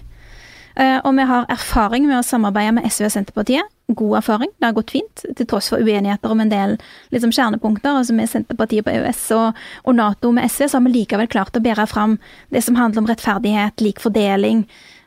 Og 0.75 1.13
vi 1.15 1.23
har 1.23 1.45
erfaring 1.47 2.03
med 2.03 2.17
å 2.17 2.25
samarbeide 2.27 2.73
med 2.75 2.87
SV 2.91 3.05
og 3.07 3.11
Senterpartiet. 3.13 3.69
God 3.95 4.17
erfaring, 4.17 4.49
det 4.59 4.67
har 4.67 4.73
gått 4.75 4.91
fint, 4.91 5.21
til 5.23 5.47
tross 5.47 5.69
for 5.71 5.79
uenigheter 5.79 6.33
om 6.33 6.41
en 6.43 6.51
del 6.51 6.73
liksom, 7.15 7.31
kjernepunkter. 7.31 7.95
altså 7.95 8.11
Med 8.17 8.27
Senterpartiet 8.27 8.83
på 8.83 8.91
EØS 8.91 9.21
og, 9.37 9.61
og 9.87 9.95
Nato 9.95 10.33
med 10.35 10.51
SV, 10.51 10.65
så 10.67 10.75
har 10.75 10.83
vi 10.83 10.91
likevel 10.97 11.31
klart 11.31 11.55
å 11.55 11.63
bære 11.63 11.87
fram 11.87 12.17
det 12.51 12.65
som 12.65 12.75
handler 12.75 13.05
om 13.05 13.07
rettferdighet, 13.07 13.85
lik 13.85 14.03
fordeling, 14.03 14.65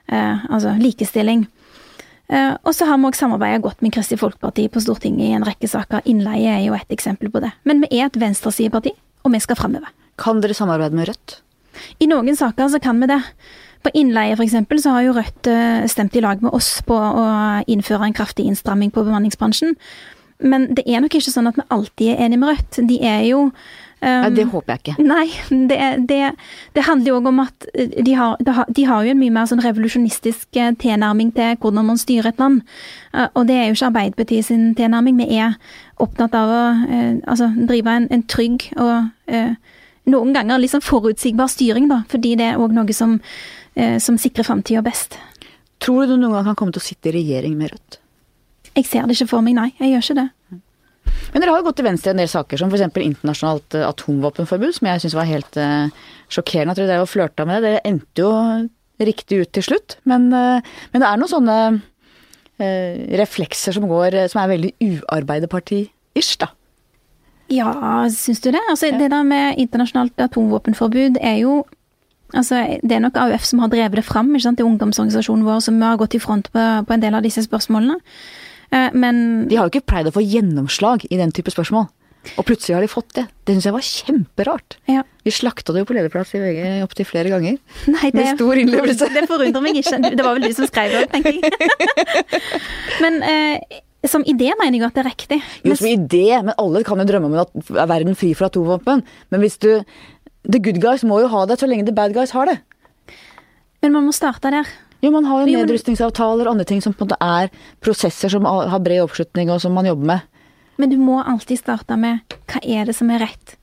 eh, 0.08 0.48
altså 0.48 0.72
likestilling. 0.80 1.44
Eh, 2.28 2.54
og 2.60 2.74
så 2.76 2.84
har 2.88 2.98
vi 3.00 3.08
òg 3.08 3.16
samarbeida 3.16 3.60
godt 3.64 3.80
med 3.84 3.94
Kristelig 3.94 4.20
Folkeparti 4.20 4.66
på 4.72 4.82
Stortinget 4.84 5.30
i 5.30 5.36
en 5.36 5.46
rekke 5.48 5.68
saker. 5.70 6.04
Innleie 6.10 6.58
er 6.58 6.66
jo 6.66 6.76
et 6.76 6.92
eksempel 6.92 7.32
på 7.32 7.40
det. 7.44 7.54
Men 7.68 7.80
vi 7.84 7.88
er 8.00 8.10
et 8.10 8.20
venstresideparti, 8.20 8.92
og 9.24 9.32
vi 9.32 9.40
skal 9.40 9.56
framover. 9.56 9.94
Kan 10.20 10.42
dere 10.44 10.56
samarbeide 10.56 10.98
med 10.98 11.08
Rødt? 11.08 11.38
I 12.02 12.10
noen 12.10 12.36
saker 12.36 12.68
så 12.68 12.82
kan 12.82 13.00
vi 13.00 13.08
det. 13.08 13.22
På 13.86 13.92
innleie 13.94 14.34
f.eks. 14.34 14.56
så 14.82 14.92
har 14.96 15.06
jo 15.06 15.16
Rødt 15.16 15.48
eh, 15.48 15.88
stemt 15.88 16.16
i 16.18 16.22
lag 16.24 16.42
med 16.44 16.52
oss 16.52 16.82
på 16.84 16.94
å 16.96 17.26
innføre 17.70 18.10
en 18.10 18.16
kraftig 18.16 18.48
innstramming 18.50 18.92
på 18.92 19.06
bemanningsbransjen. 19.06 19.76
Men 20.38 20.68
det 20.74 20.84
er 20.86 21.00
nok 21.02 21.16
ikke 21.18 21.32
sånn 21.32 21.48
at 21.50 21.56
vi 21.58 21.66
alltid 21.74 22.12
er 22.12 22.26
enige 22.26 22.42
med 22.42 22.52
Rødt. 22.52 22.80
De 22.90 22.98
er 23.06 23.22
jo 23.30 23.46
Nei, 24.00 24.30
det 24.30 24.44
håper 24.52 24.76
jeg 24.76 24.82
ikke. 24.82 25.04
Nei, 25.06 25.26
det, 25.70 25.78
det, 26.06 26.20
det 26.76 26.84
handler 26.86 27.10
jo 27.10 27.16
òg 27.18 27.28
om 27.32 27.40
at 27.42 27.66
eh, 27.72 27.96
de 28.06 28.14
har, 28.14 28.36
de 28.38 28.84
har, 28.86 29.02
jo 29.04 29.14
en 29.14 29.18
mye 29.18 29.34
mer 29.34 29.48
sånn 29.50 29.62
revolusjonistisk 29.64 30.58
eh, 30.60 30.70
tilnærming 30.78 31.32
til 31.34 31.56
hvordan 31.58 31.88
man 31.90 31.98
styrer 31.98 32.30
et 32.30 32.42
land. 32.42 32.60
Eh, 33.12 33.26
og 33.32 33.48
det 33.50 33.56
er 33.58 33.66
jo 33.66 33.78
ikke 33.78 33.90
Arbeiderpartiet 33.90 34.46
sin 34.50 34.70
tilnærming. 34.78 35.18
Vi 35.18 35.40
er 35.40 35.58
opptatt 35.98 36.36
av 36.38 36.52
å 36.54 36.62
altså, 37.26 37.50
drive 37.58 37.96
en, 37.98 38.06
en, 38.14 38.22
trygg 38.30 38.68
og 38.78 39.08
noen 40.08 40.30
ganger 40.32 40.60
liksom 40.62 40.84
forutsigbar 40.84 41.50
styring, 41.50 41.88
da. 41.90 42.04
Fordi 42.08 42.36
det 42.38 42.52
er 42.52 42.62
òg 42.62 42.76
noe 42.76 42.94
som, 42.94 43.18
som 43.74 44.18
sikrer 44.20 44.46
framtida 44.46 44.84
best. 44.86 45.18
Tror 45.82 46.06
du 46.06 46.14
du 46.14 46.20
noen 46.22 46.38
gang 46.38 46.46
kan 46.52 46.58
komme 46.58 46.74
til 46.74 46.82
å 46.82 46.86
sitte 46.86 47.10
i 47.10 47.16
regjering 47.18 47.58
med 47.58 47.74
Rødt? 47.74 47.98
Jeg 48.78 48.86
ser 48.86 49.10
det 49.10 49.18
ikke 49.18 49.32
for 49.34 49.42
meg, 49.42 49.58
nei. 49.58 49.72
Jeg 49.80 49.96
gjør 49.96 50.06
ikke 50.06 50.20
det. 50.20 50.28
Men 51.32 51.42
dere 51.42 51.52
har 51.52 51.60
jo 51.60 51.68
gått 51.68 51.78
til 51.80 51.88
venstre 51.88 52.12
i 52.12 52.14
en 52.16 52.22
del 52.22 52.30
saker, 52.30 52.60
som 52.60 52.72
f.eks. 52.72 52.86
internasjonalt 53.02 53.76
eh, 53.78 53.86
atomvåpenforbud, 53.88 54.74
som 54.78 54.90
jeg 54.90 55.04
syns 55.04 55.16
var 55.18 55.28
helt 55.28 55.60
uh, 55.60 55.92
sjokkerende 56.32 56.74
at 56.74 56.80
dere 56.80 56.90
drev 56.92 57.06
og 57.06 57.12
flørta 57.12 57.46
med 57.48 57.62
det. 57.62 57.74
Dere 57.76 57.84
endte 57.88 58.24
jo 58.24 58.32
riktig 59.08 59.42
ut 59.44 59.52
til 59.54 59.66
slutt. 59.68 59.98
Men, 60.08 60.30
uh, 60.32 60.64
men 60.92 61.04
det 61.04 61.08
er 61.10 61.22
noen 61.22 61.34
sånne 61.36 61.60
reflekser 62.58 63.70
som 63.70 63.84
går, 63.86 64.16
som 64.32 64.40
er 64.42 64.48
veldig 64.50 64.70
uarbeiderparti-ish, 64.82 66.40
da. 66.42 66.48
Ja, 67.54 67.70
syns 68.10 68.42
du 68.42 68.50
det? 68.50 68.62
Altså, 68.68 68.88
ja. 68.90 68.98
Det 68.98 69.12
der 69.12 69.22
med 69.22 69.60
internasjonalt 69.62 70.18
atomvåpenforbud 70.26 71.20
er 71.22 71.36
jo 71.44 71.64
Altså, 72.36 72.78
det 72.82 72.92
er 72.92 73.00
nok 73.00 73.16
AUF 73.16 73.44
som 73.44 73.62
har 73.62 73.70
drevet 73.72 73.96
det 73.96 74.04
fram. 74.04 74.34
ikke 74.34 74.42
sant? 74.42 74.58
Det 74.58 74.64
er 74.64 74.68
ungdomsorganisasjonen 74.68 75.46
vår 75.46 75.62
som 75.64 75.80
har 75.80 75.96
gått 75.96 76.14
i 76.14 76.20
front 76.20 76.50
på, 76.52 76.64
på 76.84 76.92
en 76.92 77.00
del 77.00 77.14
av 77.16 77.22
disse 77.24 77.40
spørsmålene. 77.40 77.96
Eh, 78.74 78.90
men 78.92 79.48
De 79.48 79.56
har 79.56 79.68
jo 79.68 79.72
ikke 79.74 79.88
pleid 79.94 80.10
å 80.10 80.14
få 80.14 80.24
gjennomslag 80.24 81.06
i 81.08 81.20
den 81.20 81.32
type 81.34 81.52
spørsmål. 81.54 81.88
Og 82.36 82.44
plutselig 82.44 82.74
har 82.76 82.84
de 82.84 82.90
fått 82.90 83.14
det. 83.16 83.24
Det 83.46 83.54
syns 83.54 83.66
jeg 83.68 83.74
var 83.74 83.84
kjemperart. 83.86 84.76
Ja. 84.90 85.02
Vi 85.24 85.32
slakta 85.32 85.72
det 85.72 85.84
jo 85.84 85.88
på 85.88 85.96
lederplass 85.96 86.34
i 86.36 86.42
VG 86.42 86.62
opptil 86.84 87.08
flere 87.08 87.32
ganger. 87.32 87.56
Nei, 87.88 88.10
det, 88.10 88.16
med 88.18 88.40
stor 88.40 88.60
innlevelse. 88.60 89.08
Det 89.14 89.24
forundrer 89.30 89.64
meg 89.64 89.78
ikke. 89.80 90.00
Det 90.12 90.26
var 90.26 90.36
vel 90.36 90.48
du 90.48 90.56
som 90.56 90.68
skrev 90.68 90.96
det, 90.98 91.04
tenker 91.14 91.38
jeg. 91.38 92.42
Men 93.04 93.20
eh, 93.24 93.78
som 94.06 94.26
idé 94.28 94.50
mener 94.60 94.78
jeg 94.78 94.86
at 94.90 94.98
det 94.98 95.04
er 95.04 95.08
riktig. 95.08 95.40
Jo, 95.64 95.78
som 95.78 95.88
idé, 95.90 96.26
men 96.38 96.54
alle 96.54 96.84
kan 96.86 97.00
jo 97.02 97.06
drømme 97.08 97.30
om 97.32 97.40
at 97.42 97.72
er 97.82 97.88
verden 97.90 98.14
fri 98.18 98.30
for 98.36 98.46
atomvåpen. 98.46 99.02
Men 99.32 99.42
hvis 99.42 99.58
du 99.62 99.72
The 100.48 100.60
good 100.62 100.78
guys 100.80 101.02
må 101.04 101.18
jo 101.20 101.28
ha 101.32 101.42
det 101.50 101.58
så 101.60 101.66
lenge 101.68 101.84
the 101.84 101.92
bad 101.92 102.14
guys 102.16 102.30
har 102.32 102.48
det. 102.48 102.54
Men 103.82 103.92
man 103.92 104.06
må 104.06 104.14
starte 104.16 104.52
der. 104.54 104.70
Jo, 105.00 105.12
man 105.14 105.28
har 105.28 105.44
jo 105.44 105.54
nedrustningsavtaler 105.54 106.48
og 106.48 106.56
andre 106.56 106.66
ting 106.66 106.80
som 106.82 106.94
på 106.96 107.04
en 107.04 107.12
måte 107.12 107.20
er 107.22 107.52
prosesser 107.84 108.32
som 108.32 108.46
har 108.48 108.82
bred 108.82 109.04
oppslutning, 109.04 109.52
og 109.54 109.60
som 109.62 109.76
man 109.76 109.86
jobber 109.86 110.10
med. 110.10 110.26
Men 110.78 110.90
du 110.90 110.98
må 110.98 111.20
alltid 111.22 111.60
starte 111.60 111.96
med 111.98 112.36
hva 112.50 112.62
er 112.62 112.88
det 112.88 112.96
som 112.98 113.10
er 113.14 113.22
rett? 113.26 113.54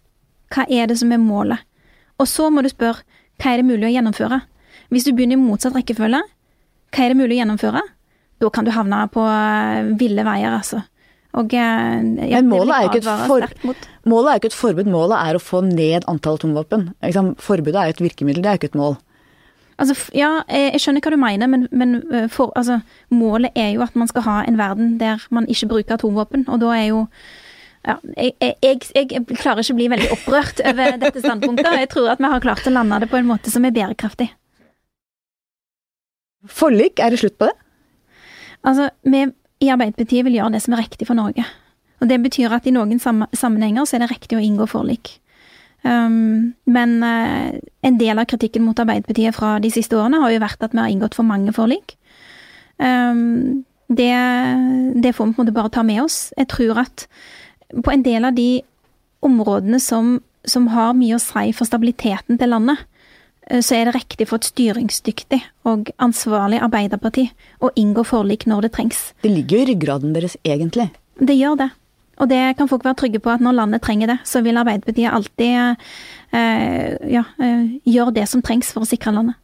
Hva 0.54 0.66
er 0.72 0.88
det 0.92 1.00
som 1.00 1.12
er 1.12 1.20
målet? 1.20 1.64
Og 2.20 2.28
så 2.32 2.48
må 2.52 2.64
du 2.64 2.72
spørre 2.72 3.04
hva 3.42 3.52
er 3.52 3.60
det 3.60 3.68
mulig 3.68 3.90
å 3.90 3.94
gjennomføre? 3.98 4.40
Hvis 4.94 5.08
du 5.08 5.12
begynner 5.16 5.36
i 5.36 5.44
motsatt 5.44 5.76
rekkefølge, 5.76 6.22
hva 6.96 7.04
er 7.04 7.12
det 7.12 7.20
mulig 7.20 7.36
å 7.36 7.42
gjennomføre? 7.42 7.84
Da 8.40 8.52
kan 8.52 8.68
du 8.68 8.72
havne 8.76 9.00
på 9.12 9.24
eh, 9.28 9.96
ville 10.00 10.24
veier, 10.28 10.56
altså. 10.56 10.84
Og, 11.36 11.52
eh, 11.52 12.30
ja, 12.32 12.40
Men 12.40 12.48
målet 12.52 12.96
er, 12.96 13.16
målet 14.08 14.30
er 14.30 14.38
jo 14.38 14.44
ikke 14.44 14.52
et 14.52 14.60
forbud, 14.60 14.92
målet 14.92 15.20
er 15.20 15.36
å 15.36 15.44
få 15.44 15.64
ned 15.68 16.08
antall 16.12 16.40
atomvåpen. 16.40 16.90
Forbudet 17.44 17.76
er 17.76 17.92
jo 17.92 17.96
et 17.98 18.06
virkemiddel, 18.06 18.44
det 18.44 18.52
er 18.52 18.56
jo 18.56 18.64
ikke 18.64 18.72
et 18.72 18.80
mål. 18.80 18.96
Altså, 19.76 19.96
ja, 20.16 20.30
jeg 20.48 20.80
skjønner 20.80 21.04
hva 21.04 21.12
du 21.12 21.20
mener, 21.20 21.50
men, 21.52 21.66
men 21.76 21.98
eh, 22.14 22.30
for, 22.32 22.54
altså, 22.56 22.80
målet 23.12 23.52
er 23.60 23.74
jo 23.74 23.84
at 23.84 23.96
man 24.00 24.08
skal 24.08 24.24
ha 24.24 24.36
en 24.48 24.60
verden 24.60 24.94
der 25.02 25.26
man 25.36 25.48
ikke 25.52 25.68
bruker 25.74 25.98
atomvåpen. 25.98 26.46
Og 26.48 26.62
da 26.64 26.72
er 26.78 26.86
jo 26.94 27.02
ja, 27.86 27.98
jeg, 28.18 28.34
jeg, 28.42 28.80
jeg, 28.96 29.26
klarer 29.36 29.62
ikke 29.62 29.76
å 29.76 29.80
bli 29.82 29.90
veldig 29.92 30.08
opprørt 30.16 30.62
over 30.70 30.96
dette 31.02 31.22
standpunktet. 31.22 31.76
Jeg 31.84 31.92
tror 31.92 32.14
at 32.14 32.24
vi 32.24 32.32
har 32.32 32.46
klart 32.46 32.66
å 32.66 32.74
lande 32.74 33.02
det 33.04 33.12
på 33.12 33.20
en 33.20 33.28
måte 33.28 33.52
som 33.54 33.68
er 33.68 33.76
bærekraftig. 33.76 34.30
Forlik, 36.46 37.02
er 37.02 37.12
det 37.12 37.20
slutt 37.20 37.38
på 37.42 37.50
det? 37.50 37.58
Altså, 38.66 38.90
vi 39.04 39.28
i 39.66 39.70
Arbeiderpartiet 39.74 40.26
vil 40.26 40.40
gjøre 40.40 40.56
det 40.56 40.64
som 40.64 40.76
er 40.76 40.86
riktig 40.86 41.08
for 41.10 41.18
Norge. 41.18 41.46
Og 42.02 42.10
Det 42.10 42.18
betyr 42.22 42.54
at 42.54 42.66
i 42.68 42.74
noen 42.76 43.00
sammenhenger 43.00 43.86
så 43.86 43.98
er 43.98 44.06
det 44.06 44.12
riktig 44.14 44.38
å 44.38 44.44
inngå 44.44 44.68
forlik. 44.70 45.18
Um, 45.86 46.56
men 46.66 46.98
uh, 47.04 47.54
en 47.86 47.98
del 48.00 48.18
av 48.18 48.26
kritikken 48.26 48.64
mot 48.66 48.80
Arbeiderpartiet 48.82 49.36
fra 49.38 49.60
de 49.62 49.70
siste 49.70 49.94
årene 49.94 50.18
har 50.24 50.34
jo 50.34 50.42
vært 50.42 50.64
at 50.66 50.74
vi 50.74 50.82
har 50.82 50.90
inngått 50.90 51.18
for 51.18 51.28
mange 51.28 51.54
forlik. 51.54 51.94
Um, 52.82 53.62
det, 53.86 54.16
det, 54.98 55.14
får 55.14 55.30
vi 55.30 55.36
på 55.36 55.44
en 55.44 55.46
måte 55.46 55.54
bare 55.54 55.74
ta 55.76 55.84
med 55.86 56.02
oss. 56.02 56.32
Jeg 56.40 56.50
tror 56.56 56.82
at 56.88 57.06
på 57.70 57.94
en 57.94 58.06
del 58.06 58.26
av 58.26 58.34
de 58.34 58.64
områdene 59.26 59.78
som, 59.82 60.18
som 60.42 60.72
har 60.74 60.98
mye 60.98 61.20
å 61.20 61.22
si 61.22 61.54
for 61.54 61.70
stabiliteten 61.70 62.42
til 62.42 62.54
landet, 62.56 62.82
uh, 63.54 63.62
så 63.62 63.78
er 63.78 63.86
det 63.86 63.98
riktig 64.00 64.32
for 64.32 64.42
et 64.42 64.50
styringsdyktig 64.50 65.44
og 65.70 65.94
ansvarlig 66.02 66.64
Arbeiderparti 66.66 67.30
å 67.62 67.70
inngå 67.78 68.10
forlik 68.10 68.50
når 68.50 68.66
det 68.66 68.76
trengs. 68.80 69.12
Det 69.22 69.38
ligger 69.38 69.60
jo 69.60 69.68
i 69.68 69.74
ryggraden 69.76 70.18
deres, 70.18 70.40
egentlig. 70.42 70.90
Det 71.22 71.38
gjør 71.38 71.62
det. 71.62 71.74
Og 72.22 72.30
det 72.32 72.56
kan 72.60 72.70
folk 72.72 72.86
være 72.86 73.00
trygge 73.02 73.22
på 73.24 73.34
at 73.34 73.44
når 73.44 73.58
landet 73.58 73.84
trenger 73.84 74.14
det, 74.14 74.20
så 74.28 74.42
vil 74.46 74.60
Arbeiderpartiet 74.62 75.12
alltid 75.12 75.56
eh, 76.36 76.96
ja, 77.12 77.26
eh, 77.44 77.66
gjøre 77.84 78.16
det 78.16 78.28
som 78.32 78.44
trengs 78.46 78.72
for 78.72 78.86
å 78.86 78.90
sikre 78.90 79.14
landet. 79.16 79.36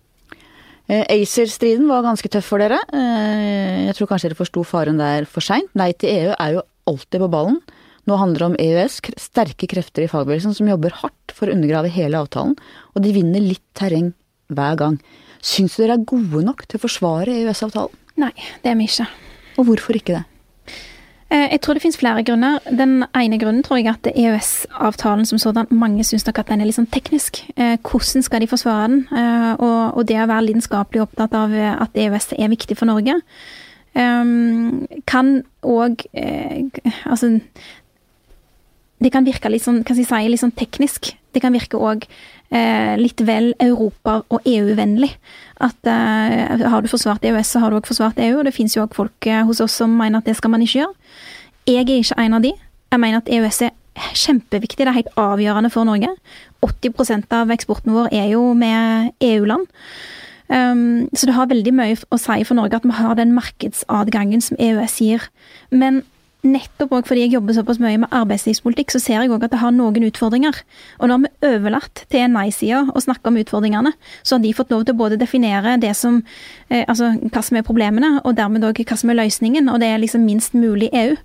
Eh, 0.92 1.04
ACER-striden 1.04 1.88
var 1.92 2.06
ganske 2.06 2.32
tøff 2.32 2.48
for 2.52 2.64
dere. 2.64 2.80
Eh, 2.96 3.88
jeg 3.90 3.98
tror 3.98 4.10
kanskje 4.12 4.32
dere 4.32 4.40
forsto 4.40 4.64
faren 4.68 5.00
der 5.00 5.28
for 5.30 5.44
seint. 5.46 5.70
Nei 5.78 5.92
til 5.94 6.12
EU 6.16 6.34
er 6.36 6.58
jo 6.58 6.66
alltid 6.92 7.24
på 7.24 7.32
ballen. 7.32 7.62
Nå 8.10 8.18
handler 8.18 8.42
det 8.42 8.48
om 8.50 8.58
EØS, 8.60 8.98
sterke 9.22 9.70
krefter 9.70 10.04
i 10.04 10.10
fagbevegelsen 10.10 10.56
som 10.58 10.70
jobber 10.72 10.96
hardt 11.04 11.36
for 11.36 11.48
å 11.48 11.54
undergrave 11.54 11.92
hele 11.94 12.18
avtalen, 12.18 12.56
og 12.96 13.04
de 13.06 13.14
vinner 13.14 13.44
litt 13.44 13.64
terreng 13.78 14.10
hver 14.52 14.80
gang. 14.80 14.98
Syns 15.46 15.78
dere 15.78 16.00
er 16.00 16.08
gode 16.10 16.42
nok 16.48 16.66
til 16.66 16.80
å 16.80 16.86
forsvare 16.88 17.38
EØS-avtalen? 17.44 17.94
Nei, 18.22 18.34
det 18.66 18.74
er 18.74 18.80
vi 18.80 18.90
ikke. 18.90 19.08
Og 19.62 19.70
hvorfor 19.70 19.98
ikke 19.98 20.18
det? 20.18 20.26
Eh, 21.32 21.48
jeg 21.54 21.62
tror 21.64 21.78
det 21.78 21.82
finnes 21.86 22.00
flere 22.00 22.24
grunner. 22.28 22.60
Den 22.68 23.06
ene 23.16 23.40
grunnen 23.40 23.64
tror 23.64 23.80
jeg 23.80 23.88
at 23.88 24.10
EØS-avtalen 24.12 25.26
som 25.26 25.40
sådan, 25.40 25.70
mange 25.72 26.04
syns 26.04 26.26
nok 26.28 26.42
at 26.42 26.52
den 26.52 26.62
er 26.62 26.68
litt 26.68 26.76
sånn 26.76 26.92
teknisk. 26.92 27.40
Eh, 27.56 27.78
hvordan 27.80 28.26
skal 28.26 28.44
de 28.44 28.50
forsvare 28.52 28.90
den? 28.92 29.06
Eh, 29.16 29.54
og, 29.64 30.02
det 30.10 30.20
å 30.20 30.28
være 30.28 30.50
lidenskapelig 30.50 31.06
opptatt 31.06 31.36
av 31.38 31.54
at 31.56 31.96
EØS 31.96 32.34
er 32.36 32.52
viktig 32.52 32.78
for 32.80 32.90
Norge, 32.90 33.22
kan 33.94 35.30
òg 35.68 36.06
Altså 37.04 37.42
Det 39.04 39.12
kan 39.12 39.26
virke 39.28 39.50
litt 39.52 39.66
sånn, 39.66 39.82
kan 39.84 39.98
jeg 39.98 40.08
si, 40.08 40.30
litt 40.30 40.40
sånn 40.40 40.56
teknisk. 40.56 41.10
Det 41.34 41.42
kan 41.44 41.52
virke 41.52 41.76
òg 41.76 42.06
litt 43.02 43.20
vel 43.20 43.54
Europa- 43.60 44.24
og 44.30 44.48
EU-vennlig. 44.48 45.12
At 45.60 45.76
har 45.84 46.82
du 46.82 46.88
forsvart 46.88 47.26
EØS, 47.26 47.52
så 47.52 47.60
har 47.60 47.70
du 47.70 47.82
òg 47.82 47.88
forsvart 47.88 48.20
EU. 48.20 48.40
Og 48.40 48.46
det 48.46 48.56
finnes 48.56 48.78
jo 48.78 48.86
òg 48.86 48.96
folk 48.96 49.28
hos 49.44 49.60
oss 49.60 49.76
som 49.76 49.92
mener 49.92 50.20
at 50.20 50.26
det 50.26 50.38
skal 50.38 50.56
man 50.56 50.64
ikke 50.64 50.86
gjøre. 50.86 51.01
Jeg 51.68 51.86
er 51.86 52.02
ikke 52.02 52.18
en 52.22 52.34
av 52.38 52.44
de. 52.44 52.54
Jeg 52.92 53.00
mener 53.00 53.22
at 53.22 53.30
EØS 53.32 53.62
er 53.68 53.76
kjempeviktig, 54.16 54.86
det 54.86 54.88
er 54.92 54.98
helt 54.98 55.20
avgjørende 55.20 55.70
for 55.72 55.88
Norge. 55.88 56.10
80% 56.66 57.36
av 57.36 57.52
eksporten 57.54 57.94
vår 57.96 58.10
er 58.16 58.32
jo 58.34 58.54
med 58.58 59.12
EU-land. 59.22 59.68
Um, 60.52 61.08
så 61.16 61.30
det 61.30 61.36
har 61.38 61.48
veldig 61.48 61.72
mye 61.76 62.00
å 62.12 62.20
si 62.20 62.42
for 62.44 62.60
Norge 62.60 62.76
at 62.76 62.88
vi 62.88 62.96
har 62.98 63.16
den 63.16 63.32
markedsadgangen 63.36 64.44
som 64.44 64.60
EØS 64.60 64.98
gir. 65.00 65.28
Men 65.72 66.02
nettopp 66.48 66.96
òg 66.98 67.10
fordi 67.10 67.26
jeg 67.26 67.36
jobber 67.36 67.56
såpass 67.56 67.80
mye 67.82 68.00
med 68.02 68.14
arbeidslivspolitikk, 68.18 68.94
så 68.94 69.02
ser 69.02 69.20
jeg 69.20 69.32
òg 69.34 69.46
at 69.46 69.54
det 69.54 69.62
har 69.62 69.74
noen 69.76 70.08
utfordringer. 70.08 70.58
Og 71.00 71.12
når 71.12 71.22
vi 71.24 71.52
overlatt 71.52 72.04
til 72.12 72.26
nei-sida 72.34 72.84
å 72.90 73.04
snakke 73.04 73.30
om 73.30 73.38
utfordringene, 73.42 73.94
så 74.24 74.38
har 74.38 74.44
de 74.44 74.54
fått 74.58 74.74
lov 74.74 74.86
til 74.88 74.96
å 74.96 75.02
både 75.04 75.20
definere 75.22 75.78
det 75.82 75.94
som 75.98 76.22
eh, 76.70 76.86
Altså 76.92 77.12
hva 77.22 77.44
som 77.46 77.58
er 77.58 77.66
problemene, 77.68 78.18
og 78.26 78.36
dermed 78.36 78.66
òg 78.68 78.82
hva 78.84 78.98
som 78.98 79.12
er 79.14 79.20
løsningen. 79.22 79.70
Og 79.70 79.80
det 79.84 79.92
er 79.92 80.02
liksom 80.02 80.26
minst 80.26 80.58
mulig 80.58 80.90
EU. 80.98 81.16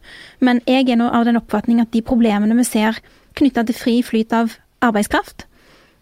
Men 0.44 0.60
jeg 0.68 0.90
er 0.90 1.00
nå 1.00 1.08
av 1.08 1.24
den 1.26 1.40
oppfatning 1.40 1.80
at 1.82 1.92
de 1.96 2.04
problemene 2.04 2.54
vi 2.60 2.66
ser 2.68 3.00
knytta 3.36 3.64
til 3.66 3.76
fri 3.76 3.96
flyt 4.04 4.34
av 4.36 4.54
arbeidskraft, 4.84 5.46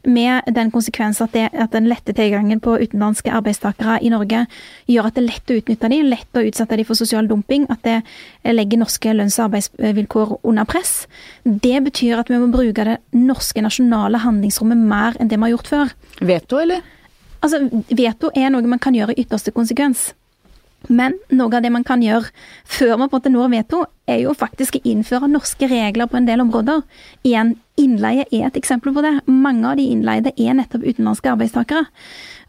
med 0.06 0.48
den 0.54 0.70
konsekvens 0.74 1.20
at, 1.24 1.32
det, 1.34 1.48
at 1.52 1.72
den 1.74 1.88
lette 1.90 2.14
tilgangen 2.16 2.60
på 2.64 2.76
utenlandske 2.80 3.32
arbeidstakere 3.34 3.98
i 4.04 4.10
Norge 4.12 4.44
gjør 4.90 5.08
at 5.08 5.16
det 5.16 5.22
er 5.24 5.28
lett 5.28 5.52
å 5.52 5.58
utnytte 5.60 5.90
dem, 5.92 6.08
lett 6.10 6.38
å 6.38 6.44
utsette 6.44 6.78
dem 6.78 6.88
for 6.88 6.98
sosial 6.98 7.28
dumping, 7.30 7.66
at 7.72 7.84
det 7.86 8.00
legger 8.54 8.82
norske 8.82 9.14
lønns- 9.16 9.38
og 9.40 9.48
arbeidsvilkår 9.48 10.36
under 10.42 10.68
press. 10.68 11.06
Det 11.44 11.78
betyr 11.86 12.20
at 12.22 12.32
vi 12.32 12.40
må 12.42 12.50
bruke 12.52 12.88
det 12.88 12.98
norske 13.16 13.64
nasjonale 13.64 14.20
handlingsrommet 14.24 14.80
mer 14.80 15.20
enn 15.20 15.30
det 15.30 15.38
vi 15.38 15.48
har 15.48 15.56
gjort 15.56 15.72
før. 15.72 15.94
Veto, 16.20 16.60
eller? 16.62 16.84
Altså, 17.44 17.60
Veto 17.92 18.30
er 18.34 18.52
noe 18.52 18.68
man 18.68 18.82
kan 18.82 18.96
gjøre 18.96 19.16
i 19.16 19.24
ytterste 19.24 19.52
konsekvens. 19.52 20.12
Men 20.88 21.16
noe 21.32 21.52
av 21.56 21.64
det 21.64 21.72
man 21.72 21.84
kan 21.86 22.02
gjøre 22.04 22.30
før 22.64 22.98
man 23.00 23.08
på 23.08 23.16
en 23.16 23.22
måte 23.22 23.32
når 23.32 23.52
veto, 23.54 23.84
er 24.10 24.20
jo 24.26 24.34
faktisk 24.36 24.76
å 24.76 24.84
innføre 24.84 25.30
norske 25.32 25.68
regler 25.70 26.10
på 26.10 26.18
en 26.18 26.28
del 26.28 26.42
områder. 26.44 26.82
Igjen, 27.24 27.54
innleie 27.80 28.26
er 28.28 28.48
et 28.50 28.58
eksempel 28.60 28.92
på 28.94 29.04
det. 29.04 29.14
Mange 29.26 29.70
av 29.70 29.80
de 29.80 29.88
innleide 29.88 30.34
er 30.36 30.56
nettopp 30.58 30.84
utenlandske 30.84 31.32
arbeidstakere 31.32 31.86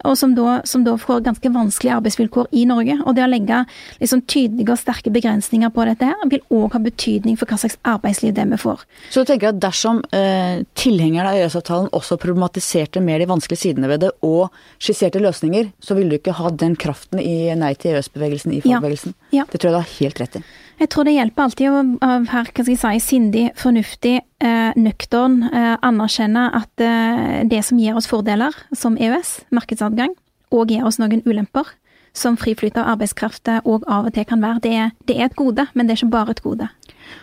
og 0.05 0.17
som 0.19 0.35
da, 0.37 0.59
som 0.67 0.83
da, 0.85 0.95
får 0.99 1.23
ganske 1.25 1.51
vanskelige 1.53 1.97
arbeidsvilkår 1.99 2.49
i 2.55 2.65
Norge. 2.69 2.97
Og 3.05 3.15
det 3.17 3.25
å 3.25 3.29
legge 3.29 3.61
liksom 4.01 4.23
tydelige 4.29 4.73
og 4.75 4.81
sterke 4.81 5.13
begrensninger 5.13 5.71
på 5.73 5.87
dette 5.89 6.09
her, 6.11 6.27
vil 6.31 6.43
òg 6.53 6.75
ha 6.75 6.81
betydning 6.83 7.39
for 7.39 7.49
hva 7.49 7.59
slags 7.61 7.77
arbeidsliv 7.87 8.35
det 8.37 8.47
vi 8.51 8.59
får. 8.61 8.85
Så 9.13 9.23
du 9.23 9.31
tenker 9.31 9.51
at 9.51 9.61
dersom 9.63 10.01
eh, 10.15 10.63
tilhengerne 10.77 11.31
av 11.31 11.39
EØS-avtalen 11.39 11.91
også 11.95 12.19
problematiserte 12.21 13.03
mer 13.03 13.21
de 13.21 13.29
vanskelige 13.29 13.65
sidene 13.67 13.89
ved 13.91 14.05
det, 14.05 14.13
og 14.25 14.53
skisserte 14.79 15.21
løsninger, 15.23 15.71
så 15.83 15.97
ville 15.97 16.15
du 16.15 16.19
ikke 16.19 16.37
ha 16.37 16.51
den 16.53 16.77
kraften 16.79 17.21
i 17.21 17.53
Nei 17.55 17.73
til 17.79 17.95
EØS-bevegelsen 17.95 18.55
i 18.55 18.61
fagbevegelsen? 18.65 19.15
Ja. 19.31 19.43
Ja. 19.43 19.49
Det 19.51 19.59
tror 19.59 19.71
jeg 19.71 19.75
du 19.75 19.81
har 19.81 19.97
helt 19.99 20.21
rett 20.21 20.39
i. 20.39 20.45
Jeg 20.75 20.89
tror 20.91 21.07
det 21.07 21.13
hjelper 21.15 21.45
alltid 21.45 21.69
å 21.71 21.81
være 22.01 22.25
hva 22.27 22.41
skal 22.49 22.73
jeg 22.73 22.79
si, 22.81 22.99
sindig, 23.03 23.45
fornuftig, 23.59 24.17
eh, 24.43 24.75
nøktern, 24.75 25.37
eh, 25.47 25.75
anerkjenne 25.79 26.49
at 26.51 26.83
eh, 26.83 27.43
det 27.47 27.61
som 27.63 27.79
gir 27.79 27.95
oss 27.95 28.09
fordeler, 28.11 28.51
som 28.75 28.97
EØS, 28.97 29.45
markedsadgang, 29.55 30.11
og 30.51 30.73
gir 30.73 30.83
oss 30.83 30.99
noen 30.99 31.23
ulemper, 31.23 31.71
som 32.15 32.35
fri 32.39 32.55
flyt 32.55 32.77
av 32.79 32.91
arbeidskraft 32.95 33.47
og 33.63 33.83
av 33.91 34.07
og 34.07 34.13
til 34.15 34.27
kan 34.27 34.43
være, 34.43 34.61
det 34.63 34.73
er, 34.73 34.91
det 35.07 35.15
er, 35.17 35.29
et 35.29 35.35
gode, 35.35 35.67
men 35.73 35.87
det 35.87 35.95
er 35.95 36.03
ikke 36.03 36.11
bare 36.11 36.35
et 36.35 36.43
gode. 36.43 36.67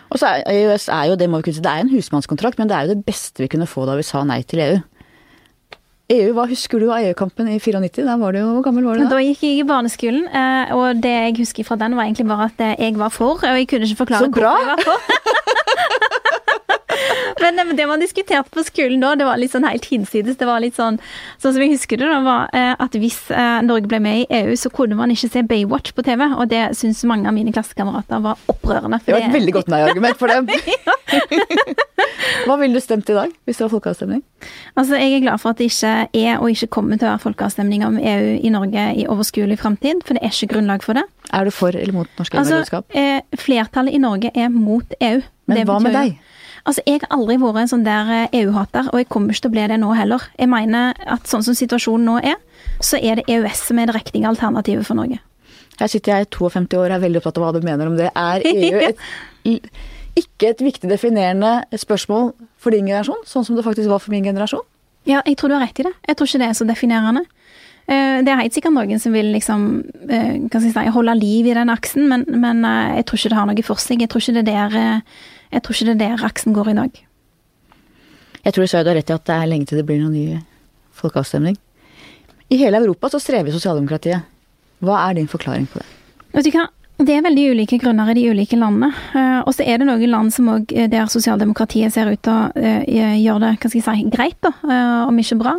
Og 0.09 0.17
så 0.21 0.29
er 0.29 0.49
EØS 0.49 0.89
er 0.89 1.11
jo 1.11 1.15
det, 1.19 1.29
må 1.29 1.41
vi 1.41 1.49
kunne 1.49 1.57
si, 1.57 1.65
det 1.65 1.73
er 1.73 1.85
en 1.85 1.93
husmannskontrakt, 1.93 2.57
men 2.57 2.69
det 2.69 2.77
er 2.77 2.87
jo 2.87 2.95
det 2.95 3.05
beste 3.05 3.43
vi 3.43 3.49
kunne 3.53 3.69
få 3.69 3.85
da 3.89 3.97
vi 3.99 4.05
sa 4.05 4.21
nei 4.25 4.41
til 4.45 4.65
EU. 4.65 4.81
EU, 6.11 6.33
Hva 6.35 6.43
husker 6.49 6.81
du 6.83 6.89
av 6.91 6.99
EU-kampen 6.99 7.47
i 7.47 7.59
94? 7.63 8.03
Da 8.03 8.17
var 8.19 8.35
du 8.35 8.41
jo, 8.41 8.61
gammel 8.65 8.83
var 8.83 8.99
du 8.99 9.05
da? 9.05 9.11
Da 9.13 9.21
gikk 9.23 9.45
jeg 9.45 9.61
i 9.61 9.67
barneskolen, 9.67 10.25
eh, 10.27 10.73
og 10.75 10.99
det 11.03 11.13
jeg 11.13 11.37
husker 11.39 11.67
fra 11.67 11.77
den, 11.79 11.95
var 11.95 12.09
egentlig 12.09 12.27
bare 12.27 12.49
at 12.51 12.63
eh, 12.65 12.75
jeg 12.83 12.97
var 12.99 13.13
for. 13.13 13.39
Og 13.39 13.59
jeg 13.61 13.69
kunne 13.71 13.87
ikke 13.87 14.01
forklare 14.03 14.27
hvorfor 14.27 14.59
jeg 14.59 14.67
var 14.73 14.83
for. 14.83 14.99
Men 17.41 17.75
det 17.77 17.87
man 17.89 18.01
diskuterte 18.01 18.49
på 18.53 18.63
skolen 18.65 19.01
da, 19.03 19.13
det 19.19 19.25
var 19.27 19.39
litt 19.41 19.53
sånn 19.53 19.67
helt 19.67 19.85
hinsides. 19.89 20.37
Det 20.39 20.47
var 20.47 20.61
litt 20.63 20.77
sånn 20.77 20.99
sånn 21.41 21.55
som 21.55 21.63
jeg 21.63 21.73
husker 21.75 21.99
det, 21.99 22.09
da, 22.09 22.19
var 22.23 22.53
eh, 22.55 22.73
at 22.85 22.95
hvis 22.99 23.19
eh, 23.33 23.59
Norge 23.65 23.89
ble 23.91 23.99
med 24.03 24.23
i 24.23 24.41
EU, 24.41 24.55
så 24.59 24.71
kunne 24.73 24.97
man 24.99 25.11
ikke 25.13 25.31
se 25.33 25.43
Baywatch 25.47 25.93
på 25.97 26.05
TV. 26.05 26.25
Og 26.37 26.47
det 26.51 26.63
syns 26.79 27.03
mange 27.09 27.29
av 27.29 27.35
mine 27.35 27.53
klassekamerater 27.55 28.23
var 28.23 28.39
opprørende. 28.51 29.01
Det 29.05 29.15
var 29.15 29.27
et 29.27 29.35
veldig 29.35 29.55
godt 29.59 29.71
nei-argument 29.73 30.19
for 30.19 30.31
dem. 30.31 30.49
Hva 32.47 32.57
ville 32.59 32.75
du 32.77 32.83
stemt 32.83 33.09
i 33.11 33.15
dag, 33.15 33.31
hvis 33.45 33.59
det 33.59 33.65
var 33.65 33.73
folkeavstemning? 33.75 34.23
Altså, 34.79 34.97
Jeg 34.99 35.17
er 35.17 35.25
glad 35.25 35.41
for 35.41 35.53
at 35.53 35.61
det 35.61 35.69
ikke 35.71 35.93
er 36.07 36.39
og 36.39 36.49
ikke 36.51 36.71
kommer 36.77 36.99
til 36.99 37.07
å 37.07 37.13
være 37.13 37.23
folkeavstemning 37.23 37.85
om 37.87 37.99
EU 37.99 38.33
i 38.39 38.51
Norge 38.53 38.87
i 38.99 39.05
overskuelig 39.09 39.59
framtid, 39.61 40.03
for 40.07 40.17
det 40.17 40.23
er 40.25 40.33
ikke 40.33 40.55
grunnlag 40.55 40.83
for 40.85 40.99
det. 40.99 41.05
Er 41.33 41.47
du 41.47 41.53
for 41.55 41.75
eller 41.75 41.95
mot 41.95 42.19
norsk 42.19 42.35
EU-medlemskap? 42.35 42.87
Altså, 42.89 42.99
eh, 42.99 43.39
flertallet 43.39 43.95
i 43.95 44.01
Norge 44.03 44.33
er 44.35 44.51
mot 44.53 44.97
EU. 44.99 45.21
Men 45.51 45.67
hva 45.67 45.79
med 45.83 45.95
deg? 45.95 46.19
Altså, 46.63 46.81
Jeg 46.87 47.01
har 47.03 47.11
aldri 47.11 47.35
vært 47.41 47.59
en 47.59 47.71
sånn 47.73 47.83
der 47.83 48.29
EU-hater, 48.31 48.85
eh, 48.85 48.87
e 48.87 48.93
og 48.93 48.99
jeg 49.01 49.09
kommer 49.11 49.33
ikke 49.33 49.41
til 49.41 49.51
å 49.51 49.55
bli 49.55 49.67
det 49.67 49.79
nå 49.81 49.91
heller. 49.97 50.21
Jeg 50.39 50.47
mener 50.47 50.93
at 51.05 51.27
sånn 51.27 51.43
som 51.43 51.55
situasjonen 51.57 52.05
nå 52.07 52.19
er, 52.23 52.37
så 52.79 52.99
er 53.03 53.19
det 53.19 53.27
EØS 53.27 53.67
som 53.67 53.79
er 53.79 53.87
det 53.87 53.95
riktige 53.97 54.29
alternativet 54.29 54.87
for 54.87 54.95
Norge. 54.95 55.19
Her 55.79 55.89
sitter 55.91 56.17
jeg 56.17 56.29
52 56.31 56.77
år 56.79 56.91
og 56.91 56.95
er 56.95 57.03
veldig 57.03 57.19
opptatt 57.19 57.39
av 57.41 57.43
hva 57.43 57.53
du 57.59 57.65
mener 57.65 57.89
om 57.89 57.97
det. 57.97 58.11
Er 58.15 58.45
EU 58.53 58.79
et, 58.79 59.03
ikke 60.15 60.53
et 60.53 60.63
viktig 60.63 60.89
definerende 60.89 61.65
spørsmål 61.75 62.31
for 62.57 62.71
din 62.71 62.87
generasjon, 62.87 63.25
sånn 63.27 63.43
som 63.43 63.59
det 63.59 63.65
faktisk 63.67 63.91
var 63.91 63.99
for 63.99 64.15
min 64.15 64.23
generasjon? 64.23 64.63
Ja, 65.09 65.19
jeg 65.27 65.35
tror 65.35 65.51
du 65.51 65.57
har 65.57 65.65
rett 65.65 65.83
i 65.83 65.87
det. 65.89 65.95
Jeg 66.07 66.15
tror 66.15 66.29
ikke 66.29 66.43
det 66.45 66.47
er 66.47 66.55
så 66.55 66.67
definerende. 66.69 67.25
Eh, 67.91 68.21
det 68.23 68.31
er 68.31 68.39
helt 68.39 68.55
sikkert 68.55 68.77
noen 68.77 69.01
som 69.03 69.11
vil 69.11 69.33
liksom, 69.33 69.83
eh, 70.07 70.59
si, 70.63 70.71
holde 70.95 71.19
liv 71.19 71.49
i 71.49 71.57
den 71.57 71.73
aksen, 71.73 72.07
men, 72.07 72.23
men, 72.29 72.63
jeg 72.63 73.03
tror 73.09 73.19
ikke 73.19 73.33
det 73.33 73.39
har 73.41 73.49
noe 73.49 73.65
for 73.67 73.83
seg. 73.83 73.99
Jeg 73.99 74.13
tror 74.13 74.23
ikke 74.23 74.37
det 74.39 74.45
er 74.47 74.71
der 74.71 75.01
jeg 75.53 75.63
tror 75.63 75.77
ikke 75.77 75.89
det 75.89 75.93
er 75.93 76.01
der 76.03 76.25
aksen 76.25 76.55
går 76.55 76.71
i 76.71 76.77
dag. 76.81 77.01
Jeg 78.43 78.53
tror 78.53 78.65
dessverre 78.65 78.83
du 78.83 78.91
har 78.91 78.99
rett 78.99 79.11
i 79.11 79.15
at 79.15 79.27
det 79.29 79.35
er 79.37 79.49
lenge 79.51 79.69
til 79.69 79.79
det 79.79 79.87
blir 79.87 80.01
noen 80.01 80.15
ny 80.17 80.39
folkeavstemning. 80.97 81.57
I 82.51 82.59
hele 82.59 82.81
Europa 82.81 83.13
så 83.13 83.21
strever 83.23 83.53
sosialdemokratiet. 83.53 84.25
Hva 84.83 84.99
er 85.07 85.19
din 85.19 85.29
forklaring 85.31 85.69
på 85.71 85.79
det? 85.79 85.91
Vet 86.33 86.49
du 86.49 86.57
hva? 86.57 86.67
Det 87.03 87.15
er 87.15 87.23
veldig 87.25 87.45
ulike 87.55 87.79
grunner 87.81 88.11
i 88.11 88.15
de 88.19 88.27
ulike 88.29 88.57
landene. 88.59 88.91
Eh, 89.17 89.39
og 89.41 89.55
så 89.55 89.65
er 89.65 89.79
det 89.81 89.87
noen 89.89 90.03
land 90.11 90.33
som 90.33 90.51
også, 90.53 90.75
eh, 90.77 90.89
der 90.91 91.09
sosialdemokratiet 91.09 91.93
ser 91.95 92.11
ut 92.11 92.21
til 92.21 92.33
å 92.33 92.51
eh, 92.53 93.17
gjøre 93.17 93.55
det 93.57 93.71
si, 93.73 93.81
greit, 94.13 94.37
da, 94.45 94.53
om 95.07 95.17
ikke 95.19 95.39
bra. 95.41 95.55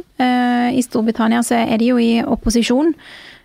I 0.75 0.83
Storbritannia 0.85 1.43
så 1.43 1.59
er 1.59 1.79
de 1.83 1.91
jo 1.91 1.99
i 1.99 2.23
opposisjon. 2.23 2.95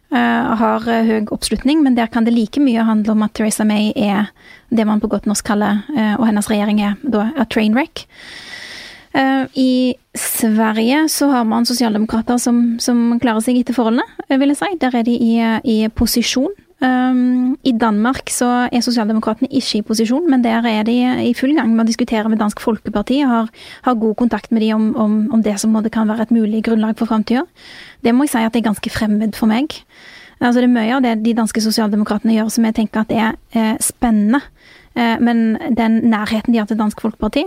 Har 0.10 0.82
høy 0.82 1.28
oppslutning, 1.30 1.84
men 1.86 1.94
der 1.94 2.10
kan 2.10 2.26
det 2.26 2.34
like 2.34 2.58
mye 2.58 2.82
handle 2.82 3.14
om 3.14 3.22
at 3.22 3.36
Theresa 3.38 3.64
May 3.68 3.92
er 3.94 4.32
det 4.74 4.86
man 4.88 5.02
på 5.02 5.10
godt 5.10 5.28
norsk 5.30 5.46
kaller, 5.46 5.84
eh, 5.96 6.16
og 6.18 6.26
hennes 6.30 6.50
regjering 6.50 6.82
er 6.82 6.96
da 7.04 7.30
a 7.38 7.46
train 7.46 7.76
wreck. 7.78 8.06
Eh, 9.14 9.46
I 9.54 9.96
Sverige 10.18 11.08
så 11.10 11.30
har 11.32 11.46
man 11.46 11.66
sosialdemokrater 11.66 12.38
som, 12.38 12.80
som 12.80 13.20
klarer 13.22 13.44
seg 13.46 13.62
etter 13.62 13.78
forholdene, 13.78 14.06
eh, 14.28 14.38
vil 14.38 14.54
jeg 14.54 14.62
si. 14.62 14.72
Der 14.82 14.98
er 14.98 15.06
de 15.06 15.16
i, 15.16 15.34
i 15.64 15.78
posisjon. 15.90 16.54
Um, 16.80 17.58
I 17.68 17.74
Danmark 17.76 18.30
så 18.32 18.48
er 18.72 18.84
sosialdemokratene 18.84 19.50
ikke 19.52 19.82
i 19.82 19.84
posisjon, 19.84 20.30
men 20.32 20.46
der 20.46 20.64
er 20.64 20.86
de 20.88 20.96
i 21.28 21.34
full 21.36 21.52
gang 21.58 21.74
med 21.74 21.84
å 21.84 21.90
diskutere 21.90 22.32
med 22.32 22.40
Dansk 22.40 22.62
Folkeparti 22.64 23.18
og 23.26 23.34
har, 23.34 23.50
har 23.84 23.98
god 24.00 24.16
kontakt 24.22 24.54
med 24.56 24.64
de 24.64 24.72
om, 24.78 24.94
om, 24.96 25.18
om 25.36 25.44
det 25.44 25.58
som 25.60 25.76
kan 25.92 26.08
være 26.08 26.30
et 26.30 26.32
mulig 26.32 26.64
grunnlag 26.64 26.96
for 26.96 27.12
framtida. 27.12 27.44
Det 28.00 28.16
må 28.16 28.24
jeg 28.24 28.32
si 28.32 28.46
at 28.46 28.56
det 28.56 28.62
er 28.62 28.70
ganske 28.70 28.94
fremmed 28.96 29.36
for 29.36 29.52
meg. 29.52 29.76
Altså 30.40 30.62
det 30.62 30.70
er 30.70 30.76
mye 30.78 30.96
av 30.96 31.04
det 31.04 31.18
de 31.26 31.36
danske 31.36 31.62
sosialdemokratene 31.68 32.38
gjør 32.38 32.54
som 32.56 32.68
jeg 32.70 32.78
tenker 32.78 33.04
at 33.04 33.12
er 33.12 33.36
eh, 33.52 33.76
spennende. 33.84 34.40
Eh, 34.96 35.18
men 35.20 35.60
den 35.76 36.00
nærheten 36.08 36.56
de 36.56 36.62
har 36.62 36.70
til 36.70 36.80
Dansk 36.80 37.02
Folkeparti 37.04 37.44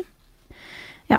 Ja. 1.09 1.19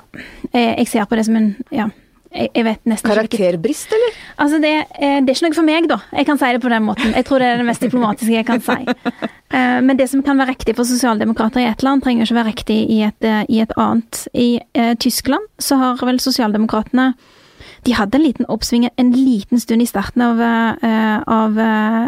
Jeg, 0.53 0.75
jeg 0.77 0.87
ser 0.87 1.09
på 1.09 1.17
det 1.17 1.25
som 1.25 1.35
en 1.37 1.55
ja, 1.73 1.89
jeg, 2.33 2.63
vet 2.65 2.89
nesten 2.89 3.11
Karakterbrist, 3.11 3.93
eller? 3.93 4.17
Altså 4.41 4.59
det, 4.63 4.73
eh, 4.97 5.19
det, 5.21 5.29
er 5.29 5.37
ikke 5.37 5.47
noe 5.47 5.57
for 5.59 5.67
meg, 5.67 5.87
da. 5.91 5.99
Jeg 6.17 6.27
kan 6.27 6.39
si 6.41 6.49
det 6.55 6.61
på 6.63 6.71
den 6.73 6.85
måten. 6.87 7.13
Jeg 7.13 7.27
tror 7.27 7.43
det 7.43 7.49
er 7.49 7.61
det 7.61 7.67
mest 7.67 7.85
diplomatiske 7.85 8.35
jeg 8.35 8.49
kan 8.49 8.63
si. 8.63 8.79
Eh, 9.53 9.81
men 9.85 9.93
det 9.99 10.07
som 10.09 10.23
kan 10.25 10.39
være 10.41 10.55
riktig 10.55 10.73
for 10.73 10.87
sosialdemokrater 10.89 11.61
i 11.61 11.67
et 11.69 11.83
land, 11.85 12.01
trenger 12.01 12.25
ikke 12.25 12.39
være 12.39 12.47
riktig 12.47 12.77
i 12.89 13.03
et, 13.05 13.21
eh, 13.21 13.43
i 13.53 13.59
et 13.61 13.73
annet. 13.77 14.23
I 14.33 14.47
eh, 14.73 14.95
Tyskland 14.97 15.45
så 15.61 15.77
har 15.77 16.01
vel 16.01 16.17
sosialdemokratene 16.17 17.11
de 17.85 17.93
hadde 17.93 18.17
en 18.17 18.23
liten 18.23 18.47
oppsving 18.49 18.87
en 18.89 19.11
liten 19.13 19.61
stund 19.61 19.83
i 19.83 19.85
starten 19.85 20.23
av, 20.25 20.39
av, 20.41 21.59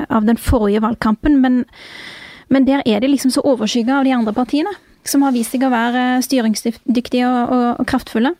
av 0.09 0.25
den 0.25 0.39
forrige 0.39 0.81
valgkampen, 0.81 1.37
men, 1.43 1.59
men, 2.49 2.65
der 2.65 2.81
er 2.81 3.03
de 3.03 3.11
liksom 3.11 3.29
så 3.35 3.43
overskygga 3.43 3.99
av 3.99 4.07
de 4.07 4.15
andre 4.15 4.33
partiene, 4.33 4.71
som 5.03 5.21
har 5.21 5.35
vist 5.35 5.51
seg 5.51 5.67
å 5.67 5.73
være 5.73 6.23
styringsdyktige 6.25 7.27
og, 7.27 7.51
og, 7.51 7.65
og, 7.75 7.85
kraftfulle. 7.91 8.33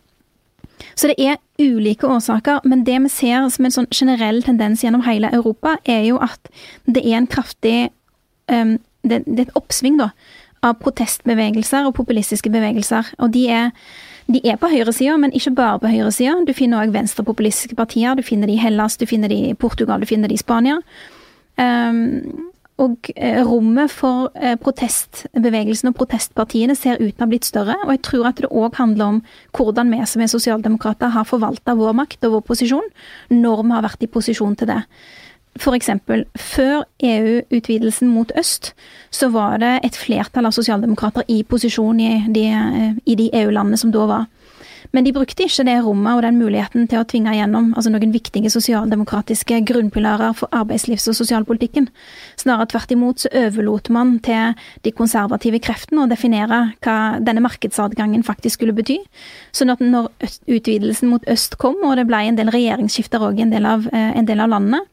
Så 0.94 1.10
det 1.10 1.16
er 1.18 1.38
ulike 1.60 2.08
årsaker, 2.08 2.64
men 2.64 2.84
det 2.84 2.98
vi 3.06 3.12
ser 3.12 3.48
som 3.52 3.68
en 3.68 3.74
sånn 3.74 3.90
generell 3.94 4.42
tendens 4.44 4.84
gjennom 4.84 5.04
hele 5.06 5.30
Europa, 5.32 5.76
er 5.84 6.04
jo 6.08 6.18
at 6.24 6.50
det 6.84 7.04
er 7.04 7.20
en 7.20 7.30
kraftig 7.30 7.78
um, 8.52 8.76
det, 9.06 9.22
det 9.26 9.38
er 9.38 9.46
et 9.48 9.58
oppsving, 9.58 10.00
da, 10.00 10.10
av 10.66 10.80
protestbevegelser 10.82 11.86
og 11.86 11.94
populistiske 11.98 12.50
bevegelser. 12.50 13.14
Og 13.22 13.32
de 13.36 13.46
er 13.52 13.72
de 14.26 14.40
er 14.42 14.56
på 14.58 14.66
høyresida, 14.66 15.14
men 15.22 15.30
ikke 15.38 15.52
bare 15.54 15.78
på 15.78 15.90
høyresida. 15.92 16.32
Du 16.48 16.50
finner 16.56 16.82
òg 16.82 16.90
venstrepopulistiske 16.96 17.76
partier. 17.78 18.16
Du 18.18 18.24
finner 18.26 18.50
de 18.50 18.56
i 18.56 18.58
Hellas, 18.58 18.96
du 18.98 19.06
finner 19.06 19.30
de 19.30 19.36
i 19.52 19.54
Portugal, 19.54 20.02
du 20.02 20.08
finner 20.10 20.26
de 20.26 20.34
i 20.34 20.40
Spania. 20.40 20.80
Um, 21.56 22.50
og 22.82 23.08
eh, 23.16 23.40
rommet 23.40 23.92
for 23.92 24.30
eh, 24.36 24.56
protestbevegelsen 24.60 25.90
og 25.90 25.96
protestpartiene 25.96 26.76
ser 26.76 27.00
ut 27.00 27.08
til 27.08 27.22
å 27.22 27.24
ha 27.24 27.30
blitt 27.30 27.48
større. 27.48 27.76
Og 27.86 27.94
jeg 27.94 28.02
tror 28.04 28.28
at 28.28 28.42
det 28.42 28.50
òg 28.52 28.76
handler 28.76 29.14
om 29.14 29.20
hvordan 29.56 29.92
vi 29.94 30.02
som 30.04 30.24
er 30.24 30.32
sosialdemokrater 30.32 31.14
har 31.14 31.28
forvalta 31.28 31.76
vår 31.78 31.96
makt 31.96 32.28
og 32.28 32.36
vår 32.36 32.44
posisjon 32.52 32.90
når 33.32 33.62
vi 33.64 33.76
har 33.76 33.86
vært 33.88 34.04
i 34.04 34.10
posisjon 34.12 34.58
til 34.60 34.74
det. 34.74 34.82
Eksempel, 35.56 36.26
før 36.36 36.82
EU-utvidelsen 37.00 38.10
mot 38.12 38.28
øst, 38.36 38.74
så 39.08 39.30
var 39.32 39.56
det 39.62 39.78
et 39.88 39.96
flertall 39.96 40.44
av 40.44 40.52
sosialdemokrater 40.52 41.24
i 41.32 41.40
posisjon 41.48 41.96
i 41.96 42.10
de, 42.28 42.44
i 43.08 43.16
de 43.16 43.30
EU-landene 43.40 43.80
som 43.80 43.94
da 43.94 44.04
var. 44.04 44.26
Men 44.92 45.06
de 45.06 45.12
brukte 45.14 45.46
ikke 45.46 45.64
det 45.66 45.76
rommet 45.84 46.16
og 46.16 46.22
den 46.26 46.38
muligheten 46.40 46.86
til 46.90 47.00
å 47.00 47.06
tvinge 47.08 47.34
gjennom 47.34 47.72
altså 47.74 47.92
noen 47.92 48.14
viktige 48.14 48.50
sosialdemokratiske 48.52 49.60
grunnpilarer 49.68 50.36
for 50.38 50.52
arbeidslivs- 50.56 51.08
og 51.10 51.18
sosialpolitikken. 51.18 51.88
Snarere 52.40 52.68
tvert 52.72 52.94
imot 52.94 53.24
så 53.24 53.32
overlot 53.42 53.90
man 53.94 54.16
til 54.24 54.56
de 54.86 54.94
konservative 54.96 55.60
kreftene 55.64 56.04
å 56.04 56.10
definere 56.10 56.62
hva 56.84 56.98
denne 57.22 57.44
markedsadgangen 57.44 58.26
faktisk 58.26 58.60
skulle 58.60 58.76
bety. 58.76 58.98
Sånn 59.56 59.72
at 59.74 59.82
når 59.82 60.10
utvidelsen 60.46 61.10
mot 61.12 61.24
øst 61.30 61.58
kom, 61.62 61.78
og 61.84 61.96
det 61.98 62.06
ble 62.08 62.22
en 62.26 62.38
del 62.38 62.52
regjeringsskifter 62.54 63.22
òg 63.22 63.40
i 63.40 63.46
en 63.46 63.54
del 63.54 63.66
av, 63.66 63.88
eh, 63.92 64.12
en 64.18 64.28
del 64.28 64.40
av 64.40 64.52
landene, 64.52 64.84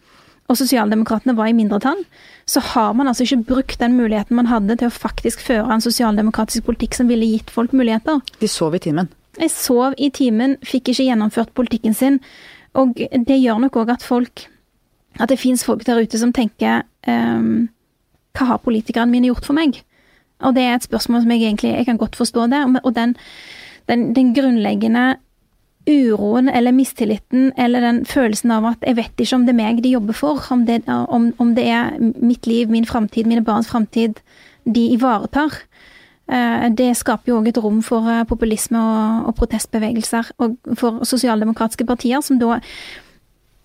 og 0.52 0.60
sosialdemokratene 0.60 1.36
var 1.38 1.48
i 1.48 1.56
mindretall, 1.56 2.04
så 2.46 2.60
har 2.74 2.94
man 2.94 3.08
altså 3.08 3.24
ikke 3.24 3.46
brukt 3.48 3.80
den 3.80 3.96
muligheten 3.96 4.36
man 4.36 4.52
hadde 4.52 4.76
til 4.78 4.90
å 4.90 4.94
faktisk 4.94 5.40
føre 5.40 5.72
en 5.72 5.84
sosialdemokratisk 5.84 6.68
politikk 6.68 6.98
som 7.00 7.08
ville 7.08 7.26
gitt 7.26 7.54
folk 7.54 7.72
muligheter. 7.72 8.20
De 8.40 8.50
sov 8.52 8.76
i 8.76 8.84
timen. 8.84 9.10
Jeg 9.40 9.52
sov 9.52 9.96
i 9.98 10.12
timen, 10.14 10.58
fikk 10.62 10.92
ikke 10.92 11.08
gjennomført 11.08 11.54
politikken 11.58 11.96
sin. 11.98 12.20
Og 12.78 12.98
det 12.98 13.40
gjør 13.40 13.64
nok 13.64 13.80
òg 13.84 13.94
at 13.94 14.06
folk 14.06 14.48
At 15.22 15.30
det 15.30 15.38
fins 15.38 15.62
folk 15.62 15.86
der 15.86 16.02
ute 16.02 16.18
som 16.18 16.32
tenker 16.34 16.88
um, 17.06 17.70
Hva 18.34 18.48
har 18.50 18.64
politikerne 18.66 19.12
mine 19.14 19.30
gjort 19.30 19.46
for 19.46 19.54
meg? 19.54 19.84
Og 20.42 20.56
det 20.56 20.64
er 20.66 20.74
et 20.76 20.88
spørsmål 20.88 21.22
som 21.22 21.32
jeg 21.32 21.44
egentlig 21.44 21.76
jeg 21.76 21.86
kan 21.86 21.98
godt 21.98 22.16
forstå 22.16 22.48
det. 22.50 22.64
Og 22.84 22.96
den, 22.96 23.16
den, 23.88 24.16
den 24.16 24.34
grunnleggende 24.34 25.18
uroen 25.88 26.50
eller 26.50 26.72
mistilliten 26.72 27.52
eller 27.60 27.84
den 27.84 28.06
følelsen 28.08 28.52
av 28.56 28.66
at 28.72 28.86
jeg 28.88 28.98
vet 28.98 29.20
ikke 29.20 29.36
om 29.36 29.46
det 29.46 29.54
er 29.54 29.60
meg 29.60 29.82
de 29.84 29.92
jobber 29.94 30.16
for, 30.16 30.40
om 30.52 30.66
det, 30.66 30.82
om, 30.88 31.34
om 31.38 31.56
det 31.56 31.66
er 31.68 31.98
mitt 32.00 32.48
liv, 32.48 32.72
min 32.72 32.88
framtid, 32.88 33.28
mine 33.28 33.44
barns 33.44 33.68
framtid 33.72 34.22
de 34.64 34.86
ivaretar. 34.96 35.60
Eh, 36.32 36.68
det 36.72 36.94
skaper 36.96 37.34
jo 37.34 37.40
òg 37.42 37.50
et 37.52 37.60
rom 37.60 37.82
for 37.84 38.08
eh, 38.08 38.24
populisme 38.28 38.80
og, 38.80 39.26
og, 39.28 39.36
protestbevegelser, 39.42 40.32
og 40.40 40.56
for 40.80 41.04
sosialdemokratiske 41.08 41.86
partier 41.86 42.24
som 42.24 42.40
da 42.40 42.62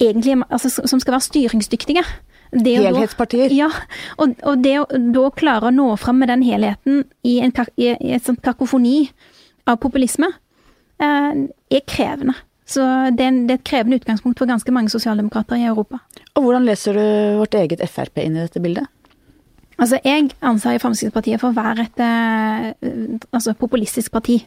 egentlig 0.03 0.40
altså, 0.49 0.73
som 0.87 1.01
skal 1.01 1.18
være 1.18 1.29
styringsdyktige. 1.29 2.03
Helhetspartier. 2.49 3.53
Ja, 3.53 3.68
og, 4.16 4.35
og, 4.42 4.62
det 4.64 4.79
å 4.81 4.87
da 4.88 5.29
klare 5.37 5.68
å 5.68 5.75
nå 5.75 5.90
fram 6.01 6.23
med 6.23 6.31
den 6.33 6.42
helheten 6.47 7.03
i 7.23 7.38
en 7.44 7.53
i, 7.77 7.92
et 7.92 8.25
sånt 8.25 8.40
kakofoni 8.42 9.11
av 9.68 9.77
populisme, 9.83 10.31
eh, 10.99 11.42
er 11.71 11.85
krevende. 11.87 12.35
Så 12.68 12.85
det 13.16 13.25
er, 13.25 13.37
et 13.55 13.64
krevende 13.64 13.97
utgangspunkt 13.97 14.40
for 14.40 14.49
ganske 14.49 14.73
mange 14.73 14.92
sosialdemokrater 14.92 15.61
i 15.61 15.68
Europa. 15.68 16.03
Og 16.37 16.44
hvordan 16.44 16.66
leser 16.68 16.99
du 16.99 17.05
vårt 17.38 17.55
eget 17.57 17.85
Frp 17.88 18.21
inn 18.25 18.37
i 18.37 18.42
dette 18.42 18.61
bildet? 18.61 18.88
Altså, 19.78 20.00
jeg 20.02 20.32
anser 20.42 20.80
Fremskrittspartiet 20.82 21.38
for 21.38 21.52
å 21.52 21.56
være 21.56 21.86
et 21.86 22.02
uh, 22.02 23.18
altså, 23.30 23.54
populistisk 23.58 24.10
parti. 24.14 24.40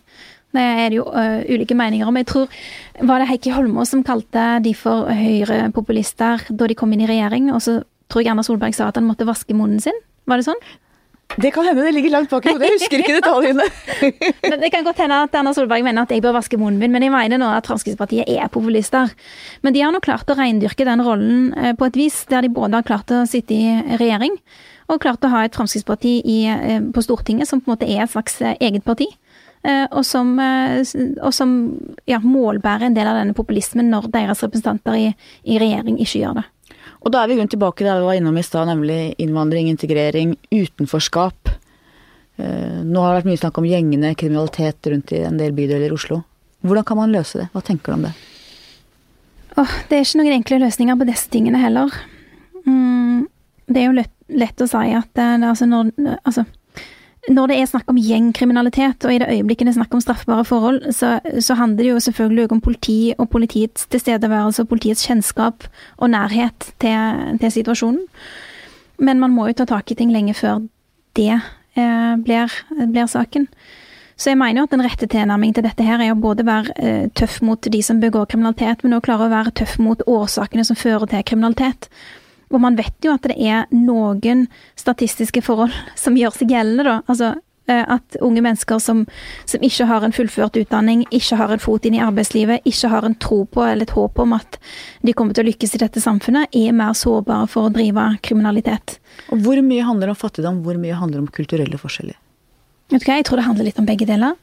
Det 0.51 0.59
er 0.61 0.91
det 0.91 0.97
jo 0.97 1.05
uh, 1.07 1.39
ulike 1.47 1.77
meninger 1.77 2.09
om. 2.09 2.19
Jeg 2.19 2.27
tror 2.27 2.51
var 3.07 3.23
det 3.23 3.29
Heikki 3.29 3.53
Holmås 3.55 3.93
som 3.93 4.03
kalte 4.03 4.59
de 4.65 4.75
for 4.75 5.07
høyrepopulister 5.07 6.49
da 6.49 6.67
de 6.67 6.75
kom 6.75 6.91
inn 6.91 7.05
i 7.05 7.09
regjering, 7.09 7.47
og 7.55 7.63
så 7.63 7.79
tror 8.11 8.25
jeg 8.25 8.33
Erna 8.33 8.43
Solberg 8.43 8.75
sa 8.75 8.89
at 8.91 8.99
han 8.99 9.07
måtte 9.07 9.27
vaske 9.27 9.55
munnen 9.55 9.79
sin. 9.83 9.95
Var 10.27 10.41
det 10.41 10.49
sånn? 10.49 10.59
Det 11.39 11.53
kan 11.55 11.63
hende 11.63 11.85
det 11.85 11.93
ligger 11.95 12.11
langt 12.11 12.27
bak 12.27 12.43
i 12.43 12.51
hodet, 12.51 12.67
jeg 12.67 12.75
husker 12.75 13.01
ikke 13.05 13.19
detaljene. 13.21 13.67
det 14.65 14.71
kan 14.73 14.83
godt 14.83 14.99
hende 14.99 15.21
at 15.29 15.37
Erna 15.39 15.53
Solberg 15.55 15.85
mener 15.87 16.03
at 16.03 16.11
jeg 16.11 16.23
bør 16.25 16.35
vaske 16.35 16.59
munnen 16.59 16.81
min, 16.81 16.91
men 16.91 17.05
jeg 17.05 17.13
mener 17.13 17.39
nå 17.39 17.47
at 17.55 17.69
Fremskrittspartiet 17.71 18.27
er 18.27 18.51
populister. 18.51 19.13
Men 19.63 19.71
de 19.71 19.85
har 19.85 19.95
nå 19.95 20.03
klart 20.03 20.27
å 20.27 20.35
reindyrke 20.35 20.83
den 20.83 21.05
rollen 21.07 21.53
på 21.79 21.87
et 21.87 22.01
vis, 22.03 22.19
der 22.27 22.43
de 22.43 22.51
både 22.51 22.81
har 22.81 22.89
klart 22.91 23.15
å 23.15 23.23
sitte 23.31 23.55
i 23.55 23.95
regjering, 23.95 24.35
og 24.91 25.01
klart 25.03 25.23
å 25.23 25.31
ha 25.31 25.45
et 25.45 25.55
Fremskrittsparti 25.55 26.13
i, 26.27 26.39
eh, 26.51 26.79
på 26.81 27.03
Stortinget 27.03 27.47
som 27.47 27.61
på 27.61 27.69
en 27.69 27.75
måte 27.75 27.89
er 27.89 28.03
et 28.03 28.11
slags 28.11 28.41
eh, 28.41 28.57
eget 28.59 28.83
parti. 28.83 29.07
Eh, 29.63 29.85
og 29.91 30.03
som, 30.05 30.33
og 30.41 31.33
som 31.37 31.51
ja, 32.09 32.17
målbærer 32.19 32.87
en 32.87 32.95
del 32.95 33.07
av 33.07 33.19
denne 33.19 33.37
populismen 33.37 33.91
når 33.93 34.09
deres 34.13 34.41
representanter 34.41 34.97
i, 34.97 35.11
i 35.45 35.59
regjering 35.61 35.99
ikke 36.01 36.23
gjør 36.23 36.41
det. 36.41 36.47
Og 37.01 37.13
da 37.13 37.21
er 37.21 37.29
vi 37.29 37.37
rundt 37.37 37.53
tilbake 37.53 37.85
der 37.85 38.01
vi 38.01 38.09
var 38.09 38.17
innom 38.17 38.37
i 38.37 38.45
stad, 38.45 38.67
nemlig 38.69 39.15
innvandring, 39.21 39.69
integrering, 39.69 40.35
utenforskap. 40.53 41.49
Nå 42.41 43.01
har 43.01 43.09
det 43.11 43.19
vært 43.19 43.29
mye 43.29 43.39
snakk 43.41 43.57
om 43.57 43.65
gjengene, 43.65 44.13
kriminalitet 44.17 44.89
rundt 44.89 45.13
i 45.13 45.23
en 45.25 45.37
del 45.37 45.53
bydeler 45.57 45.89
i 45.89 45.95
Oslo. 45.97 46.21
Hvordan 46.65 46.85
kan 46.85 46.99
man 47.01 47.13
løse 47.13 47.41
det? 47.41 47.47
Hva 47.53 47.63
tenker 47.65 47.91
du 47.91 47.97
om 47.97 48.05
det? 48.05 48.13
Oh, 49.59 49.73
det 49.89 49.97
er 49.97 50.05
ikke 50.05 50.21
noen 50.21 50.37
enkle 50.37 50.61
løsninger 50.61 50.97
på 50.97 51.07
disse 51.09 51.33
tingene 51.33 51.59
heller. 51.61 51.93
Mm, 52.65 53.25
det 53.67 53.81
er 53.81 53.89
jo 53.89 53.97
lett, 53.97 54.13
lett 54.31 54.61
å 54.63 54.67
si 54.69 54.91
at 54.95 55.19
altså 55.21 55.67
når, 55.67 55.91
altså, 56.23 56.45
når 57.29 57.51
det 57.51 57.57
er 57.59 57.67
snakk 57.69 57.89
om 57.91 57.99
gjengkriminalitet, 58.01 59.05
og 59.05 59.13
i 59.13 59.19
det 59.21 59.29
øyeblikket 59.29 59.67
det 59.67 59.73
er 59.75 59.77
snakk 59.77 59.93
om 59.93 60.01
straffbare 60.01 60.45
forhold, 60.47 60.87
så, 60.95 61.19
så 61.39 61.57
handler 61.59 61.83
det 61.83 61.91
jo 61.91 61.99
selvfølgelig 62.07 62.51
om 62.51 62.61
politi 62.61 63.13
og 63.17 63.29
politiets 63.29 63.85
tilstedeværelse 63.93 64.63
og 64.63 64.71
politiets 64.71 65.05
kjennskap 65.05 65.67
og 65.97 66.09
nærhet 66.09 66.71
til, 66.81 67.37
til, 67.41 67.51
situasjonen. 67.51 68.01
Men 68.97 69.21
man 69.21 69.33
må 69.35 69.47
jo 69.49 69.59
ta 69.61 69.67
tak 69.69 69.91
i 69.91 69.97
ting 69.97 70.09
lenge 70.13 70.33
før 70.37 70.63
det 71.17 71.29
eh, 71.37 72.15
blir, 72.25 72.57
blir, 72.89 73.05
saken. 73.05 73.47
Så 74.17 74.31
jeg 74.31 74.37
mener 74.37 74.61
jo 74.61 74.67
at 74.69 74.73
den 74.73 74.85
rette 74.85 75.09
tilnærmingen 75.09 75.57
til 75.57 75.65
dette 75.65 75.85
her 75.85 76.01
er 76.01 76.13
å 76.13 76.19
både 76.21 76.45
være 76.45 76.73
eh, 76.77 77.05
tøff 77.17 77.39
mot 77.45 77.61
de 77.61 77.83
som 77.85 78.01
begår 78.01 78.29
kriminalitet, 78.33 78.81
men 78.81 78.97
også 78.97 79.07
klare 79.11 79.29
å 79.29 79.33
være 79.33 79.53
tøff 79.61 79.77
mot 79.81 80.01
årsakene 80.09 80.65
som 80.65 80.77
fører 80.77 81.09
til 81.09 81.25
kriminalitet. 81.29 81.89
Og 82.51 82.59
man 82.63 82.77
vet 82.79 82.97
jo 83.05 83.13
at 83.15 83.27
det 83.27 83.37
er 83.37 83.69
noen 83.73 84.47
statistiske 84.79 85.43
forhold 85.45 85.73
som 86.03 86.17
gjør 86.19 86.35
seg 86.35 86.53
gjeldende, 86.53 86.85
da. 86.87 86.97
Altså 87.11 87.33
eh, 87.71 87.83
at 87.83 88.17
unge 88.21 88.43
mennesker 88.43 88.81
som, 88.83 89.05
som, 89.49 89.63
ikke 89.63 89.87
har 89.89 90.05
en 90.05 90.15
fullført 90.15 90.59
utdanning, 90.59 91.05
ikke 91.09 91.39
har 91.39 91.53
en 91.53 91.63
fot 91.63 91.87
inn 91.87 91.97
i 91.97 92.03
arbeidslivet, 92.03 92.67
ikke 92.67 92.91
har 92.93 93.07
en 93.07 93.17
tro 93.21 93.43
på 93.45 93.65
eller 93.65 93.87
et 93.87 93.95
håp 93.95 94.19
om 94.21 94.35
at 94.37 94.59
de 95.05 95.15
kommer 95.17 95.37
til 95.37 95.45
å 95.45 95.49
lykkes 95.51 95.77
i 95.77 95.83
dette 95.85 96.03
samfunnet, 96.03 96.51
er 96.57 96.75
mer 96.75 96.95
sårbare 96.97 97.49
for 97.51 97.69
å 97.69 97.73
drive 97.73 98.11
kriminalitet. 98.25 98.99
Og 99.31 99.41
Hvor 99.45 99.63
mye 99.65 99.87
handler 99.87 100.13
om 100.13 100.19
fattigdom, 100.19 100.61
hvor 100.65 100.79
mye 100.81 100.99
handler 100.99 101.23
om 101.23 101.31
kulturelle 101.31 101.79
forskjeller? 101.81 102.19
Vet 102.91 103.05
du 103.05 103.07
hva, 103.07 103.19
Jeg 103.21 103.29
tror 103.29 103.39
det 103.39 103.47
handler 103.47 103.69
litt 103.69 103.79
om 103.79 103.87
begge 103.87 104.07
deler. 104.09 104.35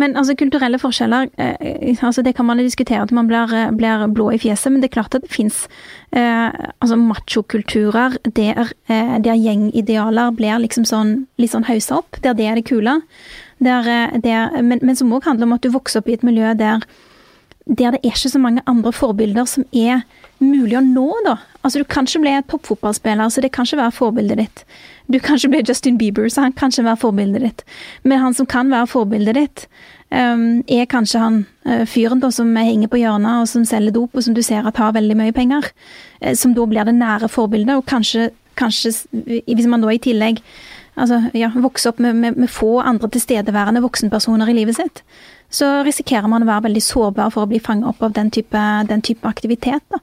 Men 0.00 0.16
altså, 0.16 0.34
kulturelle 0.38 0.78
forskjeller, 0.80 1.28
eh, 1.36 1.98
altså, 2.00 2.22
det 2.24 2.32
kan 2.38 2.46
man 2.48 2.62
diskutere 2.62 3.04
til 3.06 3.18
man 3.18 3.28
blir, 3.28 3.52
eh, 3.52 3.70
blir, 3.76 4.06
blå 4.14 4.30
i 4.32 4.38
fjeset, 4.40 4.72
men 4.72 4.80
det 4.80 4.88
er 4.88 4.96
klart 4.96 5.14
at 5.14 5.26
det 5.26 5.32
fins 5.32 5.66
eh, 6.12 6.48
altså, 6.80 6.96
machokulturer 6.96 8.16
der, 8.24 8.72
eh, 8.88 9.18
der 9.20 9.36
gjengidealer 9.36 10.32
blir 10.36 10.56
liksom 10.62 10.88
sånn, 10.88 11.26
litt 11.36 11.52
sånn 11.52 11.68
haussa 11.68 12.00
opp, 12.00 12.16
der 12.24 12.34
det 12.38 12.48
er 12.48 12.56
det 12.56 12.68
kule. 12.70 13.00
Der, 13.60 13.84
eh, 13.84 14.16
der, 14.24 14.56
men, 14.62 14.80
men, 14.80 14.96
som 14.96 15.12
òg 15.12 15.28
handler 15.28 15.50
om 15.50 15.58
at 15.58 15.66
du 15.66 15.74
vokser 15.74 16.00
opp 16.00 16.08
i 16.08 16.16
et 16.16 16.24
miljø 16.24 16.54
der, 16.54 16.86
der 17.66 17.92
det 17.92 18.00
er 18.00 18.10
ikke 18.14 18.32
så 18.32 18.40
mange 18.40 18.64
andre 18.66 18.92
forbilder 18.96 19.44
som 19.46 19.68
er 19.76 20.06
mulig 20.40 20.76
å 20.78 20.82
nå, 20.84 21.06
da. 21.26 21.36
Altså, 21.60 21.80
du 21.80 21.88
kan 21.88 22.08
ikke 22.08 22.22
bli 22.24 22.32
toppfotballspiller, 22.50 23.28
så 23.28 23.42
det 23.44 23.52
kan 23.52 23.68
ikke 23.68 23.80
være 23.82 23.96
forbildet 23.96 24.40
ditt. 24.40 24.64
Du 25.12 25.18
kan 25.20 25.36
ikke 25.36 25.52
bli 25.52 25.62
Justin 25.68 25.98
Bieber, 25.98 26.28
så 26.32 26.46
han 26.46 26.54
kan 26.56 26.72
ikke 26.72 26.86
være 26.86 27.02
forbildet 27.02 27.44
ditt. 27.44 27.64
Men 28.02 28.22
han 28.22 28.36
som 28.36 28.48
kan 28.48 28.70
være 28.72 28.88
forbildet 28.88 29.36
ditt, 29.36 29.64
um, 30.14 30.62
er 30.68 30.88
kanskje 30.90 31.22
han 31.22 31.38
uh, 31.68 31.84
fyren 31.88 32.22
da 32.22 32.30
som 32.34 32.52
henger 32.56 32.90
på 32.90 33.00
hjørnet 33.02 33.42
og 33.42 33.48
som 33.50 33.66
selger 33.68 33.96
dop, 33.96 34.14
og 34.14 34.24
som 34.24 34.36
du 34.36 34.42
ser 34.46 34.66
at 34.66 34.80
har 34.80 34.96
veldig 34.96 35.18
mye 35.18 35.36
penger. 35.36 35.70
Uh, 36.24 36.34
som 36.38 36.54
da 36.56 36.66
blir 36.66 36.88
det 36.88 36.96
nære 36.96 37.28
forbildet, 37.28 37.76
og 37.76 37.88
kanskje, 37.90 38.30
kanskje 38.60 38.94
hvis 39.12 39.70
man 39.70 39.84
da 39.84 39.92
i 39.92 40.02
tillegg 40.02 40.40
altså, 40.96 41.22
ja, 41.36 41.50
vokser 41.54 41.92
opp 41.92 42.00
med, 42.00 42.16
med, 42.16 42.38
med 42.40 42.50
få 42.50 42.78
andre 42.80 43.10
tilstedeværende 43.12 43.82
voksenpersoner 43.84 44.48
i 44.48 44.56
livet 44.62 44.78
sitt, 44.78 45.02
så 45.50 45.80
risikerer 45.86 46.30
man 46.30 46.44
å 46.44 46.48
være 46.48 46.68
veldig 46.68 46.82
sårbar 46.84 47.32
for 47.34 47.44
å 47.44 47.50
bli 47.50 47.60
fanget 47.62 47.90
opp 47.90 48.04
av 48.06 48.14
den 48.14 48.30
type, 48.30 48.62
den 48.88 49.02
type 49.02 49.26
aktivitet. 49.28 49.82
da. 49.90 49.98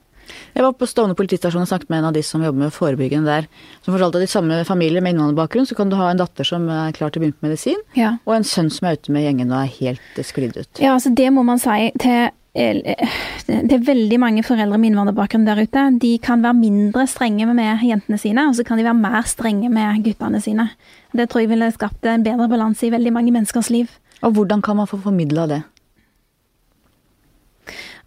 Jeg 0.54 0.64
var 0.64 0.74
på 0.78 0.88
Stovner 0.88 1.18
politistasjon 1.18 1.64
og 1.64 1.70
snakket 1.70 1.90
med 1.92 2.00
en 2.00 2.08
av 2.10 2.16
de 2.16 2.22
som 2.26 2.42
jobber 2.44 2.66
med 2.66 2.74
forebyggende 2.74 3.28
der. 3.28 3.48
Som 3.84 3.94
fortalte 3.94 4.22
at 4.22 4.28
i 4.28 4.32
samme 4.32 4.62
familie 4.68 5.02
med 5.04 5.14
innvandrerbakgrunn 5.14 5.68
så 5.68 5.76
kan 5.78 5.92
du 5.92 5.98
ha 6.00 6.10
en 6.10 6.20
datter 6.20 6.46
som 6.48 6.66
er 6.72 6.96
klar 6.96 7.12
til 7.12 7.20
å 7.20 7.26
begynne 7.26 7.38
på 7.38 7.48
medisin, 7.48 7.84
ja. 7.98 8.16
og 8.24 8.38
en 8.38 8.48
sønn 8.48 8.72
som 8.72 8.88
er 8.88 8.98
ute 8.98 9.14
med 9.14 9.26
gjengen 9.26 9.52
og 9.52 9.62
er 9.62 9.76
helt 9.78 10.20
sklidd 10.26 10.58
ut. 10.58 10.82
Ja, 10.82 10.96
altså 10.96 11.12
det 11.14 11.30
må 11.34 11.46
man 11.46 11.62
si 11.62 11.92
til 12.02 12.28
det 12.58 13.70
er 13.70 13.82
veldig 13.86 14.16
mange 14.18 14.42
foreldre 14.42 14.78
med 14.80 14.90
innvandrerbakgrunn 14.90 15.44
der 15.46 15.60
ute. 15.62 15.84
De 16.02 16.16
kan 16.18 16.42
være 16.42 16.58
mindre 16.58 17.04
strenge 17.06 17.46
med 17.46 17.84
jentene 17.86 18.18
sine, 18.18 18.48
og 18.48 18.56
så 18.56 18.64
kan 18.66 18.80
de 18.80 18.86
være 18.86 18.98
mer 18.98 19.22
strenge 19.30 19.68
med 19.70 20.02
guttene 20.02 20.40
sine. 20.42 20.66
Det 21.14 21.28
tror 21.28 21.44
jeg 21.44 21.52
ville 21.52 21.70
skapt 21.74 22.08
en 22.08 22.24
bedre 22.26 22.48
balanse 22.50 22.88
i 22.88 22.90
veldig 22.90 23.12
mange 23.14 23.34
menneskers 23.36 23.70
liv. 23.70 23.92
Og 24.26 24.34
hvordan 24.34 24.62
kan 24.64 24.80
man 24.80 24.90
få 24.90 24.98
formidla 25.04 25.46
det? 25.46 25.60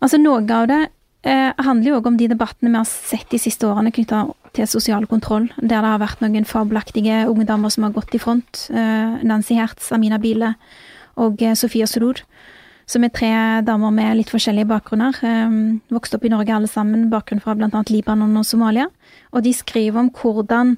Altså 0.01 0.17
Noe 0.17 0.41
av 0.41 0.67
det 0.67 0.81
eh, 1.27 1.51
handler 1.57 1.91
jo 1.91 1.97
òg 1.99 2.07
om 2.11 2.17
de 2.19 2.29
debattene 2.31 2.71
vi 2.71 2.79
har 2.79 2.87
sett 2.89 3.29
de 3.31 3.39
siste 3.41 3.67
årene 3.67 3.93
knytta 3.93 4.25
til 4.55 4.67
sosial 4.67 5.07
kontroll, 5.07 5.49
der 5.61 5.79
det 5.79 5.91
har 5.93 6.01
vært 6.01 6.23
noen 6.23 6.47
fabelaktige 6.47 7.25
unge 7.29 7.47
damer 7.47 7.71
som 7.71 7.87
har 7.87 7.95
gått 7.95 8.15
i 8.15 8.21
front. 8.21 8.67
Eh, 8.71 9.21
Nancy 9.27 9.57
Hertz, 9.59 9.91
Amina 9.95 10.19
Bile 10.21 10.55
og 11.21 11.41
eh, 11.41 11.55
Sofia 11.55 11.87
Surur. 11.87 12.23
Som 12.89 13.05
er 13.05 13.13
tre 13.15 13.29
damer 13.63 13.93
med 13.95 14.17
litt 14.19 14.31
forskjellige 14.33 14.67
bakgrunner. 14.67 15.15
Eh, 15.23 15.53
vokste 15.93 16.17
opp 16.17 16.27
i 16.27 16.33
Norge 16.33 16.55
alle 16.55 16.71
sammen, 16.71 17.09
bakgrunn 17.13 17.43
fra 17.43 17.55
bl.a. 17.55 17.85
Libanon 17.89 18.35
og 18.41 18.47
Somalia. 18.47 18.89
Og 19.31 19.45
de 19.45 19.53
skriver 19.55 20.01
om 20.01 20.11
hvordan 20.11 20.75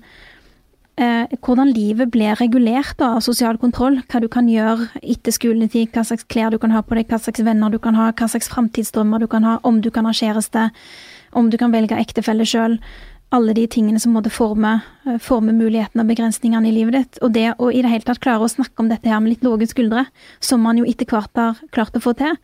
eh, 1.00 1.32
hvordan 1.42 1.72
livet 1.74 2.12
blir 2.14 2.36
regulert 2.40 2.98
da, 3.00 3.14
av 3.18 3.24
sosial 3.26 3.58
kontroll. 3.62 4.00
Hva 4.10 4.22
du 4.24 4.28
kan 4.32 4.50
gjøre 4.50 4.90
etter 5.02 5.36
skoletid, 5.36 5.92
hva 5.94 6.06
slags 6.08 6.28
klær 6.30 6.54
du 6.54 6.60
kan 6.62 6.74
ha 6.76 6.84
på 6.86 6.98
deg, 6.98 7.10
hva 7.10 7.22
slags 7.22 7.44
venner 7.46 7.74
du 7.74 7.80
kan 7.82 7.98
ha, 7.98 8.12
hva 8.12 8.30
slags 8.30 8.52
framtidsdrømmer 8.54 9.24
du 9.24 9.30
kan 9.32 9.48
ha, 9.48 9.58
om 9.64 9.82
du 9.82 9.90
kan 9.94 10.08
ha 10.10 10.14
kjæreste, 10.16 10.70
om 11.34 11.50
du 11.50 11.58
kan 11.62 11.74
velge 11.74 11.98
ektefelle 11.98 12.46
sjøl. 12.48 12.78
Alle 13.34 13.56
de 13.58 13.66
tingene 13.66 13.98
som 13.98 14.14
måtte 14.14 14.30
forme, 14.30 14.76
eh, 15.08 15.18
forme 15.18 15.56
mulighetene 15.58 16.06
og 16.06 16.12
begrensningene 16.12 16.70
i 16.70 16.76
livet 16.76 17.00
ditt. 17.00 17.20
Og 17.24 17.34
det 17.34 17.56
å 17.58 17.72
i 17.74 17.82
det 17.82 17.90
hele 17.90 18.06
tatt 18.06 18.22
klare 18.22 18.46
å 18.46 18.52
snakke 18.52 18.80
om 18.80 18.90
dette 18.90 19.10
her 19.10 19.20
med 19.20 19.34
litt 19.34 19.44
lave 19.44 19.66
skuldre, 19.66 20.06
som 20.40 20.62
man 20.62 20.78
jo 20.78 20.86
etter 20.86 21.10
hvert 21.10 21.34
har 21.36 21.58
klart 21.72 21.98
å 21.98 22.04
få 22.04 22.14
til, 22.18 22.38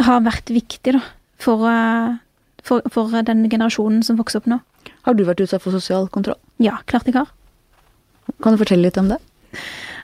har 0.00 0.24
vært 0.24 0.48
viktig 0.48 0.94
da, 0.96 1.02
for, 1.36 1.68
eh, 1.68 2.16
for, 2.64 2.80
for 2.88 3.22
den 3.22 3.48
generasjonen 3.50 4.02
som 4.02 4.16
vokser 4.16 4.40
opp 4.40 4.48
nå. 4.48 4.60
Har 5.04 5.14
du 5.16 5.24
vært 5.24 5.40
utsatt 5.44 5.62
for 5.64 5.72
sosial 5.72 6.08
kontroll? 6.08 6.38
Ja, 6.60 6.78
klart 6.86 7.08
jeg 7.08 7.16
har. 7.16 7.28
Kan 8.42 8.54
du 8.54 8.60
fortelle 8.60 8.88
litt 8.88 8.98
om 9.00 9.10
det? 9.10 9.20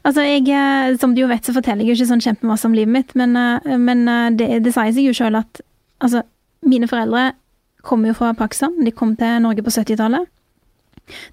Altså, 0.07 0.23
jeg, 0.23 0.47
eh, 0.49 0.97
Som 1.01 1.15
du 1.15 1.23
jo 1.23 1.31
vet, 1.31 1.45
så 1.45 1.55
forteller 1.55 1.83
jeg 1.83 1.95
jo 1.95 1.99
ikke 1.99 2.13
sånn 2.13 2.25
kjempemasse 2.25 2.69
om 2.69 2.75
livet 2.77 2.93
mitt, 2.93 3.15
men, 3.19 3.35
eh, 3.37 3.77
men 3.77 4.07
eh, 4.09 4.31
det, 4.39 4.49
det 4.63 4.73
sier 4.75 4.95
seg 4.95 5.09
jo 5.09 5.17
sjøl 5.17 5.41
at 5.41 5.61
altså, 5.99 6.23
mine 6.63 6.87
foreldre 6.87 7.33
kommer 7.83 8.11
jo 8.11 8.19
fra 8.19 8.33
Pakistan. 8.35 8.77
De 8.85 8.95
kom 8.95 9.17
til 9.19 9.41
Norge 9.43 9.63
på 9.67 9.73
70-tallet. 9.75 10.27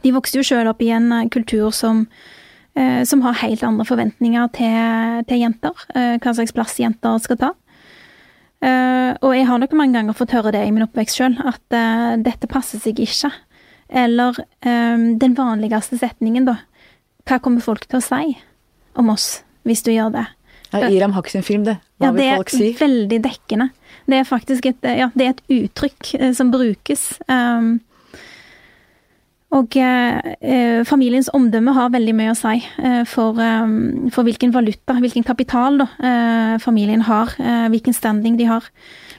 De 0.05 0.13
vokste 0.13 0.37
jo 0.37 0.45
sjøl 0.45 0.69
opp 0.69 0.81
i 0.85 0.91
en 0.93 1.09
kultur 1.33 1.71
som, 1.73 2.03
som 3.09 3.23
har 3.25 3.39
helt 3.39 3.63
andre 3.65 3.85
forventninger 3.89 4.51
til, 4.53 5.23
til 5.25 5.41
jenter. 5.41 5.73
Hva 6.21 6.33
slags 6.37 6.53
plass 6.53 6.75
jenter 6.77 7.17
skal 7.23 7.39
ta. 7.41 7.49
Og 9.17 9.33
jeg 9.33 9.47
har 9.49 9.63
nok 9.63 9.73
mange 9.73 9.97
ganger 9.97 10.13
fått 10.13 10.35
høre 10.37 10.53
det 10.53 10.61
i 10.61 10.69
min 10.69 10.85
oppvekst 10.85 11.17
sjøl, 11.17 11.39
at 11.41 12.21
dette 12.21 12.51
passer 12.51 12.83
seg 12.85 13.01
ikke. 13.01 13.33
Eller 13.89 14.37
den 14.61 15.33
vanligste 15.39 15.97
setningen, 15.97 16.45
da. 16.51 16.59
Hva 17.29 17.39
kommer 17.43 17.63
folk 17.63 17.85
til 17.87 18.01
å 18.01 18.03
si 18.03 18.37
om 18.99 19.11
oss 19.13 19.43
hvis 19.67 19.83
du 19.85 19.93
gjør 19.93 20.11
det? 20.15 20.25
Ja, 20.73 20.89
Iram 20.89 21.13
Haq 21.13 21.29
sin 21.29 21.45
film, 21.45 21.63
det. 21.67 21.77
Hva 22.01 22.09
ja, 22.09 22.13
vil 22.15 22.29
folk 22.41 22.51
si? 22.51 22.65
Det 22.65 22.73
er 22.73 22.81
veldig 22.81 23.19
dekkende. 23.23 23.69
Det 24.09 24.19
er 24.19 24.27
faktisk 24.27 24.67
et, 24.71 24.85
ja, 24.97 25.09
det 25.13 25.25
er 25.25 25.35
et 25.35 25.43
uttrykk 25.61 26.13
eh, 26.17 26.31
som 26.35 26.49
brukes. 26.51 27.11
Um, 27.29 27.75
og 29.53 29.75
eh, 29.77 30.81
familiens 30.89 31.29
omdømme 31.37 31.75
har 31.77 31.91
veldig 31.93 32.15
mye 32.17 32.31
å 32.33 32.37
si 32.37 32.55
eh, 32.57 33.03
for, 33.09 33.37
um, 33.37 34.09
for, 34.13 34.25
hvilken 34.25 34.53
valuta, 34.55 34.95
hvilken 34.97 35.25
kapital 35.27 35.77
da, 35.83 35.87
eh, 36.01 36.55
familien 36.63 37.05
har, 37.05 37.35
eh, 37.37 37.67
hvilken 37.69 37.93
standing 37.93 38.39
de 38.39 38.49
har. 38.49 38.65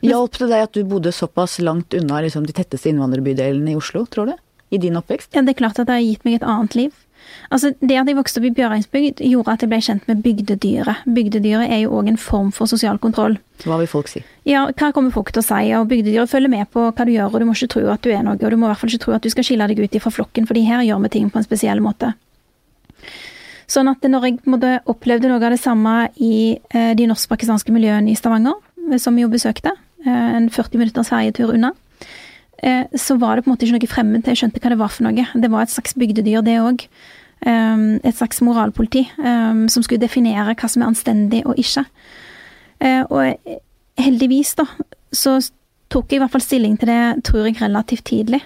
Hjalp 0.03 0.41
det 0.41 0.51
deg 0.51 0.67
at 0.67 0.75
du 0.75 0.83
bodde 0.91 1.15
såpass 1.15 1.61
langt 1.63 1.95
unna 1.95 2.25
liksom, 2.27 2.49
de 2.49 2.57
tetteste 2.57 2.91
innvandrerbydelene 2.91 3.77
i 3.77 3.79
Oslo, 3.79 4.05
tror 4.11 4.33
du? 4.33 4.35
I 4.75 4.83
din 4.83 4.99
oppvekst? 4.99 5.31
Ja, 5.37 5.45
det 5.47 5.55
er 5.55 5.63
klart 5.63 5.79
at 5.79 5.87
det 5.87 6.01
har 6.01 6.03
gitt 6.03 6.27
meg 6.27 6.41
et 6.41 6.49
annet 6.51 6.75
liv. 6.75 7.04
Altså, 7.51 7.75
Det 7.81 7.97
at 7.99 8.09
jeg 8.09 8.17
vokste 8.17 8.41
opp 8.41 8.47
i 8.49 8.55
Bjørheimsbygd, 8.57 9.21
gjorde 9.21 9.53
at 9.53 9.63
jeg 9.63 9.71
ble 9.71 9.81
kjent 9.81 10.09
med 10.09 10.23
bygdedyret. 10.25 11.05
Bygdedyret 11.07 11.71
er 11.71 11.85
jo 11.85 11.93
òg 11.99 12.09
en 12.09 12.21
form 12.21 12.51
for 12.53 12.67
sosial 12.67 12.99
kontroll. 12.99 13.39
Hva 13.65 13.79
vil 13.79 13.91
folk 13.91 14.09
si? 14.11 14.25
Ja, 14.49 14.67
hva 14.73 14.91
kommer 14.93 15.15
folk 15.15 15.31
til 15.33 15.43
å 15.43 15.47
si? 15.47 15.73
Og 15.79 15.89
Bygdedyret 15.89 16.31
følger 16.31 16.51
med 16.51 16.71
på 16.73 16.89
hva 16.91 17.07
du 17.07 17.13
gjør, 17.15 17.33
og 17.33 17.41
du 17.41 17.47
må 17.49 17.55
ikke 17.55 17.73
tro 17.77 17.87
at 17.93 18.03
du 18.03 18.11
er 18.11 18.25
noe. 18.27 18.39
Og 18.41 18.51
du 18.51 18.57
må 18.57 18.67
i 18.67 18.73
hvert 18.73 18.83
fall 18.83 18.93
ikke 18.93 19.05
tro 19.07 19.15
at 19.17 19.23
du 19.23 19.31
skal 19.31 19.47
skille 19.47 19.69
deg 19.71 19.81
ut 19.81 20.01
fra 20.03 20.15
flokken, 20.19 20.49
fordi 20.51 20.67
her 20.67 20.83
gjør 20.83 21.05
vi 21.07 21.15
ting 21.17 21.31
på 21.31 21.41
en 21.41 21.47
spesiell 21.47 21.81
måte. 21.85 22.15
Sånn 23.71 23.89
at 23.89 24.05
når 24.05 24.27
jeg 24.27 24.41
måtte, 24.51 24.75
opplevde 24.91 25.31
noe 25.31 25.41
av 25.41 25.55
det 25.55 25.63
samme 25.63 25.95
i 26.21 26.59
eh, 26.75 26.93
de 26.97 27.07
norsk-pakistanske 27.09 27.73
miljøene 27.73 28.13
i 28.13 28.19
Stavanger, 28.19 28.59
eh, 28.91 28.99
som 29.01 29.17
vi 29.17 29.25
jo 29.25 29.31
besøkte, 29.33 29.73
eh, 30.05 30.29
en 30.37 30.51
40 30.53 30.83
minutters 30.83 31.11
ferjetur 31.13 31.55
unna, 31.55 31.73
så 32.61 33.17
var 33.21 33.37
det 33.37 33.45
på 33.45 33.51
en 33.51 33.55
måte 33.55 33.67
ikke 33.67 33.77
noe 33.77 33.91
fremmed 33.91 34.23
til 34.25 34.33
jeg 34.33 34.41
skjønte 34.41 34.61
hva 34.63 34.71
det 34.73 34.79
var 34.81 34.93
for 34.95 35.05
noe. 35.07 35.25
Det 35.35 35.51
var 35.53 35.65
et 35.65 35.73
slags 35.73 35.97
bygdedyr, 35.99 36.45
det 36.47 36.55
òg. 36.63 36.85
Um, 37.45 37.99
et 38.01 38.17
slags 38.17 38.41
moralpoliti 38.41 39.03
um, 39.21 39.67
som 39.69 39.85
skulle 39.85 40.01
definere 40.01 40.55
hva 40.57 40.69
som 40.71 40.81
er 40.81 40.89
anstendig 40.89 41.43
og 41.45 41.59
ikke. 41.61 41.83
Uh, 42.81 43.03
og 43.13 43.59
heldigvis, 44.01 44.55
da, 44.57 44.65
så 45.13 45.37
tok 45.93 46.09
jeg 46.09 46.19
i 46.19 46.23
hvert 46.23 46.33
fall 46.33 46.45
stilling 46.45 46.79
til 46.81 46.89
det, 46.89 47.25
tror 47.29 47.45
jeg, 47.45 47.59
relativt 47.61 48.07
tidlig. 48.09 48.41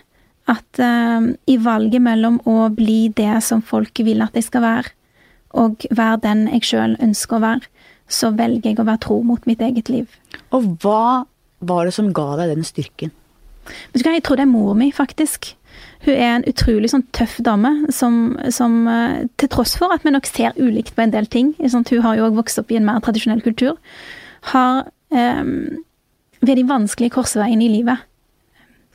At 0.50 0.82
um, 0.82 1.30
i 1.46 1.58
valget 1.62 2.02
mellom 2.02 2.40
å 2.48 2.72
bli 2.74 3.12
det 3.14 3.38
som 3.46 3.62
folk 3.62 4.02
vil 4.02 4.24
at 4.24 4.34
jeg 4.34 4.48
skal 4.48 4.66
være, 4.66 4.94
og 5.58 5.86
være 5.94 6.22
den 6.24 6.46
jeg 6.56 6.66
sjøl 6.72 6.98
ønsker 7.04 7.38
å 7.38 7.44
være, 7.44 7.70
så 8.08 8.32
velger 8.34 8.72
jeg 8.72 8.80
å 8.80 8.88
være 8.88 9.04
tro 9.04 9.20
mot 9.22 9.46
mitt 9.46 9.62
eget 9.62 9.92
liv. 9.92 10.10
Og 10.56 10.74
hva 10.82 11.24
var 11.60 11.86
det 11.86 11.94
som 11.94 12.10
ga 12.16 12.32
deg 12.40 12.56
den 12.56 12.66
styrken? 12.66 13.14
Vet 13.68 14.02
du 14.02 14.06
hva, 14.06 14.16
jeg 14.16 14.26
tror 14.26 14.40
det 14.40 14.46
er 14.46 14.52
mor 14.52 14.76
mi, 14.78 14.90
faktisk. 14.94 15.52
Hun 16.06 16.14
er 16.14 16.36
en 16.36 16.46
utrolig 16.48 16.90
sånn 16.92 17.04
tøff 17.16 17.38
dame 17.44 17.72
som, 17.94 18.36
som, 18.54 18.78
eh, 18.90 19.26
til 19.40 19.50
tross 19.52 19.74
for 19.78 19.94
at 19.94 20.06
vi 20.06 20.14
nok 20.14 20.28
ser 20.30 20.56
ulikt 20.58 20.94
på 20.96 21.04
en 21.04 21.14
del 21.14 21.26
ting 21.30 21.52
sånn, 21.58 21.86
Hun 21.90 22.04
har 22.06 22.18
jo 22.18 22.28
òg 22.28 22.38
vokst 22.38 22.60
opp 22.62 22.70
i 22.70 22.78
en 22.78 22.86
mer 22.86 23.02
tradisjonell 23.04 23.42
kultur. 23.42 23.76
Har 24.52 24.88
eh, 25.10 25.44
ved 26.40 26.54
de 26.54 26.66
vanskelige 26.68 27.16
korsveiene 27.18 27.66
i 27.66 27.72
livet 27.80 28.06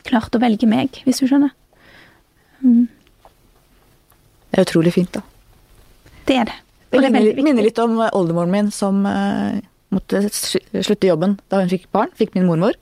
klart 0.07 0.35
å 0.35 0.41
velge 0.43 0.67
meg, 0.67 1.01
hvis 1.07 1.21
du 1.21 1.27
skjønner. 1.29 1.53
Mm. 2.63 2.87
Det 4.51 4.59
er 4.59 4.67
utrolig 4.67 4.93
fint, 4.95 5.15
da. 5.15 5.23
Det 6.27 6.39
er 6.39 6.49
det. 6.49 6.57
Og 6.93 7.01
det 7.01 7.09
minner, 7.09 7.39
minner, 7.41 7.65
litt 7.65 7.79
om 7.81 7.97
oldemoren 8.05 8.51
min 8.53 8.69
som 8.71 9.01
uh, 9.07 9.55
måtte 9.93 10.27
slutte 10.29 11.09
jobben 11.09 11.39
da 11.49 11.63
hun 11.63 11.71
fikk 11.71 11.87
barn. 11.95 12.11
Fikk 12.19 12.35
min 12.37 12.45
mormor. 12.47 12.77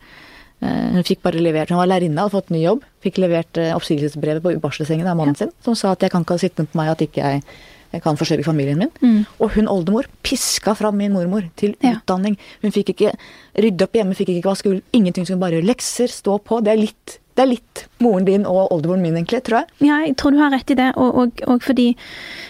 Eh, 0.62 0.88
hun 0.94 1.06
fikk 1.08 1.24
bare 1.26 1.42
levert, 1.42 1.74
hun 1.74 1.82
var 1.82 1.90
lærerinne, 1.90 2.22
hadde 2.22 2.36
fått 2.36 2.54
ny 2.54 2.62
jobb. 2.64 2.86
Fikk 3.02 3.18
levert 3.24 3.58
eh, 3.58 3.74
oppsigelsesbrevet 3.74 4.46
på 4.46 4.56
barselsengen 4.62 5.10
av 5.10 5.18
mannen 5.18 5.38
sin, 5.38 5.54
som 5.66 5.78
sa 5.78 5.96
at 5.96 6.06
jeg 6.06 6.14
kan 6.14 6.26
ikke 6.26 6.38
ha 6.38 6.44
sittende 6.44 6.72
på 6.72 6.80
meg 6.80 6.92
at 6.94 7.02
ikke 7.02 7.24
jeg, 7.26 7.42
jeg 7.92 8.04
kan 8.06 8.20
forsørge 8.20 8.46
familien 8.46 8.84
min. 8.84 8.92
Mm. 9.02 9.24
Og 9.42 9.56
hun 9.56 9.72
oldemor 9.72 10.10
piska 10.26 10.76
fram 10.78 11.00
min 11.02 11.16
mormor 11.16 11.50
til 11.60 11.74
ja. 11.82 11.96
utdanning. 11.98 12.38
Hun 12.62 12.76
fikk 12.76 12.94
ikke 12.94 13.16
rydde 13.58 13.88
opp 13.88 13.98
hjemme, 13.98 14.18
fikk 14.18 14.36
ikke 14.36 14.52
vaske 14.52 14.78
ingenting 14.94 15.26
Hun 15.32 15.42
bare 15.42 15.64
lekser, 15.66 16.14
stå 16.14 16.38
på. 16.46 16.62
Det 16.62 16.76
er 16.76 16.86
litt 16.86 17.18
det 17.32 17.46
er 17.46 17.48
litt 17.48 17.82
moren 18.04 18.26
din 18.28 18.44
og 18.44 18.74
oldemoren 18.76 19.04
min, 19.06 19.16
egentlig, 19.16 19.40
tror 19.48 19.62
jeg. 19.62 19.88
Ja, 19.88 20.02
jeg 20.04 20.18
tror 20.20 20.34
du 20.36 20.42
har 20.42 20.52
rett 20.52 20.74
i 20.74 20.76
det, 20.76 20.90
og, 21.00 21.16
og, 21.16 21.44
og 21.48 21.64
fordi 21.64 21.94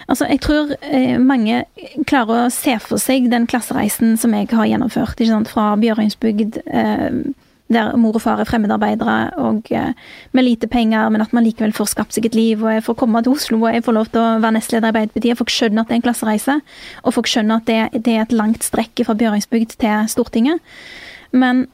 Altså, 0.09 0.26
jeg 0.28 0.41
tror 0.43 0.74
eh, 0.82 1.20
mange 1.22 1.62
klarer 2.09 2.47
å 2.47 2.51
se 2.51 2.74
for 2.84 2.99
seg 2.99 3.30
den 3.32 3.45
klassereisen 3.47 4.18
som 4.20 4.34
jeg 4.36 4.49
har 4.51 4.68
gjennomført, 4.68 5.14
ikke 5.16 5.30
sant, 5.30 5.51
fra 5.53 5.70
Bjørøyensbygd 5.80 6.57
eh, 6.66 7.22
der 7.74 7.95
mor 7.99 8.17
og 8.17 8.24
far 8.24 8.41
er 8.41 8.49
fremmedarbeidere 8.49 9.17
og 9.41 9.72
eh, 9.72 9.91
med 10.32 10.45
lite 10.45 10.69
penger, 10.72 11.09
men 11.09 11.24
at 11.24 11.34
man 11.34 11.45
likevel 11.45 11.74
får 11.76 11.91
skapt 11.93 12.15
seg 12.15 12.28
et 12.28 12.38
liv. 12.38 12.63
og 12.63 12.74
Jeg 12.74 12.86
får 12.86 12.99
komme 12.99 13.24
til 13.24 13.36
Oslo 13.36 13.61
og 13.61 13.74
jeg 13.74 13.86
får 13.86 13.97
lov 13.97 14.09
til 14.11 14.22
å 14.22 14.39
være 14.43 14.57
nestleder 14.57 14.89
i 14.89 14.93
Arbeiderpartiet. 14.93 15.39
Folk 15.39 15.53
skjønner 15.53 15.84
at 15.84 15.91
det 15.91 15.97
er 15.97 16.01
en 16.01 16.07
klassereise, 16.07 16.57
og 17.03 17.17
folk 17.17 17.30
skjønner 17.32 17.61
at 17.61 17.69
det, 17.69 18.05
det 18.05 18.15
er 18.15 18.26
et 18.26 18.36
langt 18.36 18.65
strekk 18.67 19.05
fra 19.07 19.17
Bjøringsbygd 19.17 19.78
til 19.82 20.09
Stortinget. 20.11 20.59
Men 21.32 21.67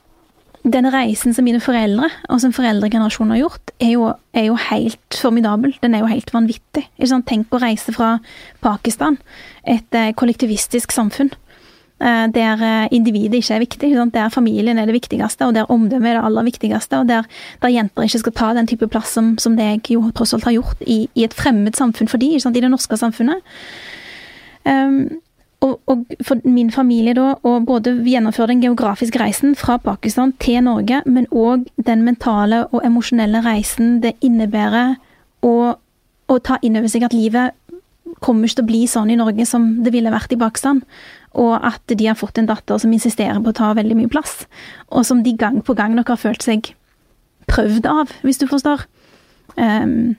den 0.67 0.87
reisen 0.91 1.33
som 1.33 1.45
mine 1.47 1.61
foreldre 1.63 2.09
og 2.27 2.41
som 2.43 2.53
foreldregenerasjonen 2.55 3.35
har 3.35 3.43
gjort, 3.45 3.73
er 3.79 3.93
jo, 3.93 4.07
er 4.33 4.47
jo, 4.49 4.57
helt 4.67 5.19
formidabel. 5.21 5.75
Den 5.83 5.95
er 5.95 6.03
jo 6.03 6.11
helt 6.11 6.33
vanvittig. 6.33 6.87
Tenk 7.27 7.53
å 7.53 7.61
reise 7.61 7.93
fra 7.95 8.17
Pakistan, 8.63 9.19
et 9.63 9.95
eh, 9.95 10.13
kollektivistisk 10.17 10.91
samfunn 10.95 11.31
der 11.99 12.61
eh, 12.61 12.87
individet 12.93 13.41
ikke 13.41 13.55
er 13.55 13.63
viktig. 13.63 13.91
Der 14.13 14.29
familien 14.29 14.77
er 14.77 14.85
det 14.85 14.93
viktigste, 14.93 15.47
og 15.47 15.55
der 15.55 15.71
omdømmet 15.71 16.11
er 16.11 16.19
det 16.19 16.25
aller 16.25 16.43
viktigste. 16.43 16.99
Og 16.99 17.07
der, 17.09 17.23
der, 17.61 17.73
jenter 17.73 18.05
ikke 18.05 18.19
skal 18.19 18.33
ta 18.33 18.53
den 18.53 18.67
type 18.67 18.87
plass 18.87 19.13
som, 19.17 19.37
som 19.37 19.57
det 19.57 19.65
jeg 19.65 19.91
jo 19.97 20.11
tross 20.15 20.33
alt 20.33 20.45
har 20.45 20.57
gjort 20.59 20.83
i, 20.85 21.07
i 21.15 21.23
et 21.23 21.33
fremmed 21.33 21.75
samfunn 21.75 22.07
for 22.07 22.21
de, 22.21 22.35
i 22.37 22.61
det 22.61 22.69
norske 22.71 22.97
samfunnet. 22.97 23.41
Um, 24.67 25.21
og, 25.61 25.79
og, 25.89 26.05
for 26.21 26.37
min 26.45 26.69
familie 26.71 27.15
da, 27.17 27.31
å 27.41 27.57
både 27.65 27.95
gjennomføre 28.05 28.51
den 28.51 28.61
geografiske 28.61 29.17
reisen 29.17 29.55
fra 29.57 29.79
Pakistan 29.81 30.35
til 30.37 30.61
Norge, 30.67 31.01
men 31.05 31.25
òg 31.33 31.65
den 31.87 32.03
mentale 32.05 32.67
og 32.69 32.85
emosjonelle 32.85 33.41
reisen 33.45 33.97
det 34.03 34.13
innebærer 34.21 34.99
å, 35.41 35.55
å 36.29 36.39
ta 36.45 36.59
inn 36.61 36.77
over 36.77 36.93
seg 36.93 37.07
at 37.07 37.15
livet 37.15 37.57
kommer 38.21 38.45
ikke 38.45 38.59
til 38.59 38.67
å 38.67 38.69
bli 38.69 38.83
sånn 38.89 39.09
i 39.13 39.17
Norge 39.17 39.45
som 39.49 39.65
det 39.83 39.93
ville 39.95 40.13
vært 40.13 40.33
i 40.33 40.39
Pakistan 40.39 40.83
og 41.37 41.65
at 41.65 41.83
de 41.91 42.07
har 42.07 42.17
fått 42.17 42.39
en 42.39 42.47
datter 42.49 42.79
som 42.81 42.93
insisterer 42.93 43.39
på 43.43 43.51
å 43.51 43.57
ta 43.57 43.73
veldig 43.77 43.97
mye 43.99 44.11
plass, 44.11 44.45
og 44.89 45.05
som 45.05 45.23
de 45.25 45.33
gang 45.37 45.59
på 45.65 45.75
gang 45.77 45.95
nok 45.97 46.13
har 46.13 46.21
følt 46.21 46.45
seg 46.45 46.71
prøvd 47.47 47.87
av, 47.89 48.11
hvis 48.27 48.41
du 48.41 48.47
forstår. 48.49 48.85
Um, 49.55 50.15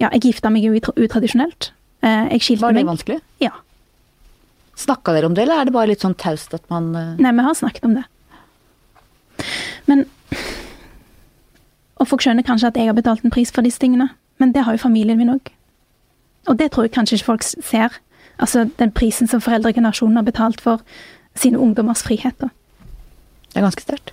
ja, 0.00 0.08
jeg 0.14 0.32
gifta 0.32 0.50
meg 0.50 0.64
jo 0.66 0.74
utradisjonelt. 0.74 1.72
Uh, 2.02 2.26
jeg 2.34 2.42
skilte 2.46 2.66
meg. 2.66 2.72
Var 2.72 2.78
det 2.80 2.88
vanskelig? 2.90 3.20
Ja. 3.42 3.52
Snakka 4.78 5.14
dere 5.14 5.28
om 5.28 5.36
det, 5.36 5.44
eller 5.44 5.60
er 5.60 5.68
det 5.68 5.74
bare 5.76 5.92
litt 5.92 6.02
sånn 6.02 6.16
taust 6.18 6.54
at 6.56 6.64
man 6.72 6.90
uh... 6.96 7.14
Nei, 7.20 7.34
vi 7.36 7.46
har 7.46 7.58
snakket 7.58 7.86
om 7.86 7.98
det. 7.98 8.06
Men 9.90 10.06
Og 12.00 12.08
folk 12.08 12.22
skjønner 12.24 12.46
kanskje 12.46 12.72
at 12.72 12.78
jeg 12.78 12.88
har 12.88 12.96
betalt 12.96 13.22
en 13.22 13.34
pris 13.34 13.52
for 13.54 13.62
disse 13.62 13.78
tingene, 13.78 14.08
men 14.42 14.54
det 14.54 14.64
har 14.66 14.74
jo 14.74 14.82
familien 14.82 15.20
min 15.20 15.30
òg. 15.30 15.52
Og 16.50 16.58
det 16.58 16.72
tror 16.72 16.88
jeg 16.88 16.94
kanskje 16.96 17.20
ikke 17.20 17.28
folk 17.28 17.44
ser. 17.46 17.94
Altså 18.42 18.66
den 18.80 18.90
prisen 18.94 19.30
som 19.30 19.42
foreldregenerasjonen 19.44 20.18
har 20.18 20.26
betalt 20.26 20.60
for 20.64 20.82
sine 21.38 21.60
ungdommers 21.62 22.02
frihet. 22.02 22.34
Da. 22.42 22.50
Det 23.52 23.60
er 23.60 23.66
ganske 23.68 23.84
sterkt. 23.84 24.12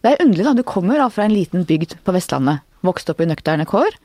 Det 0.00 0.12
er 0.12 0.22
underlig 0.22 0.46
da, 0.46 0.54
du 0.56 0.64
kommer 0.66 1.00
da 1.00 1.08
fra 1.12 1.26
en 1.26 1.34
liten 1.34 1.66
bygd 1.68 1.98
på 2.04 2.14
Vestlandet, 2.16 2.64
vokst 2.86 3.10
opp 3.12 3.20
i 3.20 3.28
nøkterne 3.28 3.66
kår. 3.68 3.96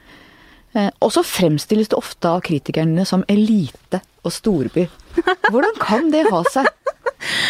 Eh, 0.75 0.89
og 0.99 1.13
så 1.15 1.23
fremstilles 1.23 1.91
det 1.91 1.97
ofte 1.97 2.31
av 2.31 2.41
kritikerne 2.43 3.05
som 3.07 3.23
elite 3.31 4.01
og 4.25 4.33
storby. 4.35 4.87
Hvordan 5.51 5.77
kan 5.79 6.09
det 6.11 6.25
ha 6.31 6.41
seg? 6.51 6.67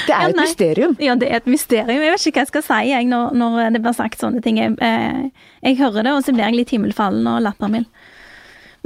Det 0.05 0.13
er 0.13 0.28
ja, 0.28 0.30
et 0.30 0.39
mysterium. 0.39 0.93
Ja, 1.01 1.15
det 1.19 1.30
er 1.32 1.41
et 1.41 1.49
mysterium. 1.49 1.89
Jeg 1.97 2.13
vet 2.13 2.28
ikke 2.30 2.38
hva 2.38 2.43
jeg 2.45 2.51
skal 2.51 2.65
si 2.67 2.82
jeg, 2.91 3.07
når, 3.09 3.34
når, 3.36 3.57
det 3.76 3.82
blir 3.84 3.95
sagt 3.97 4.21
sånne 4.21 4.43
ting. 4.45 4.59
Jeg, 4.61 4.76
eh, 4.78 5.47
jeg 5.65 5.80
hører 5.82 6.05
det, 6.05 6.13
og 6.13 6.21
så 6.23 6.36
blir 6.36 6.45
jeg 6.45 6.59
litt 6.59 6.76
himmelfallen 6.76 7.26
og 7.32 7.41
lattermild. 7.47 7.89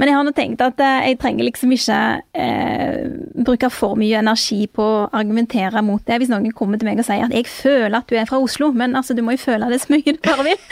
Men 0.00 0.08
jeg 0.08 0.16
har 0.16 0.24
nå 0.24 0.32
tenkt 0.32 0.62
at 0.64 0.78
eh, 0.80 1.10
jeg 1.10 1.18
trenger 1.20 1.44
liksom 1.44 1.72
ikke 1.76 1.96
eh, 2.40 3.02
bruke 3.44 3.68
for 3.68 3.98
mye 4.00 4.22
energi 4.22 4.62
på 4.72 4.80
å 4.80 5.02
argumentere 5.12 5.82
mot 5.84 6.00
det. 6.06 6.16
Hvis 6.22 6.30
noen 6.32 6.48
kommer 6.56 6.80
til 6.80 6.88
meg 6.88 7.02
og 7.02 7.04
sier 7.04 7.26
at 7.26 7.34
jeg 7.36 7.44
føler 7.52 7.98
at 7.98 8.08
du 8.08 8.16
er 8.16 8.28
fra 8.30 8.40
Oslo, 8.40 8.70
men 8.72 8.96
altså, 8.96 9.12
du 9.12 9.20
må 9.26 9.36
jo 9.36 9.42
føle 9.42 9.68
det 9.68 9.82
så 9.82 9.92
mye 9.92 10.16
du 10.16 10.22
bare 10.24 10.46
vil. 10.46 10.64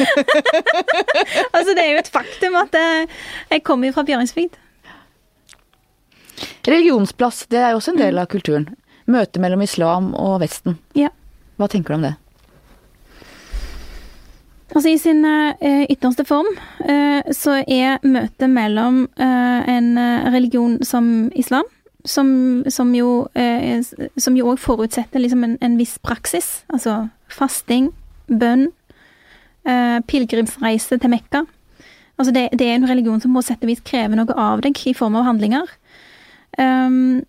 altså, 1.56 1.74
det 1.76 1.84
er 1.84 1.92
jo 1.92 2.00
et 2.00 2.10
faktum 2.14 2.56
at 2.62 2.80
eh, 2.80 3.20
jeg 3.52 3.66
kommer 3.68 3.92
fra 3.92 4.06
Bjørnsbygd. 4.08 4.56
Religionsplass, 6.68 7.44
det 7.52 7.60
er 7.60 7.74
jo 7.74 7.82
også 7.82 7.92
en 7.98 8.00
del 8.00 8.22
av 8.22 8.32
kulturen. 8.32 8.70
Møte 9.12 9.44
mellom 9.44 9.60
islam 9.64 10.14
og 10.16 10.38
Vesten. 10.40 10.80
Ja. 10.96 11.12
Hva 11.60 11.68
tenker 11.68 11.92
du 11.92 12.00
om 12.00 12.08
det? 12.08 12.16
Altså 14.78 14.92
I 14.94 14.98
sin 15.02 15.24
uh, 15.26 15.86
ytterste 15.90 16.22
form 16.22 16.46
uh, 16.86 17.32
så 17.34 17.56
er 17.66 17.96
møtet 18.06 18.46
mellom 18.46 19.08
uh, 19.18 19.60
en 19.66 19.88
religion 20.30 20.76
som 20.86 21.32
islam, 21.34 21.66
som, 22.06 22.28
som 22.70 22.92
jo 22.94 23.24
òg 23.34 24.60
forutsetter 24.62 25.18
liksom 25.18 25.42
en, 25.42 25.56
en, 25.66 25.74
viss 25.80 25.96
praksis, 25.98 26.60
altså 26.70 27.08
fasting, 27.26 27.90
bønn, 28.30 28.68
pilegrimsreise 30.08 30.96
til 31.02 31.10
Mekka. 31.10 31.42
Altså 32.14 32.32
det, 32.32 32.46
det, 32.54 32.68
er 32.68 32.78
en 32.78 32.86
religion 32.88 33.18
som 33.20 33.34
på 33.34 33.42
sett 33.44 33.66
og 33.66 33.72
vis 33.72 33.82
krever 33.82 34.14
noe 34.16 34.38
av 34.38 34.62
deg 34.62 34.78
i 34.86 34.94
form 34.96 35.18
av 35.18 35.26
handlinger. 35.26 35.74
Um, 36.54 37.26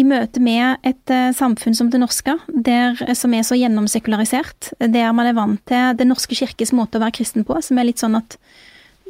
i 0.00 0.06
møte 0.06 0.40
med 0.42 0.80
et 0.86 1.12
uh, 1.12 1.28
samfunn 1.36 1.76
som 1.76 1.90
det 1.92 2.00
norske, 2.00 2.34
der, 2.48 2.96
eh, 3.04 3.16
som 3.18 3.34
er 3.36 3.44
så 3.46 3.58
gjennomsekularisert, 3.58 4.72
der 4.80 5.12
man 5.16 5.28
er 5.28 5.36
vant 5.36 5.62
til 5.68 5.98
Den 5.98 6.12
norske 6.12 6.36
kirkes 6.38 6.72
måte 6.76 6.98
å 6.98 7.04
være 7.04 7.18
kristen 7.20 7.46
på, 7.46 7.58
som 7.64 7.78
er 7.78 7.90
litt 7.90 8.02
sånn 8.02 8.18
at 8.18 8.38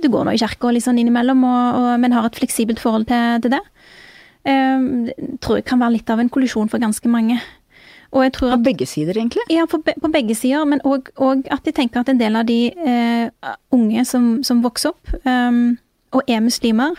du 0.00 0.08
går 0.08 0.26
nå 0.26 0.34
i 0.34 0.40
kirka 0.40 0.72
litt 0.72 0.86
sånn 0.86 0.98
innimellom, 1.00 1.44
og, 1.44 1.78
og, 1.78 1.88
men 2.00 2.16
har 2.16 2.26
et 2.26 2.38
fleksibelt 2.40 2.80
forhold 2.82 3.06
til, 3.10 3.40
til 3.44 3.54
det, 3.54 3.62
um, 4.48 5.08
tror 5.44 5.60
jeg 5.60 5.66
kan 5.68 5.82
være 5.82 5.98
litt 5.98 6.12
av 6.12 6.22
en 6.22 6.32
kollisjon 6.32 6.70
for 6.72 6.82
ganske 6.82 7.12
mange. 7.12 7.36
Og 8.10 8.24
jeg 8.24 8.32
tror 8.34 8.54
at, 8.54 8.62
på 8.62 8.70
begge 8.72 8.88
sider, 8.90 9.18
egentlig? 9.18 9.44
Ja, 9.52 9.66
på, 9.70 9.78
på 9.84 10.10
begge 10.10 10.34
sider. 10.34 10.64
Men 10.66 10.82
òg 10.82 11.12
at 11.52 11.68
jeg 11.68 11.76
tenker 11.76 12.02
at 12.02 12.10
en 12.10 12.18
del 12.18 12.38
av 12.40 12.48
de 12.48 12.72
uh, 12.74 13.52
unge 13.76 14.04
som, 14.08 14.32
som, 14.46 14.64
vokser 14.64 14.94
opp, 14.94 15.12
um, 15.22 15.76
og 16.16 16.26
er 16.26 16.42
muslimer, 16.42 16.96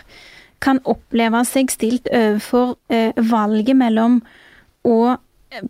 kan 0.62 0.80
oppleve 0.88 1.42
seg 1.48 1.72
stilt 1.72 2.08
overfor 2.12 2.76
eh, 2.92 3.12
valget 3.16 3.76
mellom 3.78 4.20
å 4.86 5.16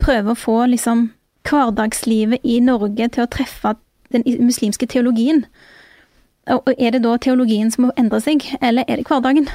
prøve 0.03 0.33
å 0.33 0.39
få 0.39 0.59
liksom 0.71 1.09
hverdagslivet 1.49 2.45
i 2.47 2.61
Norge 2.63 3.09
til 3.15 3.25
å 3.25 3.31
treffe 3.31 3.75
den 4.15 4.25
muslimske 4.45 4.87
teologien. 4.87 5.47
Og 6.53 6.71
er 6.77 6.95
det 6.95 7.03
da 7.05 7.17
teologien 7.23 7.71
som 7.71 7.87
må 7.87 7.97
endre 7.99 8.21
seg, 8.23 8.45
eller 8.61 8.87
er 8.87 9.01
det 9.01 9.09
hverdagen? 9.09 9.49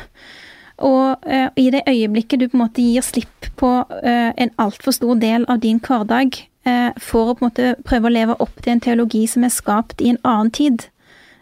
Og 0.77 1.23
eh, 1.25 1.47
i 1.57 1.69
det 1.73 1.85
øyeblikket 1.89 2.41
du 2.41 2.47
på 2.49 2.57
en 2.57 2.65
måte 2.65 2.83
gir 2.83 3.05
slipp 3.05 3.49
på 3.57 3.71
eh, 4.03 4.33
en 4.37 4.53
altfor 4.61 4.93
stor 4.95 5.17
del 5.21 5.47
av 5.49 5.63
din 5.63 5.79
hverdag 5.81 6.37
uh, 6.69 6.91
for 7.01 7.31
å 7.31 7.33
på 7.33 7.41
en 7.41 7.47
måte 7.47 7.71
prøve 7.87 8.09
å 8.09 8.13
leve 8.13 8.35
opp 8.43 8.61
til 8.61 8.75
en 8.75 8.83
teologi 8.83 9.23
som 9.31 9.47
er 9.47 9.53
skapt 9.53 10.03
i 10.05 10.11
en 10.13 10.21
annen 10.21 10.53
tid, 10.53 10.85
Eh, 10.85 10.96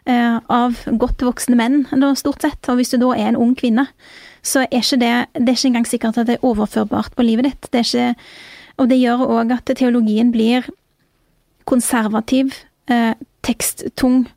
av 0.05 0.77
godt 1.01 1.23
voksne 1.25 1.57
menn, 1.57 1.79
da, 1.89 2.11
stort 2.13 2.43
sett. 2.45 2.69
Og 2.69 2.77
hvis 2.77 2.91
du 2.93 2.99
da 3.01 3.07
er 3.15 3.31
en 3.31 3.39
ung 3.41 3.55
kvinne, 3.57 3.87
så 4.45 4.61
er 4.65 4.83
ikke 4.83 4.99
det 5.01 5.13
Det 5.33 5.49
er 5.49 5.57
ikke 5.57 5.71
engang 5.71 5.87
sikkert 5.89 6.17
at 6.21 6.27
det 6.27 6.35
er 6.37 6.45
overførbart 6.45 7.15
på 7.15 7.25
livet 7.25 7.49
ditt. 7.49 7.69
Det 7.73 7.81
er 7.81 7.87
ikke, 7.89 8.21
og 8.77 8.89
det 8.89 8.99
gjør 8.99 9.25
òg 9.25 9.51
at 9.55 9.71
teologien 9.77 10.31
blir 10.31 10.67
konservativ, 11.65 12.53
eh, 12.87 13.13
teksttung, 13.43 14.27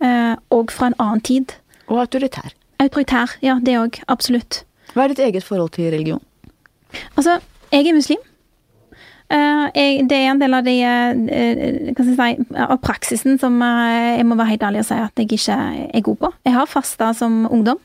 eh, 0.00 0.34
og 0.50 0.70
fra 0.70 0.86
en 0.86 0.98
annen 0.98 1.20
tid. 1.20 1.54
Og 1.86 2.00
autoritær. 2.00 2.52
Autoritær, 2.80 3.36
ja. 3.42 3.58
Det 3.62 3.78
òg. 3.78 4.02
Absolutt. 4.08 4.64
Hva 4.94 5.04
er 5.04 5.08
ditt 5.08 5.18
eget 5.18 5.44
forhold 5.44 5.70
til 5.70 5.90
religion? 5.92 6.22
Altså, 7.16 7.40
jeg 7.72 7.86
er 7.86 7.94
muslim. 7.94 8.18
Eh, 9.32 9.66
jeg, 9.72 10.02
det 10.10 10.18
er 10.18 10.30
en 10.32 10.40
del 10.42 10.56
av 10.56 10.66
de 10.66 10.74
eh, 10.84 11.92
si, 11.96 12.32
av 12.60 12.74
praksisen 12.84 13.38
som 13.40 13.56
eh, 13.64 14.18
jeg 14.18 14.26
må 14.28 14.36
være 14.36 14.52
helt 14.52 14.66
ærlig 14.68 14.82
og 14.82 14.88
si 14.90 14.98
at 15.00 15.22
jeg 15.22 15.30
ikke 15.38 15.56
er 15.88 16.04
god 16.04 16.20
på. 16.20 16.30
Jeg 16.48 16.56
har 16.58 16.68
fasta 16.70 17.12
som 17.16 17.46
ungdom. 17.48 17.80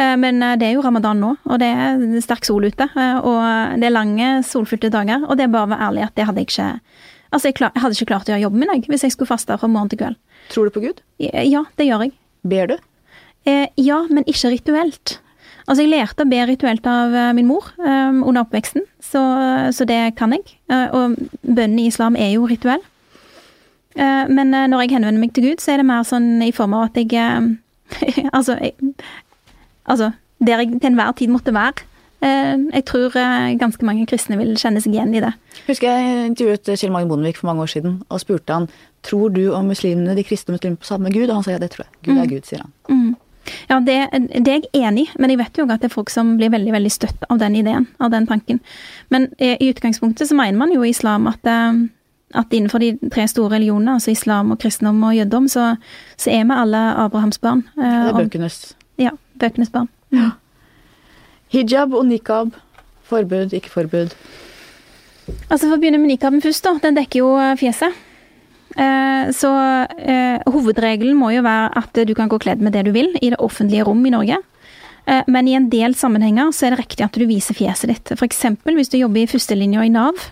Men 0.00 0.40
det 0.56 0.64
er 0.64 0.78
jo 0.78 0.80
ramadan 0.80 1.18
nå, 1.20 1.34
og 1.44 1.58
det 1.60 1.66
er 1.76 1.98
sterk 2.24 2.46
sol 2.48 2.64
ute. 2.64 2.86
Og 2.96 3.40
det 3.76 3.84
er 3.84 3.92
lange, 3.92 4.28
solfylte 4.48 4.88
dager. 4.88 5.26
Og 5.26 5.36
det 5.36 5.44
er 5.44 5.50
bare 5.52 5.68
å 5.68 5.70
være 5.74 5.88
ærlig 5.90 6.06
at 6.06 6.14
det 6.16 6.24
hadde 6.24 6.40
jeg 6.40 6.48
ikke 6.48 6.68
Altså, 7.30 7.50
jeg, 7.50 7.56
klar, 7.60 7.70
jeg 7.76 7.82
hadde 7.84 7.94
ikke 7.98 8.08
klart 8.08 8.30
å 8.30 8.32
gjøre 8.32 8.42
jobben 8.46 8.62
min, 8.62 8.72
jeg, 8.72 8.86
hvis 8.90 9.04
jeg 9.04 9.12
skulle 9.14 9.28
faste 9.30 9.58
fra 9.60 9.68
morgen 9.70 9.90
til 9.92 10.00
kveld. 10.00 10.16
Tror 10.50 10.66
du 10.66 10.72
på 10.74 10.80
Gud? 10.82 11.04
Ja, 11.20 11.60
det 11.78 11.86
gjør 11.86 12.06
jeg. 12.06 12.14
Ber 12.48 12.72
du? 12.72 12.74
Ja, 13.76 14.00
men 14.08 14.24
ikke 14.24 14.54
rituelt. 14.56 15.20
Altså, 15.70 15.84
jeg 15.84 15.92
lærte 15.92 16.24
å 16.24 16.30
be 16.30 16.38
rituelt 16.48 16.86
av 16.90 17.12
eh, 17.14 17.32
min 17.38 17.46
mor 17.46 17.68
um, 17.78 18.24
under 18.26 18.42
oppveksten, 18.42 18.82
så, 18.98 19.20
så, 19.70 19.86
det 19.86 20.16
kan 20.18 20.34
jeg. 20.34 20.42
Uh, 20.66 20.88
og 20.90 21.20
bønnen 21.46 21.78
i 21.78 21.86
islam 21.86 22.18
er 22.18 22.32
jo 22.32 22.48
rituell. 22.50 22.82
Uh, 23.94 24.26
men 24.26 24.50
når 24.50 24.82
jeg 24.82 24.96
henvender 24.96 25.22
meg 25.22 25.34
til 25.36 25.46
Gud, 25.46 25.62
så 25.62 25.76
er 25.76 25.80
det 25.80 25.86
mer 25.86 26.02
sånn 26.06 26.42
i 26.42 26.50
form 26.54 26.74
av 26.78 26.88
at 26.88 26.98
jeg 26.98 27.14
Altså, 28.36 28.54
jeg, 28.62 28.74
altså 29.82 30.12
Der 30.38 30.62
jeg 30.62 30.76
til 30.78 30.90
enhver 30.92 31.14
tid 31.18 31.30
måtte 31.30 31.54
være. 31.54 31.86
Jeg 32.20 32.84
tror 32.84 33.14
ganske 33.58 33.84
mange 33.84 34.04
kristne 34.06 34.36
vil 34.36 34.52
kjenne 34.60 34.82
seg 34.84 34.92
igjen 34.92 35.14
i 35.16 35.22
det. 35.24 35.30
Husker 35.66 35.88
jeg 35.88 36.26
intervjuet 36.28 36.68
Kjell 36.68 36.92
Magne 36.92 37.08
Bondevik 37.08 37.40
for 37.40 37.48
mange 37.48 37.64
år 37.64 37.70
siden 37.72 37.96
og 38.12 38.20
spurte 38.20 38.58
han 38.58 38.68
tror 39.06 39.32
du 39.32 39.46
og 39.48 39.64
muslimene, 39.64 40.14
de 40.18 40.24
kristne 40.28 40.54
muslimene 40.54 40.80
på 40.80 40.88
samme 40.88 41.12
Gud, 41.14 41.30
og 41.30 41.38
han 41.38 41.46
sa 41.46 41.54
ja, 41.54 41.62
det 41.62 41.72
tror 41.72 41.86
jeg. 41.86 41.92
Gud 42.04 42.12
er 42.14 42.26
mm. 42.26 42.30
Gud, 42.34 42.46
sier 42.48 42.62
han. 42.62 42.74
Mm. 42.92 43.14
Ja, 43.68 43.80
det, 43.80 44.08
det, 44.44 44.52
er 44.52 44.58
jeg 44.60 44.84
enig 44.84 45.06
i, 45.06 45.12
men 45.18 45.32
jeg 45.32 45.40
vet 45.40 45.58
jo 45.58 45.66
at 45.68 45.82
det 45.82 45.90
er 45.90 45.94
folk 45.94 46.10
som 46.12 46.34
blir 46.38 46.52
veldig 46.52 46.74
veldig 46.74 46.92
støtt 46.92 47.24
av 47.28 47.40
den 47.40 47.56
ideen, 47.60 47.86
av 48.02 48.12
den 48.12 48.26
tanken. 48.28 48.60
Men 49.08 49.28
eh, 49.38 49.56
i 49.60 49.70
utgangspunktet 49.72 50.28
så 50.28 50.36
mener 50.38 50.58
man 50.58 50.74
jo 50.74 50.84
i 50.84 50.92
islam 50.92 51.28
at, 51.30 51.40
eh, 51.48 51.80
at 52.38 52.52
innenfor 52.52 52.82
de 52.82 52.92
tre 53.12 53.26
store 53.30 53.56
religionene, 53.56 53.96
altså 53.98 54.12
islam 54.14 54.52
og 54.54 54.60
kristendom 54.62 55.00
og 55.08 55.16
jødedom, 55.16 55.48
så, 55.48 55.72
så, 56.16 56.30
er 56.30 56.44
vi 56.44 56.58
alle 56.62 56.84
Abrahams 57.06 57.40
barn. 57.42 57.64
Eh, 57.78 57.86
det 57.86 58.12
er 58.12 58.20
bøkenes 58.20 58.60
Ja, 59.00 59.14
bøkenes 59.40 59.72
barn. 59.72 59.88
Ja. 60.14 60.32
Hijab 61.50 61.94
og 61.94 62.06
nikab. 62.06 62.54
Forbud, 63.10 63.56
ikke 63.56 63.72
forbud? 63.72 64.14
Altså 65.50 65.66
For 65.66 65.74
å 65.74 65.80
begynne 65.80 65.98
med 65.98 66.12
nikaben 66.12 66.42
først, 66.42 66.62
da. 66.66 66.76
Den 66.82 66.98
dekker 66.98 67.24
jo 67.24 67.34
fjeset. 67.58 67.96
Eh, 68.76 69.30
så 69.34 69.50
eh, 69.98 70.38
hovedregelen 70.46 71.18
må 71.18 71.32
jo 71.34 71.42
være 71.46 71.72
at 71.80 72.04
du 72.06 72.14
kan 72.14 72.30
gå 72.30 72.38
kledd 72.42 72.62
med 72.62 72.76
det 72.76 72.86
du 72.86 72.94
vil 72.94 73.10
i 73.20 73.32
det 73.32 73.40
offentlige 73.42 73.86
rom 73.88 74.04
i 74.06 74.14
Norge. 74.14 74.38
Eh, 75.10 75.22
men 75.26 75.48
i 75.48 75.56
en 75.58 75.68
del 75.72 75.96
sammenhenger 75.98 76.52
så 76.54 76.66
er 76.66 76.74
det 76.74 76.84
riktig 76.84 77.06
at 77.06 77.16
du 77.16 77.26
viser 77.28 77.56
fjeset 77.56 77.90
ditt. 77.90 78.12
F.eks. 78.14 78.44
hvis 78.64 78.92
du 78.92 78.98
jobber 79.00 79.24
i 79.24 79.30
førstelinja 79.30 79.84
i 79.86 79.92
Nav, 79.92 80.28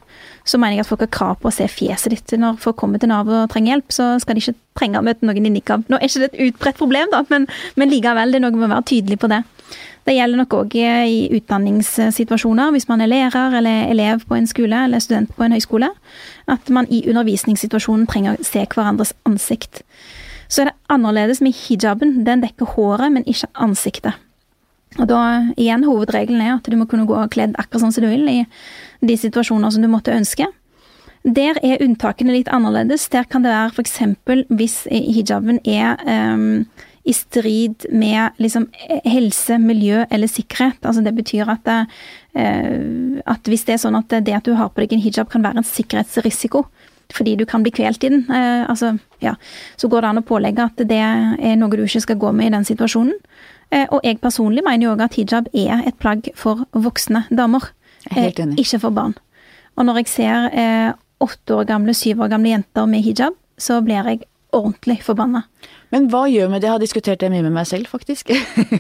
så 0.49 0.61
mener 0.61 0.79
jeg 0.79 0.87
at 0.87 0.91
folk 0.91 1.05
har 1.05 1.13
krav 1.13 1.41
på 1.43 1.51
å 1.51 1.55
se 1.55 1.67
fjeset 1.71 2.15
ditt. 2.15 2.37
Når 2.39 2.61
folk 2.63 2.79
kommer 2.81 3.03
til 3.03 3.11
Nav 3.13 3.29
og 3.29 3.51
trenger 3.53 3.75
hjelp, 3.75 3.93
så 3.95 4.11
skal 4.23 4.39
de 4.39 4.45
ikke 4.45 4.59
trenge 4.79 5.01
å 5.01 5.07
møte 5.07 5.27
noen 5.27 5.51
i 5.51 5.55
nikab. 5.59 5.85
Nå 5.89 5.99
er 5.99 6.09
ikke 6.09 6.25
det 6.25 6.31
et 6.33 6.43
utbredt 6.49 6.81
problem, 6.81 7.11
da, 7.15 7.25
men, 7.33 7.49
men 7.81 7.93
likevel, 7.93 8.33
det 8.33 8.41
er 8.41 8.47
noe 8.47 8.57
med 8.57 8.71
å 8.71 8.75
være 8.77 8.91
tydelig 8.93 9.21
på 9.21 9.31
det. 9.33 9.43
Det 10.09 10.15
gjelder 10.17 10.41
nok 10.41 10.55
òg 10.57 10.75
i 10.81 11.17
utdanningssituasjoner, 11.37 12.71
hvis 12.73 12.87
man 12.89 13.03
er 13.05 13.11
lærer 13.13 13.59
eller 13.59 13.91
elev 13.93 14.23
på 14.25 14.39
en 14.39 14.47
skole 14.49 14.79
eller 14.87 15.03
student 15.05 15.35
på 15.37 15.45
en 15.45 15.53
høyskole 15.53 15.91
at 16.49 16.71
man 16.73 16.89
i 16.89 17.03
undervisningssituasjonen 17.11 18.07
trenger 18.09 18.39
å 18.39 18.47
se 18.47 18.63
hverandres 18.65 19.13
ansikt. 19.29 19.83
Så 20.49 20.63
er 20.63 20.71
det 20.71 20.79
annerledes 20.89 21.43
med 21.45 21.53
hijaben. 21.53 22.23
Den 22.25 22.41
dekker 22.41 22.73
håret, 22.73 23.13
men 23.13 23.29
ikke 23.29 23.51
ansiktet. 23.53 24.17
Og 24.97 25.11
da, 25.11 25.21
igjen, 25.61 25.85
hovedregelen 25.85 26.41
er 26.41 26.55
at 26.55 26.73
du 26.73 26.79
må 26.81 26.89
kunne 26.89 27.05
gå 27.05 27.21
kledd 27.35 27.59
akkurat 27.61 27.85
sånn 27.85 27.93
som 27.93 28.07
du 28.07 28.09
vil 28.09 28.25
i 28.33 28.39
de 29.05 29.21
situasjoner 29.21 29.75
som 29.75 29.85
du 29.85 29.93
måtte 29.93 30.17
ønske. 30.17 30.49
Der 31.29 31.61
er 31.61 31.85
unntakene 31.85 32.33
litt 32.33 32.49
annerledes. 32.49 33.11
Der 33.13 33.29
kan 33.29 33.45
det 33.45 33.53
være 33.53 33.77
f.eks. 33.77 34.01
hvis 34.57 34.81
hijaben 34.89 35.61
er 35.69 36.01
um, 36.09 36.65
i 37.09 37.13
strid 37.17 37.87
med 37.91 38.37
liksom, 38.37 38.67
helse, 39.05 39.57
miljø 39.59 40.05
eller 40.11 40.29
sikkerhet. 40.29 40.83
Altså 40.83 41.03
det 41.05 41.15
betyr 41.17 41.49
at, 41.49 41.71
eh, 42.37 43.23
at 43.25 43.49
hvis 43.49 43.65
det 43.65 43.77
er 43.77 43.81
sånn 43.81 43.97
at 43.97 44.13
det 44.13 44.35
at 44.37 44.45
du 44.45 44.53
har 44.59 44.69
på 44.69 44.85
deg 44.85 44.93
en 44.93 45.05
hijab 45.05 45.31
kan 45.33 45.47
være 45.47 45.63
en 45.63 45.69
sikkerhetsrisiko, 45.69 46.67
fordi 47.17 47.39
du 47.41 47.47
kan 47.49 47.65
bli 47.65 47.73
kvelt 47.73 48.05
i 48.05 48.13
den. 48.13 48.27
Eh, 48.29 48.69
altså, 48.69 48.99
ja. 49.25 49.39
Så 49.81 49.89
går 49.89 50.05
det 50.05 50.11
an 50.11 50.21
å 50.21 50.27
pålegge 50.29 50.69
at 50.69 50.85
det 50.91 51.01
er 51.01 51.57
noe 51.57 51.73
du 51.73 51.87
ikke 51.87 52.05
skal 52.05 52.21
gå 52.21 52.35
med 52.37 52.51
i 52.51 52.57
den 52.59 52.69
situasjonen. 52.69 53.17
Eh, 53.73 53.87
og 53.89 54.05
jeg 54.05 54.21
personlig 54.21 54.65
mener 54.67 54.89
jo 54.89 54.95
òg 54.97 55.07
at 55.09 55.17
hijab 55.17 55.49
er 55.57 55.87
et 55.89 55.97
plagg 56.01 56.29
for 56.37 56.67
voksne 56.77 57.25
damer. 57.33 57.73
Enig. 58.09 58.55
ikke 58.61 58.79
for 58.81 58.95
barn. 58.95 59.17
Og 59.77 59.85
når 59.85 59.99
jeg 60.01 60.09
ser 60.09 60.45
åtte 61.21 61.57
år 61.57 61.67
gamle, 61.69 61.93
syv 61.93 62.23
år 62.25 62.31
gamle 62.33 62.55
jenter 62.55 62.87
med 62.89 63.05
hijab, 63.05 63.35
så 63.61 63.83
blir 63.85 64.07
jeg 64.07 64.23
ordentlig 64.57 65.01
forbanna. 65.05 65.43
Men 65.93 66.09
hva 66.13 66.23
gjør 66.29 66.51
med 66.53 66.63
det? 66.63 66.69
Jeg 66.69 66.75
har 66.75 66.83
diskutert 66.83 67.21
det 67.21 67.31
mye 67.33 67.45
med 67.45 67.55
meg 67.55 67.67
selv, 67.69 67.89
faktisk. 67.91 68.33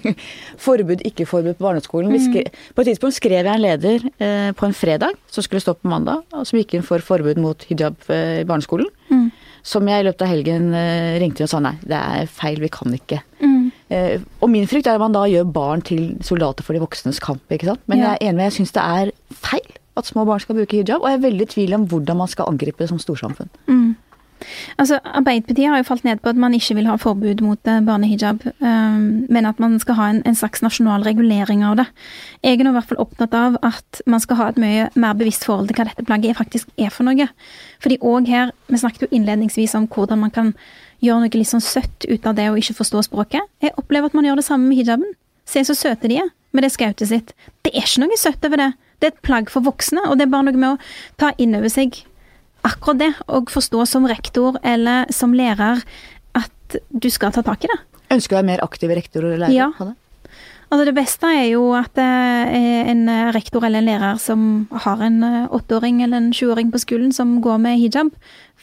forbud, 0.66 1.02
ikke 1.08 1.26
forbud 1.28 1.58
på 1.58 1.66
barneskolen. 1.66 2.12
Mm. 2.12 2.48
På 2.74 2.84
et 2.84 2.90
tidspunkt 2.90 3.16
skrev 3.16 3.40
jeg 3.40 3.52
en 3.52 3.64
leder 3.64 4.06
eh, 4.20 4.50
på 4.56 4.68
en 4.68 4.76
fredag 4.76 5.16
som 5.32 5.44
skulle 5.44 5.62
stå 5.64 5.76
på 5.78 5.90
mandag, 5.92 6.24
og 6.32 6.48
som 6.48 6.60
gikk 6.60 6.76
inn 6.76 6.86
for 6.86 7.04
forbud 7.04 7.40
mot 7.40 7.68
hijab 7.68 7.96
eh, 8.12 8.42
i 8.42 8.48
barneskolen. 8.48 8.88
Mm. 9.12 9.28
Som 9.68 9.88
jeg 9.90 10.00
i 10.00 10.06
løpet 10.06 10.24
av 10.24 10.32
helgen 10.32 10.70
eh, 10.76 11.18
ringte 11.20 11.44
og 11.44 11.52
sa 11.52 11.60
nei, 11.64 11.74
det 11.84 11.96
er 11.98 12.32
feil, 12.32 12.60
vi 12.64 12.72
kan 12.72 12.94
ikke. 12.96 13.20
Mm. 13.40 13.68
Eh, 13.92 14.14
og 14.40 14.52
min 14.52 14.68
frykt 14.68 14.88
er 14.88 14.96
at 14.96 15.04
man 15.04 15.16
da 15.16 15.26
gjør 15.28 15.48
barn 15.52 15.84
til 15.84 16.14
soldater 16.24 16.64
for 16.64 16.76
de 16.76 16.84
voksnes 16.84 17.20
kamp, 17.24 17.44
ikke 17.52 17.72
sant. 17.72 17.84
Men 17.90 18.00
ja. 18.00 18.12
jeg 18.12 18.20
er 18.20 18.30
enig 18.30 18.40
med 18.40 18.50
jeg 18.50 18.58
syns 18.60 18.76
det 18.76 18.84
er 18.84 19.14
feil 19.36 19.68
at 19.98 20.06
små 20.06 20.22
barn 20.28 20.40
skal 20.40 20.54
bruke 20.54 20.78
hijab, 20.78 21.02
og 21.02 21.10
jeg 21.10 21.18
er 21.18 21.24
veldig 21.24 21.46
i 21.48 21.54
tvil 21.54 21.74
om 21.74 21.88
hvordan 21.90 22.20
man 22.20 22.30
skal 22.30 22.52
angripe 22.52 22.80
det 22.80 22.92
som 22.92 23.00
storsamfunn. 23.02 23.50
Mm. 23.66 23.96
Altså, 24.78 24.98
Arbeiderpartiet 25.04 25.70
har 25.70 25.80
jo 25.80 25.86
falt 25.88 26.04
ned 26.06 26.20
på 26.22 26.30
at 26.32 26.40
man 26.40 26.54
ikke 26.54 26.76
vil 26.78 26.88
ha 26.90 26.96
forbud 27.00 27.42
mot 27.44 27.70
eh, 27.70 27.80
barnehijab, 27.84 28.44
um, 28.60 29.26
men 29.28 29.48
at 29.48 29.60
man 29.62 29.78
skal 29.82 29.98
ha 29.98 30.08
en, 30.12 30.20
en, 30.26 30.38
slags 30.38 30.62
nasjonal 30.62 31.06
regulering 31.06 31.64
av 31.66 31.78
det. 31.80 31.86
Jeg 32.44 32.58
er 32.58 32.66
nå 32.66 32.72
i 32.72 32.78
hvert 32.78 32.90
fall 32.90 33.02
opptatt 33.02 33.34
av 33.34 33.58
at 33.66 34.02
man 34.06 34.22
skal 34.22 34.40
ha 34.40 34.50
et 34.52 34.60
mye 34.62 34.88
mer 34.94 35.16
bevisst 35.18 35.46
forhold 35.48 35.70
til 35.70 35.78
hva 35.78 35.88
dette 35.90 36.06
plagget 36.06 36.38
faktisk 36.38 36.70
er 36.78 36.92
for 36.94 37.08
noe. 37.08 37.28
Fordi 37.82 38.00
òg 38.02 38.30
her, 38.30 38.52
vi 38.68 38.80
snakket 38.80 39.06
jo 39.06 39.12
innledningsvis 39.18 39.76
om 39.78 39.88
hvordan 39.90 40.22
man 40.26 40.34
kan 40.34 40.52
gjøre 41.04 41.24
noe 41.24 41.38
litt 41.38 41.50
sånn 41.50 41.64
søtt 41.64 42.06
ut 42.08 42.26
av 42.26 42.36
det 42.38 42.48
å 42.50 42.58
ikke 42.58 42.78
forstå 42.80 43.06
språket. 43.10 43.46
Jeg 43.62 43.76
opplever 43.78 44.10
at 44.10 44.18
man 44.18 44.26
gjør 44.26 44.40
det 44.40 44.48
samme 44.48 44.70
med 44.70 44.80
hijaben. 44.80 45.16
Se 45.48 45.62
så 45.64 45.76
søte 45.76 46.10
de 46.10 46.20
er 46.22 46.30
med 46.52 46.64
det 46.64 46.72
skautet 46.74 47.10
sitt. 47.10 47.34
Det 47.62 47.72
er 47.72 47.84
ikke 47.84 48.04
noe 48.04 48.20
søtt 48.20 48.44
over 48.46 48.60
det. 48.60 48.72
Det 48.98 49.08
er 49.08 49.14
et 49.14 49.24
plagg 49.24 49.50
for 49.52 49.62
voksne, 49.66 50.02
og 50.08 50.18
det 50.18 50.26
er 50.26 50.32
bare 50.32 50.48
noe 50.48 50.58
med 50.58 50.74
å 50.74 50.78
ta 51.20 51.30
inn 51.38 51.54
over 51.58 51.70
seg 51.72 52.00
akkurat 52.66 53.00
det, 53.04 53.12
og 53.28 53.52
forstå 53.52 53.86
som 53.88 54.08
rektor 54.08 54.58
eller 54.66 55.08
som 55.14 55.36
lærer 55.36 55.84
at 56.38 56.78
du 56.90 57.08
skal 57.12 57.32
ta 57.34 57.44
tak 57.46 57.64
i 57.64 57.70
det. 57.70 57.78
Ønsker 58.12 58.36
du 58.36 58.40
deg 58.40 58.50
mer 58.52 58.64
aktive 58.64 58.96
rektorer 58.98 59.34
eller 59.34 59.48
lærere? 59.48 59.88
Ja. 59.88 59.94
Altså 60.68 60.84
det 60.84 60.96
beste 60.98 61.28
er 61.32 61.46
jo 61.48 61.70
at 61.72 61.96
en 61.96 63.06
rektor 63.32 63.64
eller 63.64 63.80
en 63.80 63.86
lærer 63.88 64.18
som 64.20 64.42
har 64.84 65.00
en 65.00 65.24
åtteåring 65.48 66.02
eller 66.04 66.20
en 66.20 66.34
sjuåring 66.36 66.68
på 66.74 66.82
skolen 66.82 67.14
som 67.16 67.38
går 67.40 67.56
med 67.62 67.80
hijab, 67.80 68.10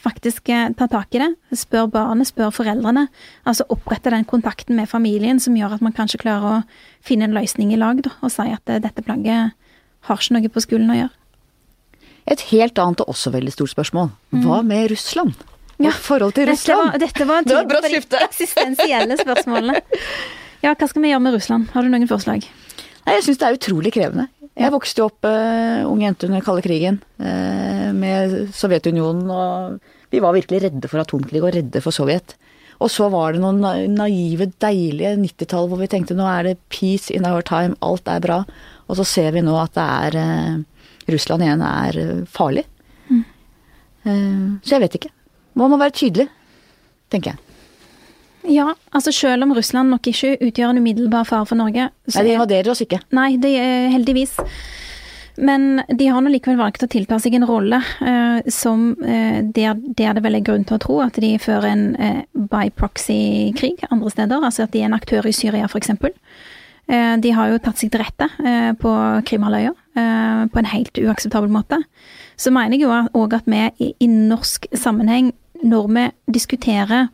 faktisk 0.06 0.48
eh, 0.48 0.70
tar 0.76 0.90
tak 0.92 1.14
i 1.14 1.22
det. 1.22 1.30
Spør 1.56 1.88
barnet, 1.90 2.28
spør 2.30 2.52
foreldrene. 2.54 3.06
Altså 3.46 3.66
opprette 3.72 4.12
den 4.12 4.26
kontakten 4.28 4.76
med 4.78 4.90
familien 4.90 5.40
som 5.42 5.56
gjør 5.56 5.76
at 5.76 5.84
man 5.84 5.94
kanskje 5.96 6.22
klarer 6.22 6.60
å 6.60 6.64
finne 7.04 7.28
en 7.28 7.36
løsning 7.36 7.72
i 7.74 7.80
lag, 7.80 8.02
da, 8.04 8.12
og 8.22 8.32
si 8.32 8.46
at 8.52 8.72
eh, 8.72 8.82
dette 8.82 9.04
plagget 9.06 9.56
har 10.06 10.20
ikke 10.20 10.36
noe 10.36 10.52
på 10.52 10.62
skolen 10.62 10.92
å 10.92 11.00
gjøre. 11.00 11.14
Et 12.26 12.42
helt 12.50 12.78
annet 12.82 13.02
og 13.04 13.12
også 13.14 13.30
veldig 13.34 13.54
stort 13.54 13.74
spørsmål. 13.74 14.10
Hva 14.34 14.62
mm. 14.62 14.72
med 14.72 14.90
Russland? 14.94 15.46
Ja. 15.78 15.92
forhold 15.92 16.32
til 16.32 16.48
Russland? 16.48 16.96
Dette 16.96 17.26
var, 17.28 17.42
dette 17.44 17.58
var 17.58 17.68
en 17.68 17.98
tid 17.98 18.06
for 18.08 18.16
de 18.16 18.24
eksistensielle 18.24 19.18
spørsmålene. 19.20 19.82
Ja, 20.64 20.72
hva 20.72 20.88
skal 20.88 21.04
vi 21.04 21.12
gjøre 21.12 21.22
med 21.22 21.36
Russland? 21.36 21.68
Har 21.74 21.84
du 21.84 21.92
noen 21.92 22.08
forslag? 22.10 22.46
Nei, 23.06 23.18
jeg 23.18 23.26
syns 23.26 23.38
det 23.38 23.46
er 23.46 23.58
utrolig 23.58 23.92
krevende. 23.94 24.26
Jeg 24.56 24.72
vokste 24.72 25.02
jo 25.02 25.10
opp 25.10 25.26
uh, 25.28 25.84
ung 25.84 26.00
jente 26.00 26.26
under 26.26 26.42
kalde 26.42 26.64
krigen 26.64 26.96
uh, 27.20 27.92
med 27.94 28.54
Sovjetunionen, 28.56 29.28
og 29.28 30.10
vi 30.10 30.22
var 30.24 30.34
virkelig 30.34 30.62
redde 30.64 30.90
for 30.90 31.02
atomkrig 31.02 31.42
og 31.44 31.52
redde 31.54 31.82
for 31.84 31.94
Sovjet. 31.94 32.34
Og 32.80 32.90
så 32.92 33.08
var 33.12 33.36
det 33.36 33.42
noen 33.44 33.60
naive, 33.94 34.48
deilige 34.60 35.12
90-tall 35.20 35.68
hvor 35.70 35.80
vi 35.80 35.90
tenkte 35.92 36.16
nå 36.16 36.26
er 36.28 36.50
det 36.50 36.56
peace 36.72 37.12
in 37.12 37.28
our 37.28 37.44
time, 37.44 37.76
alt 37.84 38.08
er 38.08 38.24
bra. 38.24 38.40
Og 38.88 38.98
så 38.98 39.06
ser 39.08 39.36
vi 39.36 39.44
nå 39.44 39.54
at 39.60 39.76
det 39.76 39.86
er 39.86 40.18
uh, 40.18 40.64
Russland 41.12 41.46
igjen 41.46 41.64
er 41.66 41.98
eh, 42.02 42.22
farlig. 42.30 42.66
Mm. 43.08 43.24
Eh, 44.04 44.46
så 44.62 44.76
jeg 44.76 44.86
vet 44.86 44.98
ikke. 45.00 45.12
Man 45.56 45.72
må 45.72 45.80
være 45.80 45.96
tydelig, 45.96 46.28
tenker 47.12 47.34
jeg. 47.34 47.42
Ja, 48.46 48.70
altså 48.94 49.10
selv 49.10 49.42
om 49.42 49.54
Russland 49.56 49.90
nok 49.90 50.06
ikke 50.06 50.36
utgjør 50.38 50.70
en 50.70 50.78
umiddelbar 50.78 51.26
fare 51.26 51.46
for 51.48 51.58
Norge 51.58 51.88
Nei, 51.88 52.22
de 52.22 52.34
invaderer 52.36 52.70
oss 52.70 52.82
ikke. 52.84 53.00
Nei, 53.16 53.32
det 53.42 53.56
er 53.58 53.88
heldigvis. 53.90 54.36
Men 55.36 55.82
de 55.88 56.06
har 56.08 56.22
nå 56.24 56.30
likevel 56.32 56.58
valgt 56.60 56.84
å 56.86 56.88
tilta 56.88 57.18
seg 57.20 57.34
en 57.36 57.46
rolle 57.48 57.80
eh, 58.00 58.46
som 58.52 58.94
eh, 59.04 59.42
der, 59.44 59.76
der, 59.76 60.16
det 60.16 60.22
vel 60.24 60.38
er 60.38 60.44
grunn 60.46 60.64
til 60.64 60.78
å 60.78 60.82
tro 60.82 61.00
at 61.04 61.18
de 61.20 61.34
fører 61.42 61.68
en 61.68 61.84
eh, 62.00 62.22
by 62.32 62.70
proxy-krig 62.78 63.84
andre 63.90 64.12
steder. 64.14 64.46
Altså 64.46 64.64
at 64.64 64.72
de 64.72 64.82
er 64.82 64.88
en 64.88 64.96
aktør 64.96 65.28
i 65.28 65.34
Syria, 65.36 65.68
f.eks. 65.68 65.92
Eh, 66.86 67.16
de 67.18 67.32
har 67.34 67.50
jo 67.50 67.58
tatt 67.58 67.80
seg 67.80 67.90
til 67.90 68.02
rette 68.02 68.28
eh, 68.46 68.70
på 68.78 68.90
Krimhalvøya 69.26 69.72
eh, 69.74 70.42
på 70.52 70.60
en 70.60 70.68
helt 70.70 71.00
uakseptabel 71.02 71.50
måte. 71.50 71.80
Så 72.38 72.52
mener 72.54 72.76
jeg 72.76 72.86
jo 72.86 72.92
òg 73.18 73.34
at 73.34 73.48
vi 73.50 73.90
i 73.98 74.06
norsk 74.06 74.68
sammenheng, 74.76 75.32
når 75.64 75.92
vi 75.92 76.08
diskuterer 76.38 77.08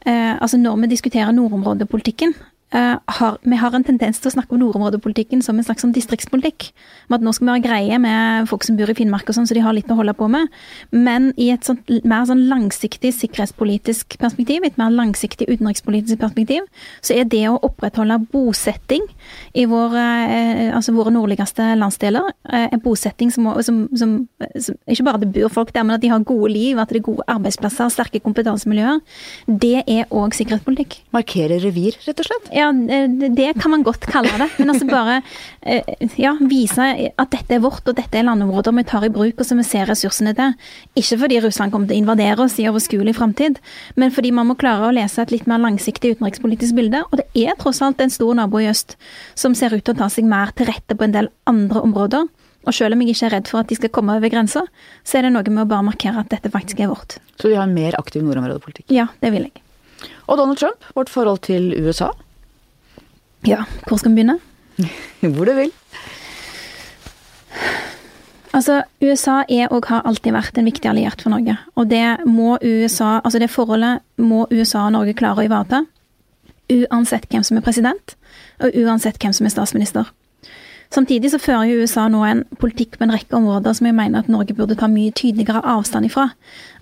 Altså 0.00 0.56
når 0.56 0.78
vi 0.80 0.86
diskuterer 0.94 1.28
nordområdepolitikken, 1.36 2.30
har, 2.70 3.38
vi 3.42 3.56
har 3.58 3.74
en 3.74 3.84
tendens 3.84 4.20
til 4.22 4.30
å 4.30 4.34
snakke 4.36 4.54
om 4.54 4.60
nordområdepolitikken 4.62 5.42
som 5.42 5.58
en 5.58 5.66
slags 5.66 5.82
sånn 5.82 5.94
distriktspolitikk. 5.94 6.70
Med 7.10 7.18
at 7.18 7.24
nå 7.26 7.32
skal 7.34 7.46
vi 7.46 7.52
være 7.52 7.64
greie 7.64 7.98
med 8.02 8.46
folk 8.50 8.66
som 8.66 8.76
bor 8.78 8.90
i 8.92 8.94
Finnmark 8.94 9.30
og 9.30 9.36
sånn, 9.36 9.48
så 9.48 9.56
de 9.56 9.64
har 9.64 9.74
litt 9.74 9.90
å 9.90 9.96
holde 9.98 10.14
på 10.14 10.28
med. 10.30 10.50
Men 10.94 11.30
i 11.40 11.50
et 11.54 11.66
sånt, 11.66 11.88
mer 12.06 12.26
sånn 12.28 12.44
langsiktig 12.50 13.12
sikkerhetspolitisk 13.16 14.16
perspektiv, 14.20 14.64
et 14.66 14.78
mer 14.80 14.92
langsiktig 14.94 15.48
utenrikspolitisk 15.50 16.20
perspektiv, 16.20 16.66
så 17.02 17.16
er 17.18 17.26
det 17.30 17.42
å 17.50 17.58
opprettholde 17.66 18.20
bosetting 18.30 19.06
i 19.58 19.66
vår, 19.70 19.96
uh, 19.96 20.76
altså 20.76 20.94
våre 20.96 21.12
nordligste 21.14 21.72
landsdeler, 21.80 22.30
uh, 22.50 22.66
en 22.68 22.82
bosetting 22.84 23.32
som, 23.34 23.48
som, 23.66 23.82
som, 23.96 24.16
som, 24.56 24.78
Ikke 24.90 25.06
bare 25.06 25.22
det 25.24 25.32
bor 25.34 25.52
folk 25.52 25.74
der, 25.74 25.86
men 25.86 25.96
at 25.96 26.04
de 26.04 26.12
har 26.12 26.22
gode 26.26 26.52
liv, 26.54 26.78
at 26.78 26.92
det 26.92 27.00
er 27.00 27.08
gode 27.10 27.26
arbeidsplasser, 27.30 27.90
sterke 27.92 28.22
kompetansemiljøer. 28.22 29.00
Det 29.46 29.82
er 29.86 30.06
òg 30.14 30.36
sikkerhetspolitikk. 30.38 31.00
Markere 31.16 31.60
revir, 31.62 31.98
rett 32.06 32.22
og 32.22 32.30
slett? 32.30 32.50
Ja, 32.60 32.68
eh, 32.68 33.08
det 33.08 33.54
kan 33.62 33.72
man 33.72 33.84
godt 33.86 34.04
kalle 34.10 34.32
det. 34.36 34.48
Men 34.58 34.72
altså 34.72 34.86
bare 34.88 35.20
eh, 35.62 35.86
ja, 36.20 36.34
vise 36.40 36.88
at 37.08 37.32
dette 37.32 37.56
er 37.56 37.62
vårt, 37.64 37.86
og 37.88 37.96
dette 37.96 38.18
er 38.18 38.26
landområder 38.26 38.74
vi 38.76 38.84
tar 38.88 39.06
i 39.06 39.12
bruk, 39.12 39.38
og 39.40 39.46
så 39.46 39.56
vi 39.56 39.64
ser 39.66 39.88
ressursene 39.88 40.34
til. 40.36 40.56
Ikke 41.00 41.20
fordi 41.22 41.40
Russland 41.44 41.72
kommer 41.72 41.88
til 41.90 41.98
å 41.98 42.02
invadere 42.04 42.44
oss 42.44 42.58
i 42.60 42.68
overskuelig 42.68 43.16
framtid, 43.16 43.60
men 44.00 44.12
fordi 44.14 44.34
man 44.36 44.50
må 44.50 44.58
klare 44.60 44.90
å 44.90 44.94
lese 44.94 45.22
et 45.24 45.32
litt 45.32 45.48
mer 45.50 45.62
langsiktig 45.62 46.16
utenrikspolitisk 46.16 46.76
bilde. 46.76 47.02
Og 47.08 47.22
det 47.22 47.28
er 47.46 47.56
tross 47.60 47.80
alt 47.84 48.02
en 48.02 48.12
stor 48.12 48.36
nabo 48.36 48.60
i 48.60 48.68
øst 48.70 48.98
som 49.38 49.56
ser 49.56 49.74
ut 49.76 49.84
til 49.86 49.96
å 49.96 50.02
ta 50.02 50.10
seg 50.12 50.28
mer 50.28 50.52
til 50.56 50.68
rette 50.68 50.96
på 50.96 51.06
en 51.06 51.16
del 51.16 51.32
andre 51.50 51.84
områder. 51.86 52.28
Og 52.68 52.76
selv 52.76 52.92
om 52.92 53.00
jeg 53.00 53.14
ikke 53.14 53.28
er 53.30 53.36
redd 53.38 53.48
for 53.48 53.62
at 53.62 53.70
de 53.70 53.78
skal 53.78 53.92
komme 53.94 54.14
over 54.18 54.32
grensa, 54.32 54.66
så 55.00 55.18
er 55.18 55.26
det 55.26 55.32
noe 55.32 55.48
med 55.48 55.64
å 55.64 55.70
bare 55.70 55.86
markere 55.86 56.20
at 56.20 56.32
dette 56.32 56.52
faktisk 56.52 56.82
er 56.84 56.90
vårt. 56.92 57.16
Så 57.40 57.48
vi 57.48 57.56
har 57.56 57.64
en 57.64 57.76
mer 57.76 57.96
aktiv 57.96 58.24
nordområdepolitikk? 58.26 58.90
Ja, 58.92 59.08
det 59.24 59.32
vil 59.32 59.48
jeg. 59.48 59.62
Og 60.28 60.36
Donald 60.36 60.60
Trump, 60.60 60.84
vårt 60.96 61.12
forhold 61.12 61.40
til 61.48 61.72
USA? 61.80 62.10
Ja, 63.46 63.64
hvor 63.88 64.00
skal 64.00 64.12
vi 64.12 64.20
begynne? 64.20 64.38
Hvor 65.20 65.44
du 65.44 65.52
vil. 65.52 65.72
Altså, 68.52 68.82
USA 69.02 69.42
er 69.48 69.70
og 69.70 69.86
har 69.86 70.06
alltid 70.08 70.32
vært 70.34 70.58
en 70.58 70.66
viktig 70.66 70.88
alliert 70.90 71.22
for 71.22 71.30
Norge. 71.30 71.54
Og 71.78 71.90
det 71.90 72.24
må 72.26 72.56
USA, 72.64 73.20
altså 73.24 73.38
det 73.38 73.50
forholdet 73.52 74.00
må 74.18 74.46
USA 74.50 74.86
og 74.88 74.94
Norge 74.96 75.14
klare 75.14 75.44
å 75.44 75.46
ivareta. 75.46 75.84
Uansett 76.70 77.28
hvem 77.30 77.44
som 77.46 77.58
er 77.58 77.66
president, 77.66 78.16
og 78.62 78.74
uansett 78.74 79.20
hvem 79.22 79.34
som 79.36 79.46
er 79.46 79.54
statsminister. 79.54 80.10
Samtidig 80.90 81.30
så 81.30 81.38
fører 81.38 81.68
jo 81.70 81.84
USA 81.84 82.08
nå 82.10 82.24
en 82.26 82.40
politikk 82.58 82.96
på 82.98 83.06
en 83.06 83.12
rekke 83.14 83.36
områder 83.38 83.76
som 83.78 83.86
jeg 83.86 83.94
mener 83.94 84.24
at 84.24 84.30
Norge 84.32 84.56
burde 84.58 84.74
ta 84.78 84.88
mye 84.90 85.12
tydeligere 85.14 85.62
avstand 85.62 86.08
ifra. 86.08 86.32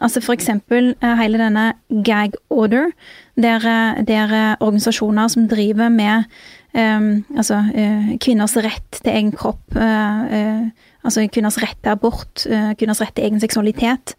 Altså 0.01 0.23
eksempel 0.33 0.95
eh, 0.97 1.17
hele 1.21 1.41
denne 1.41 1.75
gag 2.07 2.39
order, 2.49 2.89
der, 3.37 3.67
eh, 3.69 4.01
der 4.09 4.33
eh, 4.33 4.55
organisasjoner 4.65 5.29
som 5.29 5.49
driver 5.49 5.93
med 5.93 6.25
um, 6.73 7.25
altså, 7.37 7.59
uh, 7.61 8.09
kvinners 8.21 8.57
rett 8.57 9.01
til 9.03 9.13
egen 9.13 9.33
kropp, 9.33 9.61
uh, 9.77 9.83
uh, 9.83 10.89
altså 11.05 11.27
kvinners 11.33 11.59
rett 11.63 11.77
til 11.83 11.93
abort, 11.93 12.47
kvinners 12.79 13.01
rett 13.01 13.15
til 13.17 13.25
egen 13.25 13.41
seksualitet, 13.41 14.15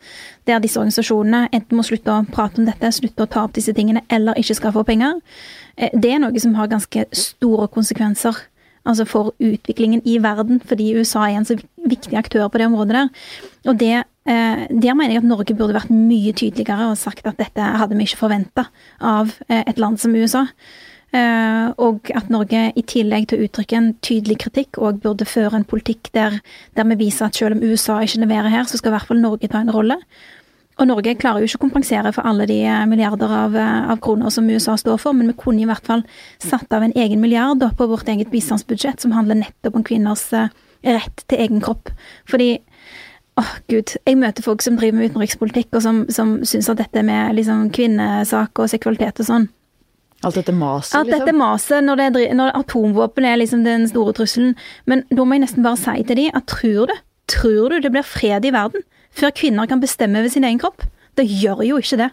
der 0.48 0.62
disse 0.62 0.80
organisasjonene 0.80 1.50
enten 1.54 1.78
må 1.78 1.86
slutte 1.86 2.14
å 2.14 2.26
prate 2.30 2.62
om 2.62 2.70
dette, 2.70 2.92
slutte 2.96 3.26
å 3.26 3.30
ta 3.30 3.46
opp 3.46 3.58
disse 3.58 3.74
tingene, 3.78 4.02
eller 4.10 4.38
ikke 4.40 4.58
skal 4.58 4.74
få 4.76 4.86
penger, 4.88 5.20
det 5.78 6.14
er 6.14 6.24
noe 6.24 6.42
som 6.42 6.56
har 6.58 6.72
ganske 6.72 7.06
store 7.16 7.70
konsekvenser 7.74 8.38
altså 8.88 9.06
for 9.08 9.34
utviklingen 9.40 10.02
i 10.06 10.18
verden, 10.24 10.62
fordi 10.66 10.94
USA 10.98 11.28
er 11.28 11.40
en 11.40 11.48
så 11.48 11.58
viktig 11.90 12.18
aktør 12.18 12.48
på 12.48 12.62
det 12.62 12.70
området 12.70 12.96
der. 12.96 13.10
Og 13.68 13.80
det, 13.80 14.04
eh, 14.26 14.68
der 14.70 14.94
mener 14.94 15.16
jeg 15.16 15.24
at 15.24 15.32
Norge 15.32 15.56
burde 15.56 15.78
vært 15.78 15.94
mye 15.94 16.34
tydeligere 16.34 16.92
og 16.92 16.98
sagt 16.98 17.28
at 17.28 17.38
dette 17.38 17.62
hadde 17.62 17.98
vi 17.98 18.08
ikke 18.08 18.24
forventa 18.24 18.70
av 19.00 19.34
eh, 19.50 19.64
et 19.66 19.80
land 19.80 20.00
som 20.00 20.16
USA. 20.16 20.48
Uh, 21.10 21.74
og 21.82 22.12
at 22.14 22.28
Norge 22.30 22.68
i 22.78 22.84
tillegg 22.86 23.24
til 23.32 23.40
å 23.40 23.48
uttrykke 23.48 23.78
en 23.80 23.88
tydelig 24.06 24.36
kritikk, 24.44 24.78
og 24.78 25.00
burde 25.02 25.26
føre 25.26 25.58
en 25.58 25.66
politikk 25.66 26.12
der, 26.14 26.36
der, 26.78 26.86
vi 26.92 27.00
viser 27.00 27.26
at 27.26 27.40
selv 27.40 27.58
om 27.58 27.64
USA 27.66 27.96
ikke 28.06 28.22
leverer 28.22 28.54
her, 28.54 28.68
så 28.70 28.78
skal 28.78 28.92
i 28.92 28.94
hvert 28.94 29.10
fall 29.10 29.24
Norge 29.24 29.50
ta 29.50 29.64
en 29.64 29.74
rolle. 29.74 29.98
Og 30.80 30.88
Norge 30.88 31.16
klarer 31.20 31.44
jo 31.44 31.50
ikke 31.50 31.60
å 31.60 31.66
kompensere 31.68 32.12
for 32.16 32.28
alle 32.28 32.48
de 32.48 32.62
eh, 32.64 32.86
milliarder 32.88 33.32
av, 33.36 33.56
eh, 33.60 33.92
av, 33.92 34.00
kroner 34.04 34.32
som 34.32 34.48
USA 34.48 34.78
står 34.80 35.00
for, 35.02 35.16
men 35.16 35.28
vi 35.28 35.36
kunne 35.40 35.66
i 35.66 35.68
hvert 35.68 35.86
fall 35.86 36.06
satt 36.40 36.72
av 36.76 36.86
en 36.86 36.96
egen 36.96 37.20
milliard 37.20 37.64
på 37.76 37.88
vårt 37.92 38.08
eget 38.12 38.32
bistandsbudsjett 38.32 39.04
som 39.04 39.14
handler 39.16 39.42
nettopp 39.42 39.76
om 39.76 39.84
kvinners 39.84 40.30
eh, 40.34 40.48
rett 40.88 41.26
til 41.28 41.44
egen 41.44 41.60
kropp. 41.64 41.92
Fordi 42.32 42.54
åh 43.40 43.52
gud, 43.72 43.98
jeg 44.08 44.20
møter 44.20 44.46
folk 44.46 44.64
som 44.64 44.78
driver 44.80 45.02
med 45.02 45.12
utenrikspolitikk, 45.12 45.74
og 45.76 45.84
som, 45.84 46.04
som 46.12 46.38
syns 46.48 46.72
at 46.72 46.80
dette 46.80 47.04
med 47.04 47.36
liksom, 47.36 47.68
kvinnesak 47.76 48.60
og 48.60 48.72
seksualitet 48.72 49.24
og 49.24 49.34
sånn 49.34 49.50
Alt 50.20 50.36
dette 50.36 50.52
maset, 50.52 50.92
liksom? 50.92 51.00
Alt 51.00 51.14
dette 51.14 51.36
maset, 51.36 51.84
når, 51.88 52.02
det, 52.16 52.24
når 52.36 52.50
atomvåpen 52.60 53.24
er 53.24 53.38
liksom 53.40 53.62
den 53.64 53.86
store 53.88 54.12
trusselen. 54.18 54.50
Men 54.84 55.06
da 55.08 55.24
må 55.24 55.38
jeg 55.38 55.46
nesten 55.46 55.64
bare 55.64 55.80
si 55.80 56.04
til 56.04 56.20
dem 56.20 56.36
at 56.36 56.50
tror 56.52 56.92
du, 56.92 56.96
tror 57.32 57.72
du 57.72 57.78
det 57.86 57.92
blir 57.94 58.04
fred 58.04 58.48
i 58.48 58.52
verden 58.52 58.84
før 59.16 59.34
kvinner 59.36 59.70
kan 59.70 59.82
bestemme 59.82 60.22
over 60.22 60.32
sin 60.32 60.48
egen 60.48 60.60
kropp. 60.62 60.86
Det 61.18 61.26
gjør 61.28 61.64
jo 61.68 61.80
ikke 61.82 62.00
det. 62.00 62.10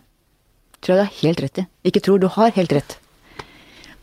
Tror 0.83 0.95
jeg 0.95 0.99
du 0.99 1.05
har 1.05 1.19
helt 1.23 1.43
rett 1.45 1.61
i. 1.63 1.67
Ikke 1.89 2.03
tror, 2.05 2.21
du 2.21 2.29
har 2.33 2.55
helt 2.57 2.73
rett. 2.75 2.97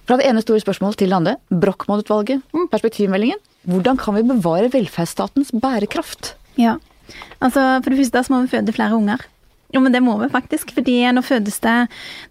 Fra 0.03 0.17
det 0.19 0.27
ene 0.27 0.43
store 0.43 0.63
spørsmålet 0.63 0.99
til 0.99 1.11
det 1.11 1.17
andre. 1.17 1.35
Brochmann-utvalget, 1.49 2.43
mm. 2.51 2.67
perspektivmeldingen. 2.71 3.39
Hvordan 3.69 3.99
kan 3.99 4.17
vi 4.17 4.25
bevare 4.27 4.71
velferdsstatens 4.73 5.53
bærekraft? 5.63 6.33
Ja, 6.59 6.75
altså 7.39 7.79
For 7.83 7.89
det 7.91 7.99
første 8.01 8.23
så 8.23 8.33
må 8.33 8.41
vi 8.43 8.51
føde 8.51 8.75
flere 8.75 8.97
unger. 8.97 9.23
Jo, 9.73 9.81
men 9.81 9.93
det 9.93 10.03
må 10.05 10.13
vi 10.21 10.29
faktisk, 10.29 10.69
fordi 10.75 10.99
nå 11.15 11.23
fødes 11.25 11.57
det 11.63 11.77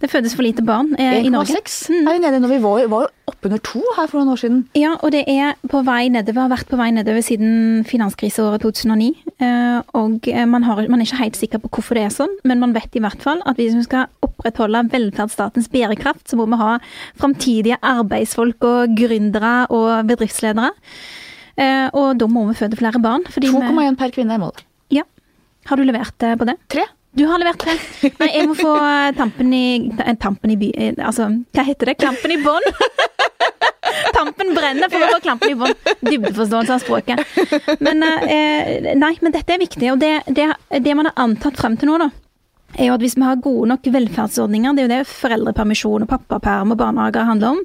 Det 0.00 0.10
fødes 0.10 0.34
for 0.36 0.46
lite 0.46 0.62
barn 0.62 0.92
eh, 0.94 1.24
i 1.26 1.30
Norge. 1.32 1.58
1,6 1.58 1.90
mm. 1.90 2.06
er 2.06 2.14
vi 2.14 2.22
nede 2.22 2.40
når 2.42 2.52
vi 2.52 2.58
var, 2.62 2.84
var 2.92 3.08
oppunder 3.30 3.58
to 3.66 3.82
her 3.96 4.06
for 4.06 4.20
noen 4.20 4.32
år 4.34 4.40
siden. 4.42 4.60
Ja, 4.78 4.92
og 5.02 5.12
det 5.14 5.24
er 5.30 5.56
på 5.70 5.82
vei 5.86 6.06
nedover, 6.12 6.44
har 6.44 6.52
vært 6.52 6.70
på 6.70 6.78
vei 6.78 6.90
nedover 6.94 7.24
siden 7.26 7.82
finanskriseåret 7.88 8.62
2009. 8.62 9.10
Eh, 9.42 9.80
og 9.98 10.30
eh, 10.30 10.46
man, 10.46 10.66
har, 10.68 10.84
man, 10.86 11.02
er 11.02 11.08
ikke 11.08 11.22
helt 11.24 11.40
sikker 11.40 11.62
på 11.64 11.72
hvorfor 11.74 11.98
det 11.98 12.06
er 12.06 12.14
sånn, 12.14 12.38
men 12.46 12.62
man 12.62 12.76
vet 12.76 12.94
i 12.98 13.02
hvert 13.02 13.22
fall 13.22 13.42
at 13.48 13.58
hvis 13.58 13.74
vi 13.78 13.84
skal 13.88 14.06
opprettholde 14.22 14.86
velferdsstatens 14.94 15.70
bærekraft, 15.72 16.28
så 16.30 16.38
må 16.38 16.46
vi 16.52 16.62
ha 16.62 16.76
framtidige 17.18 17.80
arbeidsfolk 17.82 18.70
og 18.70 18.96
gründere 18.98 19.54
og 19.74 20.06
bedriftsledere. 20.10 20.70
Eh, 21.58 21.88
og 21.90 22.14
da 22.22 22.30
må 22.30 22.46
vi 22.52 22.58
føde 22.62 22.78
flere 22.78 23.02
barn. 23.02 23.26
2,1 23.34 23.98
per 23.98 24.14
kvinne 24.14 24.38
er 24.38 24.46
målet. 24.46 24.66
Ja. 24.94 25.06
Har 25.66 25.78
du 25.78 25.86
levert 25.86 26.18
på 26.18 26.46
det? 26.46 26.60
Tre. 26.70 26.86
Du 27.12 27.26
har 27.28 27.40
levert 27.40 27.64
det. 27.66 27.76
Nei, 28.22 28.28
jeg 28.32 28.48
må 28.48 28.56
få 28.56 28.72
eh, 28.80 29.10
tampen 29.16 29.52
i 29.52 29.66
eh, 30.00 30.14
Tampen 30.20 30.54
i 30.54 30.56
by... 30.60 30.70
Eh, 30.72 30.94
altså, 30.96 31.28
hva 31.52 31.64
heter 31.66 31.90
det? 31.90 31.98
Klampen 32.00 32.32
i 32.32 32.38
bånn? 32.40 32.64
Tampen 34.16 34.54
brenner 34.56 34.88
for 34.88 35.04
å 35.04 35.10
få 35.12 35.20
klampen 35.24 35.52
i 35.52 35.58
bånn. 35.60 35.76
Dybdeforståelse 36.00 36.78
av 36.78 36.80
språket. 36.80 37.20
Men 37.84 38.00
nei, 38.00 39.12
men 39.20 39.34
dette 39.34 39.52
er 39.52 39.60
viktig. 39.60 39.90
Og 39.92 40.00
det, 40.00 40.14
det, 40.32 40.48
det 40.80 40.96
man 40.96 41.10
har 41.10 41.20
antatt 41.26 41.60
frem 41.60 41.76
til 41.80 41.90
nå, 41.90 41.98
da, 42.00 42.08
er 42.78 42.88
jo 42.88 42.96
at 42.96 43.04
hvis 43.04 43.18
vi 43.18 43.26
har 43.26 43.40
gode 43.44 43.68
nok 43.68 43.88
velferdsordninger, 43.92 44.72
det 44.72 44.82
er 44.82 44.88
jo 44.88 44.94
det 44.94 45.12
foreldrepermisjon 45.12 46.06
og 46.06 46.12
pappaperm 46.12 46.72
og 46.72 46.80
barnehager 46.80 47.28
handler 47.28 47.58
om, 47.58 47.64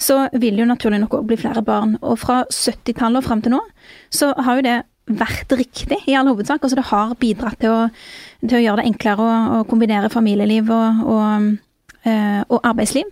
så 0.00 0.24
vil 0.34 0.56
det 0.56 0.64
jo 0.64 0.70
naturlig 0.72 1.02
nok 1.04 1.20
òg 1.20 1.28
bli 1.30 1.38
flere 1.38 1.62
barn. 1.66 1.94
Og 2.02 2.18
fra 2.22 2.42
70-tallet 2.48 3.22
og 3.22 3.28
frem 3.28 3.44
til 3.44 3.54
nå, 3.54 3.62
så 4.10 4.32
har 4.40 4.58
jo 4.58 4.66
det 4.66 4.78
vært 5.10 5.52
riktig, 5.58 5.98
i 6.06 6.16
all 6.18 6.30
hovedsak. 6.30 6.62
Altså 6.62 6.78
det 6.78 6.88
har 6.90 7.14
bidratt 7.20 7.60
til 7.62 7.74
å, 7.74 7.86
til 8.46 8.58
å 8.58 8.64
gjøre 8.64 8.80
det 8.80 8.88
enklere 8.94 9.26
å, 9.26 9.36
å 9.60 9.68
kombinere 9.68 10.10
familieliv 10.12 10.72
og, 10.72 11.04
og, 11.12 11.46
øh, 12.06 12.42
og, 12.48 12.58
arbeidsliv. 12.62 13.08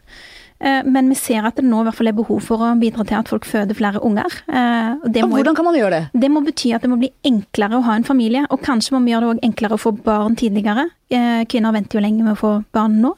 Eh, 0.58 0.80
men 0.90 1.06
vi 1.12 1.14
ser 1.14 1.46
at 1.46 1.58
det 1.58 1.62
nå 1.66 1.84
i 1.84 1.86
hvert 1.86 1.94
fall 1.94 2.10
er 2.10 2.16
behov 2.18 2.40
for 2.42 2.64
å 2.66 2.72
bidra 2.80 3.04
til 3.06 3.18
at 3.20 3.30
folk 3.30 3.46
føder 3.46 3.78
flere 3.78 4.02
unger. 4.02 4.40
Eh, 4.50 5.04
og 5.22 5.34
hvordan 5.36 5.54
kan 5.54 5.68
man 5.68 5.78
gjøre 5.78 5.94
det? 5.94 6.22
Det 6.24 6.30
må 6.34 6.42
bety 6.46 6.72
at 6.74 6.82
det 6.82 6.90
må 6.90 6.98
bli 6.98 7.12
enklere 7.28 7.78
å 7.78 7.84
ha 7.86 7.94
en 7.98 8.08
familie. 8.08 8.42
Og 8.50 8.64
kanskje 8.64 8.96
må 8.96 9.04
vi 9.04 9.14
gjøre 9.14 9.28
det 9.28 9.36
òg 9.36 9.46
enklere 9.50 9.78
å 9.78 9.82
få 9.82 9.94
barn 10.02 10.38
tidligere. 10.38 10.88
Kvinner 11.08 11.72
venter 11.72 11.96
jo 11.96 12.04
lenge 12.04 12.24
med 12.24 12.34
å 12.34 12.40
få 12.40 12.50
barn 12.74 12.98
nå. 13.00 13.14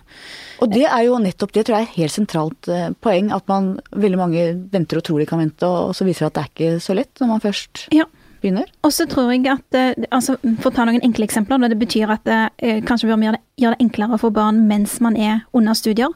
Og 0.60 0.70
det 0.70 0.84
er 0.84 1.06
jo 1.08 1.16
nettopp 1.18 1.54
det 1.56 1.64
tror 1.66 1.78
jeg 1.78 1.86
er 1.86 1.88
et 1.88 1.98
helt 2.02 2.14
sentralt 2.14 2.70
poeng. 3.02 3.32
At 3.34 3.48
man 3.50 3.72
veldig 3.90 4.20
mange 4.20 4.46
venter 4.70 5.00
og 5.00 5.06
tror 5.08 5.22
de 5.22 5.26
kan 5.30 5.40
vente, 5.40 5.66
og 5.66 5.96
så 5.96 6.06
viser 6.06 6.28
det 6.28 6.30
at 6.30 6.36
det 6.36 6.44
er 6.44 6.52
ikke 6.52 6.84
så 6.84 6.98
lett 6.98 7.22
når 7.22 7.32
man 7.32 7.46
først 7.48 7.86
ja 7.96 8.06
begynner? 8.42 8.68
Og 8.86 8.92
så 8.94 9.06
tror 9.10 9.30
jeg 9.32 9.46
at 9.50 9.76
eh, 9.76 10.06
altså, 10.10 10.36
For 10.60 10.70
å 10.70 10.74
ta 10.74 10.86
noen 10.88 11.02
enkle 11.06 11.26
eksempler. 11.28 11.60
Det 11.70 11.78
betyr 11.80 12.12
at 12.12 12.24
det, 12.28 12.40
eh, 12.58 12.80
kanskje 12.86 13.08
vi 13.08 13.14
bør 13.14 13.26
gjøre 13.28 13.38
det, 13.38 13.44
gjøre 13.60 13.76
det 13.76 13.86
enklere 13.86 14.18
for 14.22 14.34
barn 14.34 14.62
mens 14.68 14.98
man 15.04 15.16
er 15.16 15.44
under 15.56 15.76
studier. 15.78 16.12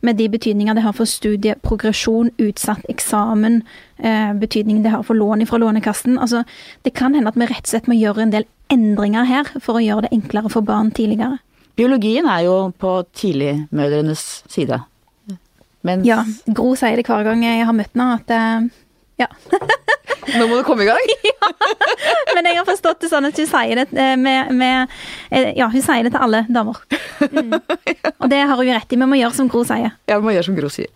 Med 0.00 0.18
de 0.18 0.28
betydninger 0.30 0.78
det 0.78 0.84
har 0.84 0.94
for 0.94 1.10
studieprogresjon, 1.10 2.30
utsatt 2.38 2.86
eksamen, 2.88 3.62
eh, 3.98 4.32
betydningen 4.38 4.84
det 4.84 4.92
har 4.94 5.02
for 5.02 5.18
lån 5.18 5.46
fra 5.46 5.58
Lånekassen. 5.58 6.18
Altså, 6.18 6.44
det 6.84 6.94
kan 6.94 7.14
hende 7.14 7.28
at 7.28 7.38
vi 7.38 7.48
rett 7.50 7.66
og 7.66 7.72
slett 7.72 7.90
må 7.90 7.98
gjøre 7.98 8.22
en 8.22 8.34
del 8.34 8.46
endringer 8.70 9.26
her 9.26 9.50
for 9.60 9.78
å 9.78 9.82
gjøre 9.82 10.06
det 10.06 10.14
enklere 10.14 10.52
for 10.52 10.62
barn 10.62 10.92
tidligere. 10.94 11.40
Biologien 11.78 12.26
er 12.26 12.44
jo 12.46 12.56
på 12.78 13.04
tidligmødrenes 13.14 14.42
side. 14.50 14.80
Mens 15.86 16.06
Ja, 16.06 16.24
Gro 16.50 16.74
sier 16.74 16.98
det 16.98 17.06
hver 17.06 17.24
gang 17.26 17.44
jeg 17.44 17.66
har 17.66 17.76
møtt 17.76 17.94
henne, 17.94 18.18
at 18.18 18.30
eh, 18.34 18.68
ja. 19.22 19.28
Nå 20.36 20.46
må 20.50 20.58
du 20.58 20.64
komme 20.66 20.84
i 20.84 20.88
gang. 20.88 21.12
ja. 21.30 21.50
Men 22.36 22.50
jeg 22.50 22.58
har 22.60 22.66
forstått 22.68 23.04
det 23.04 23.10
sånn 23.12 23.28
at 23.28 23.38
hun 23.38 23.48
sier 23.48 23.80
det 23.80 23.86
eh, 23.96 24.14
med, 24.20 24.52
med 24.56 24.96
eh, 25.30 25.52
Ja, 25.58 25.70
hun 25.72 25.84
sier 25.84 26.06
det 26.06 26.12
til 26.14 26.24
alle 26.24 26.44
damer. 26.52 26.80
Mm. 27.24 27.54
Og 28.20 28.26
det 28.32 28.40
har 28.42 28.54
hun 28.54 28.72
rett 28.72 28.92
i. 28.92 29.00
Vi 29.00 29.08
må 29.08 29.20
gjøre 29.20 29.36
som 29.38 29.50
Gro 29.50 29.64
sier. 29.68 29.94
Ja, 30.10 30.18
vi 30.18 30.26
må 30.26 30.34
gjøre 30.36 30.48
som 30.50 30.58
Gro 30.58 30.72
sier. 30.72 30.90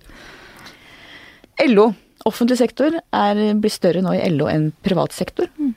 LO, 1.62 1.92
offentlig 2.28 2.58
sektor, 2.58 2.98
er, 2.98 3.40
blir 3.60 3.72
større 3.72 4.02
nå 4.04 4.14
i 4.16 4.22
LO 4.32 4.48
enn 4.50 4.70
privat 4.84 5.14
sektor. 5.14 5.48
Mm. 5.60 5.74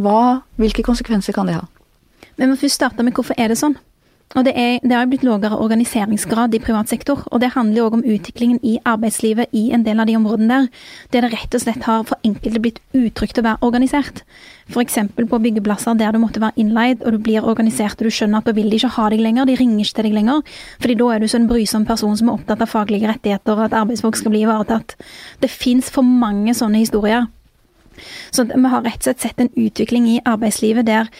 Hva, 0.00 0.40
hvilke 0.60 0.84
konsekvenser 0.86 1.36
kan 1.36 1.50
det 1.50 1.58
ha? 1.58 1.66
Vi 2.40 2.48
må 2.48 2.56
først 2.56 2.78
starte 2.78 3.04
med 3.04 3.16
hvorfor 3.16 3.36
er 3.40 3.52
det 3.52 3.58
sånn. 3.60 3.76
Og 4.38 4.44
det, 4.46 4.52
er, 4.54 4.76
det 4.86 4.94
har 4.94 5.08
blitt 5.10 5.24
lavere 5.26 5.56
organiseringsgrad 5.58 6.52
i 6.54 6.60
privat 6.62 6.88
sektor. 6.92 7.24
Og 7.34 7.40
det 7.42 7.50
handler 7.56 7.88
òg 7.88 7.96
om 7.96 8.04
utviklingen 8.06 8.60
i 8.62 8.76
arbeidslivet 8.86 9.50
i 9.58 9.64
en 9.74 9.82
del 9.82 9.98
av 9.98 10.06
de 10.06 10.14
områdene 10.20 10.50
der. 10.52 10.68
Der 11.10 11.26
det 11.26 11.32
rett 11.32 11.56
og 11.58 11.64
slett 11.64 11.88
har 11.88 12.04
for 12.06 12.22
enkelte 12.26 12.62
blitt 12.62 12.78
utrygt 12.94 13.40
å 13.42 13.44
være 13.48 13.66
organisert. 13.66 14.22
F.eks. 14.70 15.00
på 15.18 15.40
byggeplasser 15.42 15.98
der 15.98 16.14
du 16.14 16.20
måtte 16.22 16.42
være 16.44 16.62
innleid, 16.62 17.02
og 17.02 17.16
du 17.16 17.18
blir 17.26 17.42
organisert 17.42 17.98
og 17.98 18.06
du 18.06 18.14
skjønner 18.14 18.38
at 18.38 18.46
da 18.46 18.54
vil 18.54 18.70
de 18.70 18.78
ikke 18.78 18.92
ha 19.00 19.08
deg 19.10 19.24
lenger, 19.26 19.50
de 19.50 19.58
ringer 19.58 19.82
ikke 19.82 19.98
til 19.98 20.08
deg 20.08 20.16
lenger. 20.20 20.46
fordi 20.78 20.98
da 21.02 21.10
er 21.10 21.18
du 21.18 21.28
så 21.28 21.40
en 21.40 21.50
brysom 21.50 21.90
person 21.90 22.16
som 22.16 22.30
er 22.30 22.38
opptatt 22.38 22.62
av 22.62 22.70
faglige 22.70 23.10
rettigheter, 23.10 23.58
og 23.58 23.66
at 23.66 23.78
arbeidsfolk 23.82 24.14
skal 24.16 24.30
bli 24.30 24.46
ivaretatt. 24.46 24.94
Det 25.42 25.50
fins 25.50 25.90
for 25.90 26.06
mange 26.06 26.54
sånne 26.54 26.86
historier. 26.86 27.26
Så 28.30 28.46
vi 28.46 28.62
har 28.62 28.84
rett 28.86 29.02
og 29.02 29.10
slett 29.10 29.26
sett 29.26 29.42
en 29.42 29.50
utvikling 29.58 30.06
i 30.06 30.20
arbeidslivet 30.24 30.86
der 30.86 31.10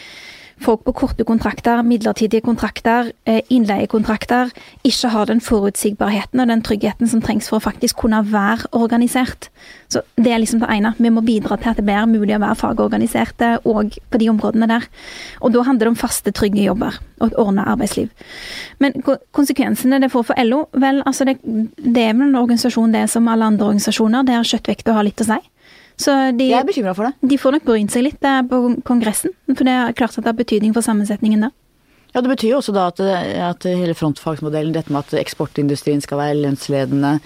folk 0.61 0.83
på 0.85 0.93
korte 0.95 1.25
kontrakter, 1.27 1.81
midlertidige 1.85 2.41
kontrakter, 2.45 3.11
eh, 3.25 3.41
innleiekontrakter, 3.49 4.51
ikke 4.83 5.09
har 5.09 5.25
den 5.25 5.41
forutsigbarheten 5.41 6.39
og 6.39 6.47
den 6.47 6.61
tryggheten 6.61 7.07
som 7.07 7.21
trengs 7.21 7.49
for 7.49 7.59
å 7.59 7.71
faktisk 7.71 7.97
kunne 7.97 8.23
være 8.31 8.67
organisert. 8.71 9.49
Så 9.89 10.01
Det 10.17 10.31
er 10.31 10.39
liksom 10.39 10.59
det 10.59 10.69
ene. 10.69 10.93
Vi 10.97 11.09
må 11.09 11.21
bidra 11.21 11.57
til 11.57 11.69
at 11.69 11.77
det 11.77 11.85
blir 11.85 12.05
mulig 12.05 12.35
å 12.35 12.39
være 12.39 12.55
fagorganiserte 12.55 13.59
òg 13.65 13.97
på 14.11 14.17
de 14.17 14.29
områdene 14.29 14.67
der. 14.67 14.87
Og 15.41 15.51
da 15.51 15.63
handler 15.63 15.85
det 15.85 15.87
om 15.87 15.95
faste, 15.95 16.31
trygge 16.31 16.63
jobber 16.63 16.99
og 17.19 17.27
et 17.27 17.37
ordna 17.37 17.65
arbeidsliv. 17.65 18.09
Men 18.79 18.93
konsekvensene 19.33 19.99
det 19.99 20.11
får 20.11 20.23
for 20.23 20.43
LO, 20.43 20.67
vel, 20.73 21.01
altså 21.05 21.25
det, 21.25 21.39
det 21.43 21.97
er 21.97 22.13
vel 22.13 22.29
en 22.29 22.35
organisasjon 22.35 22.91
det 22.91 23.01
er 23.01 23.07
som 23.07 23.27
alle 23.27 23.45
andre 23.45 23.65
organisasjoner, 23.65 24.23
der 24.23 24.43
kjøttvekta 24.43 24.93
har 24.93 25.03
litt 25.03 25.21
å 25.21 25.25
si. 25.25 25.39
Så 25.99 26.13
de, 26.37 26.47
jeg 26.49 26.59
er 26.59 26.67
bekymra 26.67 26.93
for 26.97 27.09
det. 27.09 27.29
De 27.29 27.37
får 27.37 27.57
nok 27.57 27.65
brynt 27.67 27.93
seg 27.93 28.05
litt 28.07 28.21
på 28.21 28.61
Kongressen. 28.87 29.33
For 29.51 29.67
det 29.67 29.73
er 29.73 29.97
klart 29.97 30.15
at 30.17 30.23
det 30.23 30.31
har 30.31 30.37
betydning 30.39 30.73
for 30.75 30.85
sammensetningen 30.85 31.47
der. 31.47 31.53
Ja, 32.11 32.21
Det 32.21 32.31
betyr 32.33 32.49
jo 32.49 32.57
også 32.59 32.73
da 32.75 32.87
at, 32.91 32.99
at 32.99 33.67
hele 33.67 33.95
frontfagsmodellen, 33.95 34.73
dette 34.75 34.91
med 34.91 35.05
at 35.05 35.21
eksportindustrien 35.21 36.01
skal 36.03 36.19
være 36.19 36.41
lønnsledende 36.41 37.19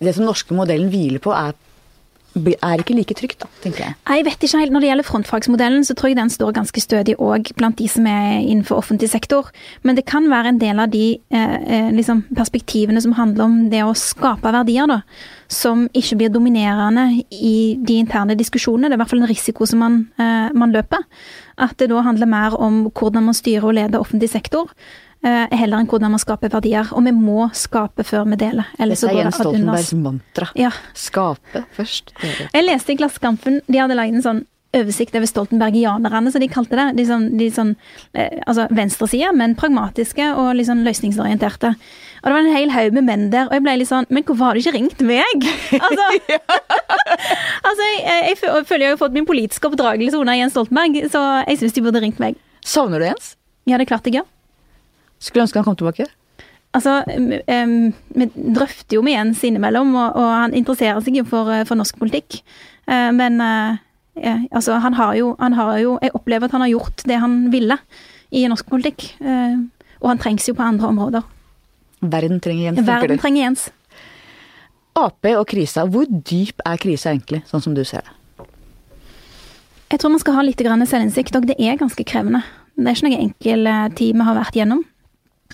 Det 0.00 0.14
som 0.16 0.24
norske 0.24 0.54
modellen 0.56 0.88
hviler 0.88 1.20
på, 1.20 1.32
er 1.36 1.52
er 2.34 2.78
ikke 2.78 2.94
like 2.94 3.14
trygt, 3.18 3.40
da, 3.42 3.48
tenker 3.62 3.84
jeg. 3.84 3.94
Jeg 4.06 4.24
vet 4.26 4.44
ikke 4.44 4.60
helt. 4.60 4.72
Når 4.72 4.80
det 4.82 4.88
gjelder 4.90 5.06
frontfagsmodellen, 5.08 5.84
så 5.84 5.94
tror 5.94 6.10
jeg 6.10 6.18
den 6.18 6.30
står 6.30 6.54
ganske 6.54 6.80
stødig 6.80 7.16
òg 7.18 7.50
blant 7.58 7.78
de 7.78 7.88
som 7.90 8.06
er 8.06 8.38
innenfor 8.40 8.78
offentlig 8.78 9.10
sektor. 9.10 9.50
Men 9.82 9.98
det 9.98 10.06
kan 10.06 10.28
være 10.30 10.52
en 10.52 10.60
del 10.60 10.78
av 10.78 10.92
de 10.92 11.18
eh, 11.18 11.56
eh, 11.66 11.90
liksom 11.96 12.22
perspektivene 12.36 13.02
som 13.02 13.16
handler 13.18 13.44
om 13.44 13.58
det 13.72 13.82
å 13.84 13.96
skape 13.98 14.52
verdier, 14.54 14.86
da. 14.90 15.00
Som 15.50 15.88
ikke 15.96 16.20
blir 16.20 16.30
dominerende 16.30 17.24
i 17.34 17.76
de 17.82 17.98
interne 17.98 18.38
diskusjonene. 18.38 18.88
Det 18.88 18.94
er 18.94 19.00
i 19.00 19.02
hvert 19.02 19.14
fall 19.14 19.24
en 19.24 19.32
risiko 19.32 19.66
som 19.66 19.82
man, 19.82 20.00
eh, 20.20 20.48
man 20.54 20.74
løper. 20.74 21.02
At 21.60 21.76
det 21.82 21.90
da 21.90 22.04
handler 22.06 22.30
mer 22.30 22.54
om 22.56 22.84
hvordan 22.94 23.26
man 23.26 23.36
styrer 23.36 23.66
og 23.66 23.76
leder 23.76 24.00
offentlig 24.00 24.30
sektor. 24.30 24.70
Eh, 25.20 25.52
heller 25.52 25.82
enn 25.82 25.88
hvordan 25.90 26.14
man 26.14 26.22
skaper 26.22 26.52
verdier. 26.52 26.92
Og 26.96 27.04
vi 27.04 27.12
må 27.12 27.50
skape 27.56 28.06
før 28.08 28.24
vi 28.30 28.38
deler. 28.40 28.70
Ellers 28.80 29.02
Dette 29.04 29.12
er 29.12 29.26
Jens 29.26 29.40
Stoltenbergs 29.40 29.92
mantra. 30.00 30.48
Ja. 30.56 30.70
Skape 30.96 31.66
først, 31.76 32.14
dele. 32.22 32.48
Jeg 32.54 32.66
leste 32.66 32.94
i 32.94 32.96
Klassekampen, 33.00 33.60
de 33.68 33.82
hadde 33.82 33.98
laget 33.98 34.16
en 34.16 34.26
sånn 34.26 34.46
oversikt 34.70 35.16
over 35.18 35.26
stoltenbergianerne, 35.26 36.30
som 36.30 36.42
de 36.42 36.48
kalte 36.48 36.78
det. 36.78 36.86
De 37.00 37.04
sånn, 37.08 37.26
de 37.40 37.48
sånn 37.52 37.74
eh, 38.14 38.38
altså 38.46 38.68
venstresida, 38.70 39.32
men 39.36 39.56
pragmatiske 39.58 40.30
og 40.38 40.62
sånn 40.64 40.84
løsningsorienterte. 40.86 41.74
Og 42.20 42.28
det 42.28 42.36
var 42.36 42.44
en 42.44 42.54
hel 42.54 42.72
haug 42.74 42.96
med 42.96 43.08
menn 43.08 43.28
der, 43.34 43.48
og 43.50 43.56
jeg 43.56 43.64
ble 43.64 43.76
litt 43.80 43.88
sånn 43.88 44.04
Men 44.12 44.26
hvorfor 44.28 44.50
har 44.50 44.56
du 44.56 44.60
ikke 44.60 44.74
ringt 44.76 45.00
meg? 45.08 45.46
altså, 45.86 46.08
altså 47.68 47.86
jeg, 47.88 48.02
jeg, 48.04 48.36
jeg, 48.44 48.66
føler 48.68 48.86
jeg 48.86 48.94
har 48.94 49.00
fått 49.00 49.16
min 49.16 49.28
politiske 49.28 49.70
oppdragelse 49.72 50.20
under 50.20 50.38
Jens 50.38 50.54
Stoltenberg, 50.56 51.00
så 51.12 51.24
jeg 51.48 51.62
syns 51.62 51.76
de 51.76 51.84
burde 51.88 52.04
ringt 52.04 52.22
meg. 52.22 52.38
Savner 52.64 53.02
du 53.02 53.10
Jens? 53.10 53.34
Ja, 53.66 53.76
det 53.76 53.88
er 53.88 53.96
klart 53.96 54.06
jeg 54.06 54.20
gjør. 54.20 54.28
Skulle 55.20 55.44
ønske 55.44 55.60
han 55.60 55.68
kom 55.68 55.76
tilbake? 55.78 56.08
Altså, 56.70 57.00
vi 57.06 58.26
drøfter 58.30 58.96
jo 58.96 59.02
med 59.02 59.16
Jens 59.16 59.42
innimellom, 59.46 59.90
og, 59.90 60.14
og, 60.14 60.28
han 60.44 60.54
interesserer 60.54 61.00
seg 61.02 61.18
jo 61.18 61.26
for, 61.26 61.50
for 61.66 61.78
norsk 61.78 61.98
politikk. 61.98 62.40
Uh, 62.86 63.10
men 63.14 63.42
uh, 63.42 63.80
altså, 64.54 64.78
han 64.82 64.94
har, 64.94 65.16
jo, 65.18 65.34
han 65.38 65.54
har 65.58 65.76
jo 65.82 65.96
Jeg 66.02 66.14
opplever 66.14 66.46
at 66.46 66.54
han 66.54 66.64
har 66.64 66.70
gjort 66.72 67.04
det 67.10 67.18
han 67.22 67.42
ville 67.52 67.76
i 68.30 68.46
norsk 68.46 68.68
politikk. 68.70 69.08
Og 70.00 70.06
han 70.06 70.20
trengs 70.22 70.46
jo 70.46 70.54
på 70.54 70.62
andre 70.62 70.86
områder. 70.86 71.24
Verden 72.00 72.38
trenger 72.40 72.68
Jens. 72.68 72.86
Verden 72.86 73.18
trenger 73.18 73.42
Jens. 73.42 73.64
Ap 74.96 75.26
og 75.32 75.42
krisa, 75.50 75.82
hvor 75.90 76.06
dyp 76.06 76.62
er 76.66 76.78
krisa 76.80 77.10
egentlig, 77.10 77.42
sånn 77.50 77.64
som 77.64 77.74
du 77.74 77.82
ser 77.84 78.06
det? 78.06 78.46
Jeg 79.90 79.98
tror 79.98 80.14
man 80.14 80.22
skal 80.22 80.38
ha 80.38 80.46
litt 80.46 80.62
selvinnsikt, 80.62 81.34
og 81.36 81.50
det 81.50 81.58
er 81.58 81.80
ganske 81.80 82.06
krevende. 82.06 82.44
Det 82.78 82.86
er 82.86 82.96
ikke 82.96 83.08
noe 83.08 83.24
enkel 83.26 83.70
tid 83.98 84.14
vi 84.14 84.28
har 84.30 84.38
vært 84.38 84.56
gjennom. 84.62 84.86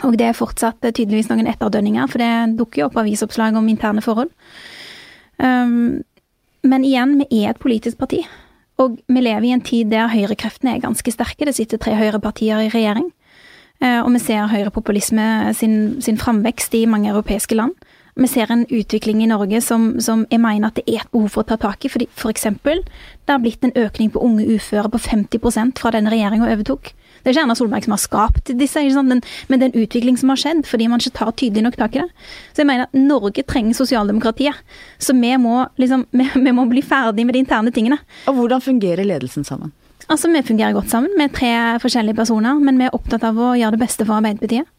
Og 0.04 0.16
det 0.20 0.26
er 0.28 0.36
fortsatt 0.36 0.82
tydeligvis 0.84 1.30
noen 1.30 1.48
etterdønninger, 1.48 2.08
for 2.12 2.20
det 2.20 2.58
dukker 2.58 2.82
jo 2.82 2.88
opp 2.90 2.98
avisoppslag 3.00 3.56
om 3.56 3.68
interne 3.72 4.04
forhold. 4.04 4.32
Um, 5.40 6.02
men 6.66 6.84
igjen, 6.84 7.16
vi 7.22 7.44
er 7.44 7.54
et 7.54 7.62
politisk 7.62 8.00
parti. 8.00 8.20
Og 8.82 8.98
vi 9.08 9.22
lever 9.22 9.48
i 9.48 9.54
en 9.56 9.64
tid 9.64 9.88
der 9.88 10.10
høyrekreftene 10.12 10.74
er 10.74 10.84
ganske 10.84 11.12
sterke. 11.14 11.48
Det 11.48 11.56
sitter 11.56 11.80
tre 11.80 11.94
høyrepartier 11.96 12.66
i 12.66 12.72
regjering. 12.72 13.08
Uh, 13.80 14.02
og 14.02 14.10
vi 14.12 14.20
ser 14.24 14.52
høyrepopulisme 14.52 15.54
sin, 15.56 15.96
sin 16.04 16.20
framvekst 16.20 16.76
i 16.76 16.84
mange 16.88 17.12
europeiske 17.12 17.56
land. 17.56 17.72
Vi 18.16 18.28
ser 18.32 18.52
en 18.52 18.64
utvikling 18.72 19.20
i 19.22 19.28
Norge 19.28 19.60
som, 19.60 19.98
som, 20.00 20.24
jeg 20.32 20.40
mener 20.40 20.70
at 20.70 20.78
det 20.78 20.86
er 20.88 21.02
et 21.02 21.10
behov 21.12 21.28
for 21.34 21.44
å 21.44 21.50
ta 21.50 21.58
tak 21.60 21.84
i. 21.84 21.90
fordi 21.92 22.08
For 22.16 22.32
eksempel, 22.32 22.80
det 23.24 23.32
har 23.32 23.42
blitt 23.44 23.64
en 23.64 23.76
økning 23.76 24.12
på 24.12 24.22
unge 24.24 24.46
uføre 24.56 24.88
på 24.92 25.00
50% 25.04 25.76
fra 25.80 25.92
denne 25.92 26.12
regjeringa 26.12 26.48
overtok. 26.48 26.94
Det 27.26 27.32
er 27.32 27.34
ikke 27.34 27.42
Erna 27.42 27.54
Solberg 27.58 27.82
som 27.82 27.92
har 27.96 27.98
skapt 27.98 28.50
disse, 28.54 28.78
men, 29.02 29.18
men 29.50 29.58
det 29.58 29.66
er 29.66 29.72
en 29.72 29.82
utvikling 29.82 30.14
som 30.20 30.30
har 30.30 30.38
skjedd 30.38 30.60
fordi 30.70 30.86
man 30.86 31.02
ikke 31.02 31.16
tar 31.18 31.32
tydelig 31.34 31.64
nok 31.66 31.78
tak 31.80 31.96
i 31.96 32.04
det. 32.04 32.26
Så 32.54 32.62
jeg 32.62 32.68
mener 32.68 32.86
at 32.86 32.94
Norge 32.94 33.42
trenger 33.42 33.74
sosialdemokratiet. 33.74 34.60
Så 35.02 35.16
vi 35.18 35.32
må, 35.42 35.56
liksom, 35.74 36.04
vi, 36.20 36.28
vi 36.44 36.52
må 36.54 36.68
bli 36.70 36.84
ferdig 36.86 37.24
med 37.26 37.34
de 37.34 37.42
interne 37.42 37.72
tingene. 37.74 37.98
Og 38.30 38.38
hvordan 38.38 38.62
fungerer 38.62 39.02
ledelsen 39.02 39.42
sammen? 39.42 39.74
Altså, 40.06 40.30
Vi 40.30 40.44
fungerer 40.46 40.76
godt 40.76 40.92
sammen. 40.94 41.10
Vi 41.18 41.26
er 41.26 41.34
tre 41.34 41.52
forskjellige 41.82 42.14
personer, 42.14 42.62
men 42.62 42.78
vi 42.78 42.86
er 42.86 42.94
opptatt 42.94 43.26
av 43.26 43.34
å 43.42 43.56
gjøre 43.58 43.74
det 43.74 43.82
beste 43.82 44.06
for 44.06 44.20
Arbeiderpartiet. 44.20 44.70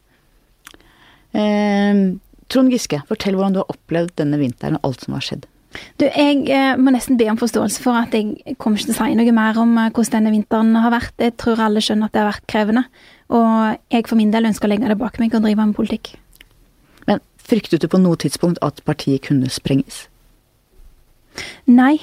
Eh, 1.35 1.99
Trond 2.47 2.71
Giske, 2.71 3.03
fortell 3.11 3.35
hvordan 3.35 3.57
du 3.57 3.59
har 3.59 3.75
opplevd 3.75 4.15
denne 4.23 4.39
vinteren 4.39 4.79
og 4.79 4.87
alt 4.87 5.03
som 5.03 5.19
har 5.19 5.27
skjedd. 5.27 5.49
Du, 5.97 6.05
jeg 6.05 6.43
eh, 6.53 6.75
må 6.77 6.93
nesten 6.93 7.17
be 7.17 7.27
om 7.31 7.39
forståelse 7.39 7.81
for 7.83 7.97
at 7.97 8.13
jeg 8.13 8.57
kommer 8.61 8.77
ikke 8.77 8.91
til 8.91 8.95
å 8.95 8.99
si 8.99 9.17
noe 9.17 9.33
mer 9.35 9.57
om 9.61 9.73
eh, 9.81 9.89
hvordan 9.89 10.19
denne 10.19 10.33
vinteren 10.35 10.75
har 10.77 10.93
vært. 10.93 11.15
Jeg 11.21 11.35
tror 11.41 11.63
alle 11.65 11.81
skjønner 11.83 12.09
at 12.09 12.15
det 12.15 12.21
har 12.21 12.29
vært 12.29 12.45
krevende. 12.51 12.85
Og 13.33 13.79
jeg 13.93 14.07
for 14.07 14.19
min 14.19 14.31
del 14.33 14.49
ønsker 14.49 14.69
å 14.69 14.71
legge 14.71 14.91
det 14.91 14.99
bak 14.99 15.19
meg 15.21 15.33
og 15.35 15.43
drive 15.47 15.65
med 15.65 15.77
politikk. 15.77 16.13
Men 17.09 17.23
fryktet 17.41 17.81
du 17.83 17.89
på 17.91 18.01
noe 18.01 18.19
tidspunkt 18.19 18.61
at 18.65 18.83
partiet 18.87 19.25
kunne 19.27 19.49
sprenges? 19.51 20.05
Nei. 21.65 21.97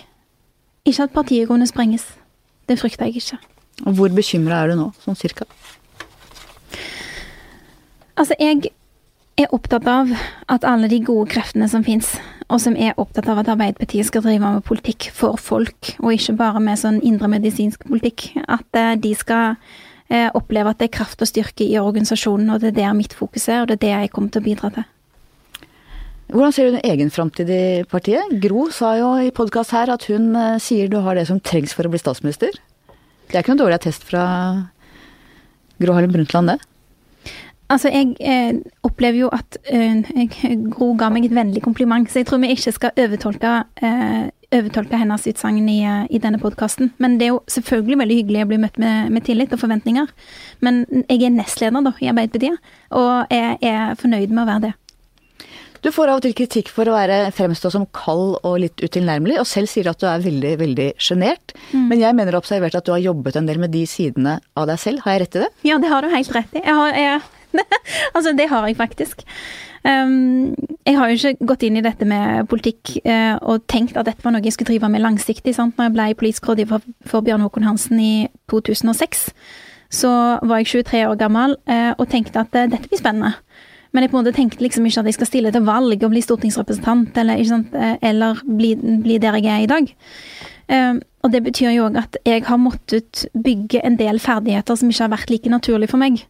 Ikke 0.85 1.07
at 1.07 1.15
partiet 1.15 1.49
kunne 1.49 1.69
sprenges. 1.71 2.05
Det 2.69 2.77
frykter 2.81 3.09
jeg 3.09 3.23
ikke. 3.23 3.41
Og 3.87 3.97
hvor 3.99 4.13
bekymra 4.15 4.63
er 4.63 4.73
du 4.73 4.79
nå, 4.79 4.91
sånn 5.03 5.19
cirka? 5.19 5.47
Altså, 8.15 8.37
jeg 8.39 8.71
er 9.41 9.51
opptatt 9.55 9.89
av 9.91 10.13
at 10.51 10.67
alle 10.69 10.89
de 10.91 11.01
gode 11.03 11.27
kreftene 11.33 11.67
som 11.71 11.83
fins, 11.87 12.15
og 12.55 12.61
som 12.63 12.77
er 12.79 12.95
opptatt 13.01 13.27
av 13.31 13.41
at 13.43 13.51
Arbeiderpartiet 13.51 14.07
skal 14.07 14.23
drive 14.23 14.47
med 14.47 14.65
politikk 14.67 15.09
for 15.15 15.41
folk, 15.41 15.95
og 15.99 16.15
ikke 16.15 16.37
bare 16.39 16.63
med 16.63 16.79
sånn 16.79 17.01
indremedisinsk 17.03 17.83
politikk, 17.89 18.29
at 18.47 18.79
eh, 18.79 18.95
de 19.03 19.11
skal 19.19 19.57
eh, 20.07 20.29
oppleve 20.31 20.71
at 20.71 20.79
det 20.79 20.89
er 20.89 20.97
kraft 21.01 21.25
og 21.25 21.31
styrke 21.31 21.67
i 21.67 21.81
organisasjonen, 21.81 22.53
og 22.55 22.63
det 22.63 22.71
er 22.71 22.77
der 22.79 22.97
mitt 22.97 23.17
fokus 23.17 23.49
er, 23.49 23.65
og 23.65 23.73
det 23.73 23.81
er 23.81 23.85
det 23.87 23.95
jeg 23.95 24.13
kommer 24.15 24.31
til 24.31 24.45
å 24.45 24.47
bidra 24.47 24.71
til. 24.77 24.91
Hvordan 26.35 26.55
ser 26.55 26.69
du 26.69 26.77
din 26.77 26.93
egen 26.93 27.11
framtid 27.13 27.51
i 27.53 27.65
partiet? 27.91 28.39
Gro 28.43 28.69
sa 28.73 28.95
jo 28.99 29.11
i 29.21 29.35
podkast 29.35 29.75
her 29.75 29.91
at 29.93 30.07
hun 30.11 30.31
eh, 30.39 30.61
sier 30.63 30.89
du 30.91 31.01
har 31.03 31.19
det 31.19 31.27
som 31.31 31.43
trengs 31.43 31.75
for 31.75 31.87
å 31.87 31.93
bli 31.93 32.01
statsminister. 32.01 32.55
Det 33.27 33.35
er 33.35 33.43
ikke 33.43 33.57
noen 33.57 33.65
dårlig 33.65 33.81
attest 33.81 34.07
fra 34.07 34.23
Gro 35.83 35.97
Harlem 35.97 36.15
Brundtland, 36.15 36.55
det? 36.55 36.74
Altså, 37.73 37.89
jeg 37.89 38.13
eh, 38.21 38.59
opplever 38.85 39.23
jo 39.23 39.31
at 39.33 39.57
eh, 39.73 40.05
Gro 40.69 40.91
ga 41.01 41.09
meg 41.13 41.29
et 41.29 41.35
vennlig 41.35 41.63
kompliment, 41.65 42.07
så 42.11 42.21
jeg 42.21 42.29
tror 42.29 42.43
vi 42.43 42.53
ikke 42.53 42.75
skal 42.77 43.01
overtolke, 43.01 43.55
eh, 43.81 44.29
overtolke 44.53 45.01
hennes 45.01 45.25
utsagn 45.33 45.65
i, 45.73 45.81
i, 45.85 46.21
denne 46.21 46.41
podkasten. 46.43 46.93
Men 47.01 47.17
det 47.19 47.29
er 47.29 47.35
jo 47.35 47.43
selvfølgelig 47.57 48.01
veldig 48.03 48.21
hyggelig 48.21 48.45
å 48.45 48.53
bli 48.53 48.61
møtt 48.67 48.79
med, 48.83 49.11
med, 49.17 49.25
tillit 49.25 49.57
og 49.57 49.63
forventninger. 49.65 50.13
Men 50.61 50.85
jeg 51.09 51.25
er 51.25 51.35
nestleder 51.35 51.89
da, 51.89 51.95
i 52.05 52.13
Arbeiderpartiet, 52.13 52.73
og 53.01 53.33
jeg 53.33 53.59
er 53.65 54.01
fornøyd 54.01 54.35
med 54.35 54.45
å 54.45 54.51
være 54.53 54.67
det. 54.69 54.75
Du 55.85 55.91
får 55.93 56.09
av 56.09 56.17
og 56.17 56.25
til 56.25 56.33
kritikk 56.33 56.71
for 56.73 56.89
å 56.89 56.95
være 56.95 57.27
fremstå 57.37 57.69
som 57.75 57.83
kald 57.93 58.39
og 58.41 58.55
litt 58.63 58.81
utilnærmelig, 58.81 59.37
og 59.43 59.49
selv 59.49 59.69
sier 59.69 59.91
at 59.91 60.01
du 60.01 60.07
er 60.09 60.23
veldig, 60.25 60.53
veldig 60.63 60.87
sjenert. 60.97 61.53
Mm. 61.75 61.91
Men 61.91 62.01
jeg 62.01 62.17
mener 62.17 62.33
å 62.33 62.41
ha 62.41 62.45
observert 62.45 62.79
at 62.79 62.87
du 62.89 62.95
har 62.95 63.03
jobbet 63.05 63.37
en 63.37 63.51
del 63.51 63.61
med 63.61 63.75
de 63.75 63.83
sidene 63.89 64.39
av 64.57 64.71
deg 64.71 64.81
selv. 64.81 65.05
Har 65.05 65.19
jeg 65.19 65.25
rett 65.27 65.37
i 65.37 65.43
det? 65.43 65.51
Ja, 65.69 65.77
det 65.83 65.91
har 65.93 66.01
du 66.01 66.09
helt 66.09 66.33
rett 66.33 66.57
i. 66.57 66.63
Jeg 66.65 66.79
har, 66.79 66.97
jeg 66.97 67.21
altså, 68.17 68.33
det 68.37 68.49
har 68.51 68.67
jeg 68.69 68.77
faktisk. 68.77 69.25
Um, 69.85 70.55
jeg 70.87 70.97
har 70.97 71.11
jo 71.11 71.17
ikke 71.19 71.47
gått 71.51 71.65
inn 71.67 71.77
i 71.77 71.85
dette 71.85 72.07
med 72.09 72.47
politikk 72.49 72.95
uh, 73.05 73.37
og 73.43 73.67
tenkt 73.69 73.99
at 74.01 74.09
dette 74.09 74.25
var 74.25 74.33
noe 74.33 74.45
jeg 74.45 74.57
skulle 74.57 74.73
drive 74.73 74.89
med 74.93 75.05
langsiktig. 75.05 75.53
Sant? 75.57 75.77
Når 75.77 75.91
jeg 75.91 75.97
ble 75.97 76.09
politisk 76.23 76.49
rådgiver 76.49 76.73
for, 76.73 76.95
for 77.05 77.27
Bjørn 77.27 77.45
Håkon 77.45 77.69
Hansen 77.69 78.01
i 78.01 78.15
2006, 78.53 79.29
så 79.95 80.11
var 80.41 80.63
jeg 80.63 80.85
23 80.87 81.05
år 81.11 81.21
gammel 81.21 81.59
uh, 81.69 81.93
og 81.99 82.09
tenkte 82.09 82.41
at 82.41 82.57
uh, 82.57 82.65
dette 82.73 82.89
blir 82.89 83.03
spennende. 83.03 83.35
Men 83.95 84.03
jeg 84.03 84.11
på 84.11 84.19
en 84.19 84.25
måte 84.25 84.35
tenkte 84.35 84.65
liksom 84.65 84.87
ikke 84.89 85.05
at 85.05 85.09
jeg 85.11 85.15
skal 85.21 85.29
stille 85.29 85.53
til 85.55 85.67
valg 85.69 86.03
og 86.03 86.11
bli 86.11 86.23
stortingsrepresentant, 86.25 87.19
eller, 87.21 87.39
eller 88.03 88.41
bli, 88.43 88.73
bli, 89.05 89.21
der 89.23 89.37
jeg 89.39 89.53
er 89.53 89.63
i 89.63 89.71
dag. 89.71 89.93
Um, 90.67 91.03
og 91.23 91.33
det 91.33 91.45
betyr 91.45 91.71
jo 91.77 91.87
òg 91.87 92.01
at 92.01 92.17
jeg 92.27 92.43
har 92.49 92.59
måttet 92.59 93.27
bygge 93.37 93.85
en 93.85 93.99
del 94.01 94.19
ferdigheter 94.21 94.81
som 94.81 94.91
ikke 94.91 95.05
har 95.07 95.13
vært 95.13 95.31
like 95.31 95.53
naturlig 95.53 95.93
for 95.93 96.01
meg. 96.01 96.25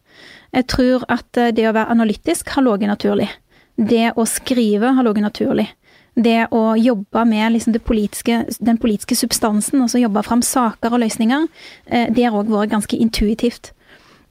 Jeg 0.55 0.67
tror 0.71 1.03
at 1.11 1.39
eh, 1.39 1.51
det 1.55 1.67
å 1.67 1.73
være 1.75 1.91
analytisk 1.91 2.53
har 2.55 2.65
ligget 2.65 2.91
naturlig. 2.91 3.29
Det 3.75 4.13
å 4.15 4.25
skrive 4.29 4.93
har 4.95 5.07
ligget 5.07 5.27
naturlig. 5.27 5.67
Det 6.15 6.45
å 6.55 6.77
jobbe 6.79 7.25
med 7.27 7.57
liksom 7.57 7.75
politiske, 7.83 8.45
den 8.63 8.77
politiske 8.79 9.17
substansen, 9.19 9.81
altså 9.83 9.99
jobbe 9.99 10.23
fram 10.23 10.43
saker 10.45 10.95
og 10.95 11.03
løsninger, 11.03 11.49
eh, 11.91 12.07
det 12.07 12.29
har 12.29 12.37
òg 12.39 12.53
vært 12.53 12.71
ganske 12.71 12.99
intuitivt. 12.99 13.73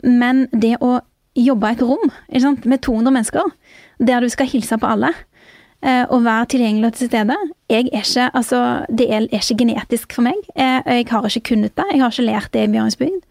Men 0.03 0.47
det 0.53 0.79
å 0.81 0.99
jobbe 1.37 1.69
i 1.69 1.77
et 1.77 1.83
rom 1.83 2.11
med 2.65 2.81
200 2.81 3.13
mennesker, 3.13 3.53
der 3.99 4.25
du 4.25 4.31
skal 4.33 4.49
hilse 4.49 4.79
på 4.81 4.89
alle, 4.89 5.13
eh, 5.83 6.07
og 6.09 6.25
være 6.25 6.49
tilgjengelig 6.55 6.95
til 6.95 7.11
stede 7.11 7.37
jeg 7.69 7.89
er 7.93 8.01
ikke, 8.01 8.31
altså, 8.35 8.87
Det 8.89 9.11
er, 9.11 9.29
ikke 9.33 9.59
genetisk 9.59 10.13
for 10.13 10.23
meg. 10.23 10.41
Jeg, 10.57 10.83
jeg 10.87 11.07
har 11.11 11.27
ikke 11.27 11.49
kunnet 11.51 11.77
det. 11.77 11.85
Jeg 11.93 12.01
har 12.01 12.11
ikke 12.11 12.31
lært 12.31 12.53
det 12.53 12.65
i 12.65 12.73
Bjørnsbygd. 12.73 13.23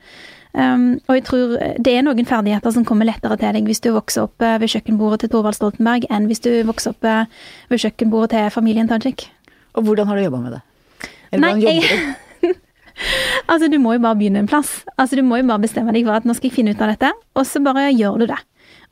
Um, 0.54 1.00
og 1.10 1.18
jeg 1.18 1.24
tror 1.26 1.54
det 1.82 1.96
er 1.98 2.04
noen 2.06 2.28
ferdigheter 2.30 2.74
som 2.76 2.84
kommer 2.86 3.08
lettere 3.10 3.40
til 3.42 3.56
deg 3.56 3.66
hvis 3.66 3.82
du 3.82 3.88
vokser 3.96 4.28
opp 4.28 4.44
eh, 4.46 4.60
ved 4.62 4.70
kjøkkenbordet 4.70 5.24
til 5.24 5.32
Torvald 5.34 5.58
Stoltenberg, 5.58 6.06
enn 6.14 6.28
hvis 6.30 6.44
du 6.46 6.52
vokser 6.68 6.94
opp 6.94 7.08
eh, 7.10 7.26
ved 7.72 7.82
kjøkkenbordet 7.82 8.36
til 8.36 8.52
familien 8.54 8.92
Tajik. 8.92 9.26
Og 9.74 9.88
hvordan 9.88 10.12
har 10.12 10.20
du 10.20 10.28
jobba 10.28 10.44
med 10.44 10.56
det? 10.58 10.62
Eller 11.34 11.58
Nei, 11.58 11.80
jeg... 11.82 12.54
altså, 13.52 13.68
du 13.68 13.80
må 13.82 13.96
jo 13.96 14.04
bare 14.06 14.20
begynne 14.20 14.44
en 14.44 14.50
plass. 14.50 14.84
Altså, 14.94 15.18
du 15.18 15.26
må 15.26 15.42
jo 15.42 15.48
bare 15.50 15.64
bestemme 15.66 15.96
deg 15.96 16.06
for 16.06 16.20
at 16.20 16.28
nå 16.30 16.36
skal 16.38 16.52
jeg 16.52 16.58
finne 16.60 16.76
ut 16.76 16.84
av 16.86 16.94
dette, 16.94 17.10
og 17.34 17.48
så 17.50 17.62
bare 17.66 17.90
gjør 17.90 18.22
du 18.22 18.28
det. 18.30 18.38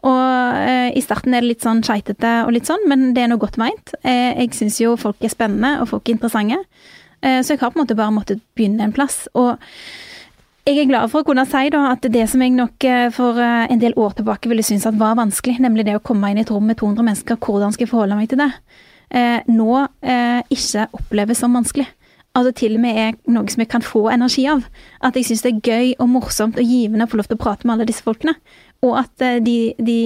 Og 0.10 0.58
eh, 0.66 0.90
i 0.98 1.04
starten 1.06 1.36
er 1.38 1.44
det 1.44 1.52
litt 1.52 1.66
sånn 1.66 1.84
skeitete 1.86 2.40
og 2.48 2.56
litt 2.56 2.70
sånn, 2.70 2.88
men 2.90 3.12
det 3.14 3.26
er 3.26 3.30
noe 3.30 3.42
godt 3.42 3.60
meint. 3.62 3.94
Eh, 4.02 4.34
jeg 4.34 4.56
syns 4.58 4.80
jo 4.82 4.96
folk 4.98 5.22
er 5.22 5.34
spennende, 5.34 5.76
og 5.84 5.92
folk 5.94 6.10
er 6.10 6.18
interessante. 6.18 6.58
Eh, 7.22 7.42
så 7.46 7.54
jeg 7.54 7.62
har 7.62 7.70
på 7.70 7.78
en 7.78 7.84
måte 7.84 7.98
bare 8.00 8.16
måttet 8.16 8.42
begynne 8.58 8.88
en 8.88 8.96
plass. 8.96 9.28
Og 9.38 9.62
jeg 10.68 10.78
er 10.78 10.90
glad 10.90 11.10
for 11.10 11.24
å 11.24 11.28
kunne 11.28 11.46
si 11.50 11.70
da, 11.74 11.86
at 11.96 12.06
det 12.14 12.28
som 12.30 12.42
jeg 12.44 12.54
nok 12.54 12.86
eh, 12.86 13.08
for 13.14 13.40
eh, 13.42 13.66
en 13.72 13.82
del 13.82 13.96
år 14.00 14.14
tilbake 14.20 14.50
ville 14.52 14.66
synes 14.66 14.86
at 14.86 15.00
var 15.00 15.18
vanskelig, 15.18 15.58
nemlig 15.64 15.88
det 15.88 15.96
å 15.98 16.04
komme 16.06 16.30
inn 16.30 16.38
i 16.38 16.44
et 16.46 16.52
rom 16.54 16.68
med 16.70 16.78
200 16.78 17.08
mennesker, 17.08 17.40
hvordan 17.42 17.74
skal 17.74 17.88
jeg 17.88 17.92
forholde 17.92 18.18
meg 18.20 18.30
til 18.30 18.42
det, 18.44 18.52
eh, 19.10 19.40
nå 19.50 19.82
ikke 20.54 20.86
oppleves 20.98 21.42
som 21.42 21.58
vanskelig. 21.58 21.88
Altså 22.38 22.54
til 22.56 22.78
og 22.78 22.84
med 22.84 23.00
er 23.00 23.16
noe 23.34 23.50
som 23.52 23.64
jeg 23.64 23.72
kan 23.74 23.84
få 23.84 24.06
energi 24.14 24.46
av. 24.48 24.62
At 25.04 25.18
jeg 25.20 25.28
syns 25.28 25.42
det 25.44 25.52
er 25.52 25.66
gøy 25.66 25.90
og 25.98 26.12
morsomt 26.14 26.60
og 26.62 26.70
givende 26.70 27.04
å 27.04 27.12
få 27.12 27.20
lov 27.20 27.28
til 27.28 27.36
å 27.36 27.42
prate 27.42 27.68
med 27.68 27.76
alle 27.76 27.90
disse 27.90 28.06
folkene. 28.06 28.38
Og 28.86 28.96
at 29.02 29.26
de, 29.44 29.58
de 29.76 29.98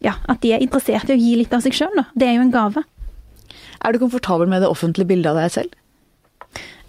ja, 0.00 0.14
at 0.32 0.40
de 0.40 0.54
er 0.56 0.64
interessert 0.64 1.12
i 1.12 1.18
å 1.18 1.20
gi 1.20 1.34
litt 1.42 1.52
av 1.52 1.60
seg 1.66 1.76
sjøl, 1.76 2.00
Det 2.16 2.24
er 2.24 2.38
jo 2.38 2.46
en 2.46 2.54
gave. 2.54 2.86
Er 3.84 3.92
du 3.92 4.00
komfortabel 4.00 4.48
med 4.48 4.62
det 4.64 4.72
offentlige 4.72 5.12
bildet 5.12 5.34
av 5.34 5.42
deg 5.42 5.52
selv? 5.52 5.76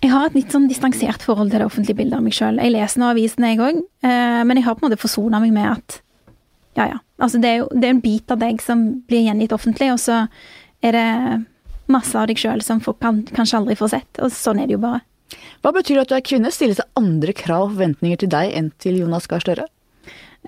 Jeg 0.01 0.09
har 0.09 0.25
et 0.25 0.37
litt 0.37 0.53
sånn 0.53 0.65
distansert 0.69 1.21
forhold 1.21 1.51
til 1.51 1.61
det 1.61 1.67
offentlige 1.67 1.99
bildet 1.99 2.17
av 2.17 2.23
meg 2.25 2.33
sjøl. 2.33 2.57
Jeg 2.57 2.73
leser 2.73 3.01
nå 3.01 3.11
avisene, 3.11 3.51
jeg 3.51 3.61
òg, 3.61 3.83
eh, 4.01 4.41
men 4.47 4.57
jeg 4.57 4.65
har 4.65 4.77
på 4.77 4.81
en 4.81 4.89
måte 4.89 5.01
forsona 5.01 5.41
meg 5.43 5.53
med 5.53 5.67
at 5.69 6.01
ja, 6.79 6.87
ja. 6.87 6.97
Altså, 7.21 7.37
det 7.43 7.49
er 7.49 7.57
jo 7.59 7.67
det 7.75 7.85
er 7.85 7.93
en 7.93 8.01
bit 8.01 8.33
av 8.33 8.39
deg 8.41 8.61
som 8.63 8.81
blir 9.05 9.27
gjengitt 9.27 9.53
offentlig, 9.53 9.91
og 9.93 9.99
så 10.01 10.23
er 10.81 10.95
det 10.95 11.07
masse 11.91 12.17
av 12.17 12.29
deg 12.31 12.39
sjøl 12.39 12.63
som 12.65 12.81
folk 12.81 13.01
kan, 13.03 13.21
kanskje 13.29 13.59
aldri 13.59 13.77
får 13.77 13.93
sett. 13.93 14.21
Og 14.23 14.33
sånn 14.33 14.61
er 14.63 14.69
det 14.69 14.77
jo 14.79 14.81
bare. 14.81 15.03
Hva 15.61 15.73
betyr 15.75 15.99
det 15.99 16.05
at 16.05 16.11
du 16.11 16.15
er 16.17 16.25
kvinne? 16.25 16.51
Stilles 16.53 16.79
det 16.79 16.87
andre 16.97 17.35
krav 17.37 17.67
og 17.67 17.75
forventninger 17.75 18.23
til 18.23 18.31
deg 18.31 18.55
enn 18.57 18.71
til 18.81 18.97
Jonas 19.03 19.29
Gahr 19.29 19.43
Støre? 19.43 19.67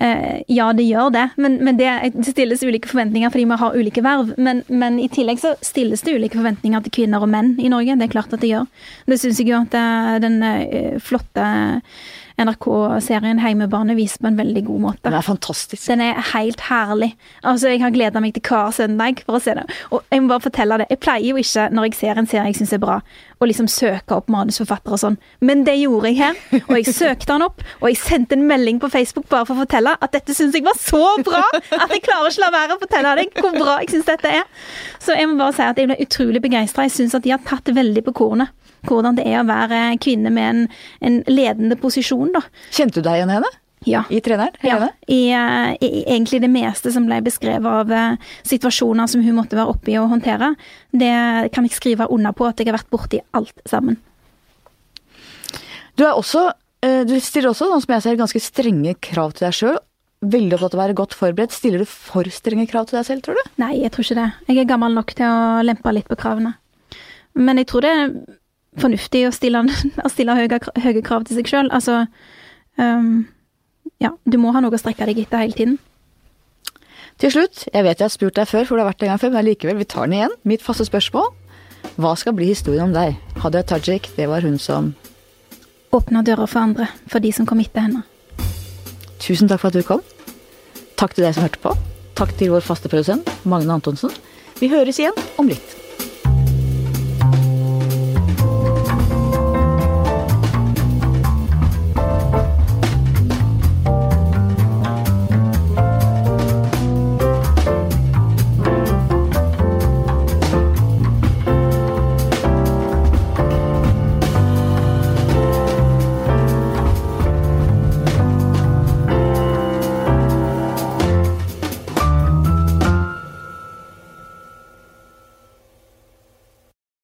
Eh, 0.01 0.41
ja, 0.47 0.71
det 0.73 0.87
gjør 0.87 1.11
det, 1.13 1.27
men, 1.37 1.59
men, 1.61 1.77
det 1.77 2.25
stilles 2.25 2.63
ulike 2.65 2.89
forventninger 2.89 3.29
fordi 3.29 3.45
vi 3.45 3.57
har 3.61 3.77
ulike 3.77 4.03
verv. 4.05 4.33
Men, 4.41 4.63
men, 4.67 4.97
i 4.99 5.09
tillegg 5.11 5.41
så 5.43 5.53
stilles 5.61 6.01
det 6.05 6.15
ulike 6.17 6.39
forventninger 6.39 6.83
til 6.85 6.95
kvinner 6.97 7.23
og 7.23 7.29
menn 7.29 7.53
i 7.61 7.69
Norge. 7.71 7.97
Det 7.99 8.09
er 8.09 8.15
klart 8.15 8.33
at 8.33 8.41
det 8.41 8.53
gjør. 8.55 8.67
Det 9.09 9.19
syns 9.21 9.41
jeg 9.41 9.51
jo 9.51 9.61
at 9.61 9.77
eh, 9.77 10.17
den 10.23 10.41
eh, 10.49 10.99
flotte 11.03 11.47
NRK-serien 12.41 13.39
Heimebane 13.43 13.95
viser 13.97 14.21
på 14.23 14.29
en 14.31 14.37
veldig 14.39 14.63
god 14.65 14.81
måte. 14.87 15.01
Den 15.05 15.17
er 15.17 15.25
fantastisk. 15.25 15.83
Den 15.85 16.01
er 16.01 16.17
helt 16.33 16.63
herlig. 16.69 17.11
Altså, 17.43 17.69
Jeg 17.69 17.81
har 17.83 17.93
gleda 17.93 18.19
meg 18.23 18.33
til 18.33 18.43
hver 18.47 18.71
søndag 18.73 19.21
for 19.25 19.37
å 19.37 19.41
se 19.43 19.53
det. 19.57 19.65
Og 19.91 20.01
jeg 20.11 20.23
må 20.23 20.31
bare 20.33 20.45
fortelle 20.47 20.79
det. 20.81 20.87
Jeg 20.89 20.99
pleier 21.03 21.27
jo 21.29 21.37
ikke, 21.41 21.67
når 21.73 21.87
jeg 21.89 21.99
ser 21.99 22.19
en 22.21 22.29
serie 22.29 22.49
jeg 22.51 22.57
syns 22.61 22.73
er 22.73 22.81
bra, 22.81 22.99
å 23.43 23.49
liksom 23.49 23.67
søke 23.67 24.15
opp 24.15 24.29
manusforfattere 24.31 24.95
og 24.95 25.01
sånn, 25.01 25.17
men 25.43 25.63
det 25.67 25.75
gjorde 25.81 26.09
jeg 26.11 26.19
her. 26.21 26.63
Og 26.69 26.75
jeg 26.79 26.95
søkte 26.95 27.35
han 27.35 27.45
opp, 27.45 27.61
og 27.81 27.89
jeg 27.91 27.99
sendte 27.99 28.37
en 28.37 28.47
melding 28.47 28.79
på 28.81 28.89
Facebook 28.93 29.27
bare 29.31 29.45
for 29.49 29.57
å 29.57 29.65
fortelle 29.65 29.95
at 29.99 30.13
dette 30.15 30.35
syns 30.37 30.55
jeg 30.55 30.65
var 30.65 30.77
så 30.79 31.01
bra 31.25 31.43
at 31.51 31.91
jeg 31.91 32.03
klarer 32.05 32.31
ikke 32.31 32.43
la 32.45 32.51
være 32.55 32.77
å 32.77 32.81
fortelle 32.81 33.15
deg 33.19 33.39
hvor 33.41 33.57
bra 33.57 33.77
jeg 33.83 33.93
syns 33.93 34.09
dette 34.09 34.31
er. 34.41 34.45
Så 35.03 35.17
jeg 35.17 35.29
må 35.29 35.37
bare 35.41 35.55
si 35.57 35.65
at 35.67 35.79
jeg 35.81 35.91
ble 35.91 35.99
utrolig 36.05 36.41
begeistra. 36.43 36.87
Jeg 36.87 36.95
syns 36.97 37.17
at 37.17 37.25
de 37.25 37.33
har 37.35 37.43
tatt 37.45 37.65
det 37.67 37.75
veldig 37.77 38.05
på 38.07 38.15
kornet 38.23 38.53
hvordan 38.87 39.19
det 39.19 39.25
er 39.29 39.41
å 39.41 39.47
være 39.47 39.81
kvinne 40.03 40.31
med 40.33 40.49
en, 40.49 40.63
en 41.05 41.19
ledende 41.31 41.77
posisjon, 41.79 42.33
da. 42.35 42.43
Kjente 42.73 42.99
du 42.99 43.07
deg 43.07 43.21
igjen 43.21 43.33
i 43.33 43.37
henne? 43.39 43.53
Ja. 43.85 44.03
I 44.09 44.21
treneren? 44.21 44.55
Ja. 44.61 44.89
I, 45.07 45.33
uh, 45.35 45.73
I, 45.79 46.03
egentlig 46.07 46.41
det 46.43 46.49
meste 46.51 46.91
som 46.93 47.07
ble 47.07 47.19
beskrevet 47.25 47.67
av 47.67 47.91
uh, 47.91 48.33
situasjoner 48.47 49.09
som 49.11 49.23
hun 49.23 49.37
måtte 49.37 49.57
være 49.59 49.73
oppe 49.73 49.93
i 49.93 49.99
og 49.99 50.11
håndtere, 50.13 50.53
det 50.91 51.13
kan 51.55 51.67
jeg 51.67 51.75
skrive 51.75 52.07
under 52.11 52.35
på 52.35 52.47
at 52.47 52.59
jeg 52.59 52.71
har 52.71 52.79
vært 52.79 52.91
borti 52.93 53.21
alt 53.35 53.63
sammen. 53.69 53.99
Du 55.99 56.05
er 56.07 56.15
også 56.17 56.47
uh, 56.49 57.01
Du 57.07 57.17
stiller 57.19 57.51
også, 57.51 57.69
sånn 57.69 57.83
som 57.83 57.97
jeg 57.97 58.05
ser, 58.05 58.21
ganske 58.21 58.43
strenge 58.43 58.95
krav 59.03 59.35
til 59.35 59.49
deg 59.49 59.57
sjøl. 59.57 59.81
Veldig 60.23 60.55
opptatt 60.55 60.77
av 60.77 60.79
å 60.79 60.83
være 60.85 60.95
godt 60.95 61.17
forberedt. 61.19 61.55
Stiller 61.55 61.83
du 61.83 61.89
for 61.89 62.27
strenge 62.31 62.69
krav 62.71 62.87
til 62.87 63.01
deg 63.01 63.09
selv, 63.09 63.25
tror 63.25 63.35
du? 63.35 63.55
Nei, 63.59 63.73
jeg 63.81 63.91
tror 63.91 64.07
ikke 64.07 64.21
det. 64.21 64.29
Jeg 64.47 64.61
er 64.61 64.69
gammel 64.69 64.95
nok 64.95 65.11
til 65.17 65.27
å 65.27 65.65
lempe 65.65 65.91
litt 65.91 66.07
på 66.07 66.19
kravene. 66.19 66.55
Men 67.35 67.59
jeg 67.59 67.67
tror 67.67 67.83
det 67.83 67.93
fornuftig 68.81 69.25
å 69.27 69.33
stille, 69.35 69.63
å 70.05 70.11
stille 70.11 70.35
høye, 70.37 70.59
høye, 70.83 71.01
krav 71.05 71.27
til 71.27 71.39
seg 71.39 71.49
sjøl. 71.49 71.71
Altså 71.73 72.05
um, 72.77 73.25
Ja, 74.01 74.13
du 74.25 74.39
må 74.41 74.53
ha 74.55 74.63
noe 74.63 74.73
å 74.73 74.81
strekke 74.81 75.07
deg 75.09 75.23
etter 75.25 75.43
hele 75.43 75.57
tiden. 75.57 75.79
Til 77.21 77.29
slutt, 77.31 77.67
jeg 77.69 77.85
vet 77.85 77.99
jeg 77.99 78.07
har 78.07 78.11
spurt 78.11 78.37
deg 78.39 78.49
før, 78.49 78.65
for 78.65 78.75
du 78.75 78.83
har 78.83 78.89
vært 78.89 79.05
en 79.05 79.13
gang 79.13 79.21
før, 79.21 79.33
men 79.35 79.45
likevel, 79.45 79.77
vi 79.79 79.87
tar 79.87 80.07
den 80.07 80.17
igjen. 80.17 80.37
Mitt 80.49 80.65
faste 80.65 80.87
spørsmål. 80.87 81.29
Hva 82.01 82.15
skal 82.17 82.33
bli 82.35 82.49
historien 82.49 82.87
om 82.87 82.95
deg? 82.95 83.19
Hadia 83.43 83.61
Tajik, 83.67 84.09
det 84.17 84.27
var 84.31 84.45
hun 84.45 84.57
som 84.61 84.93
Åpna 85.93 86.23
dører 86.25 86.49
for 86.49 86.63
andre, 86.63 86.87
for 87.05 87.21
de 87.21 87.29
som 87.35 87.45
kom 87.45 87.59
etter 87.61 87.85
henne. 87.85 88.01
Tusen 89.21 89.47
takk 89.51 89.61
for 89.61 89.69
at 89.69 89.77
du 89.77 89.85
kom. 89.85 90.01
Takk 90.97 91.13
til 91.13 91.27
deg 91.27 91.35
som 91.37 91.45
hørte 91.45 91.61
på. 91.61 91.75
Takk 92.17 92.33
til 92.39 92.49
vår 92.49 92.65
faste 92.65 92.89
produsent, 92.89 93.29
Magne 93.45 93.77
Antonsen. 93.77 94.09
Vi 94.57 94.71
høres 94.73 94.97
igjen 94.97 95.17
om 95.37 95.51
litt. 95.51 95.82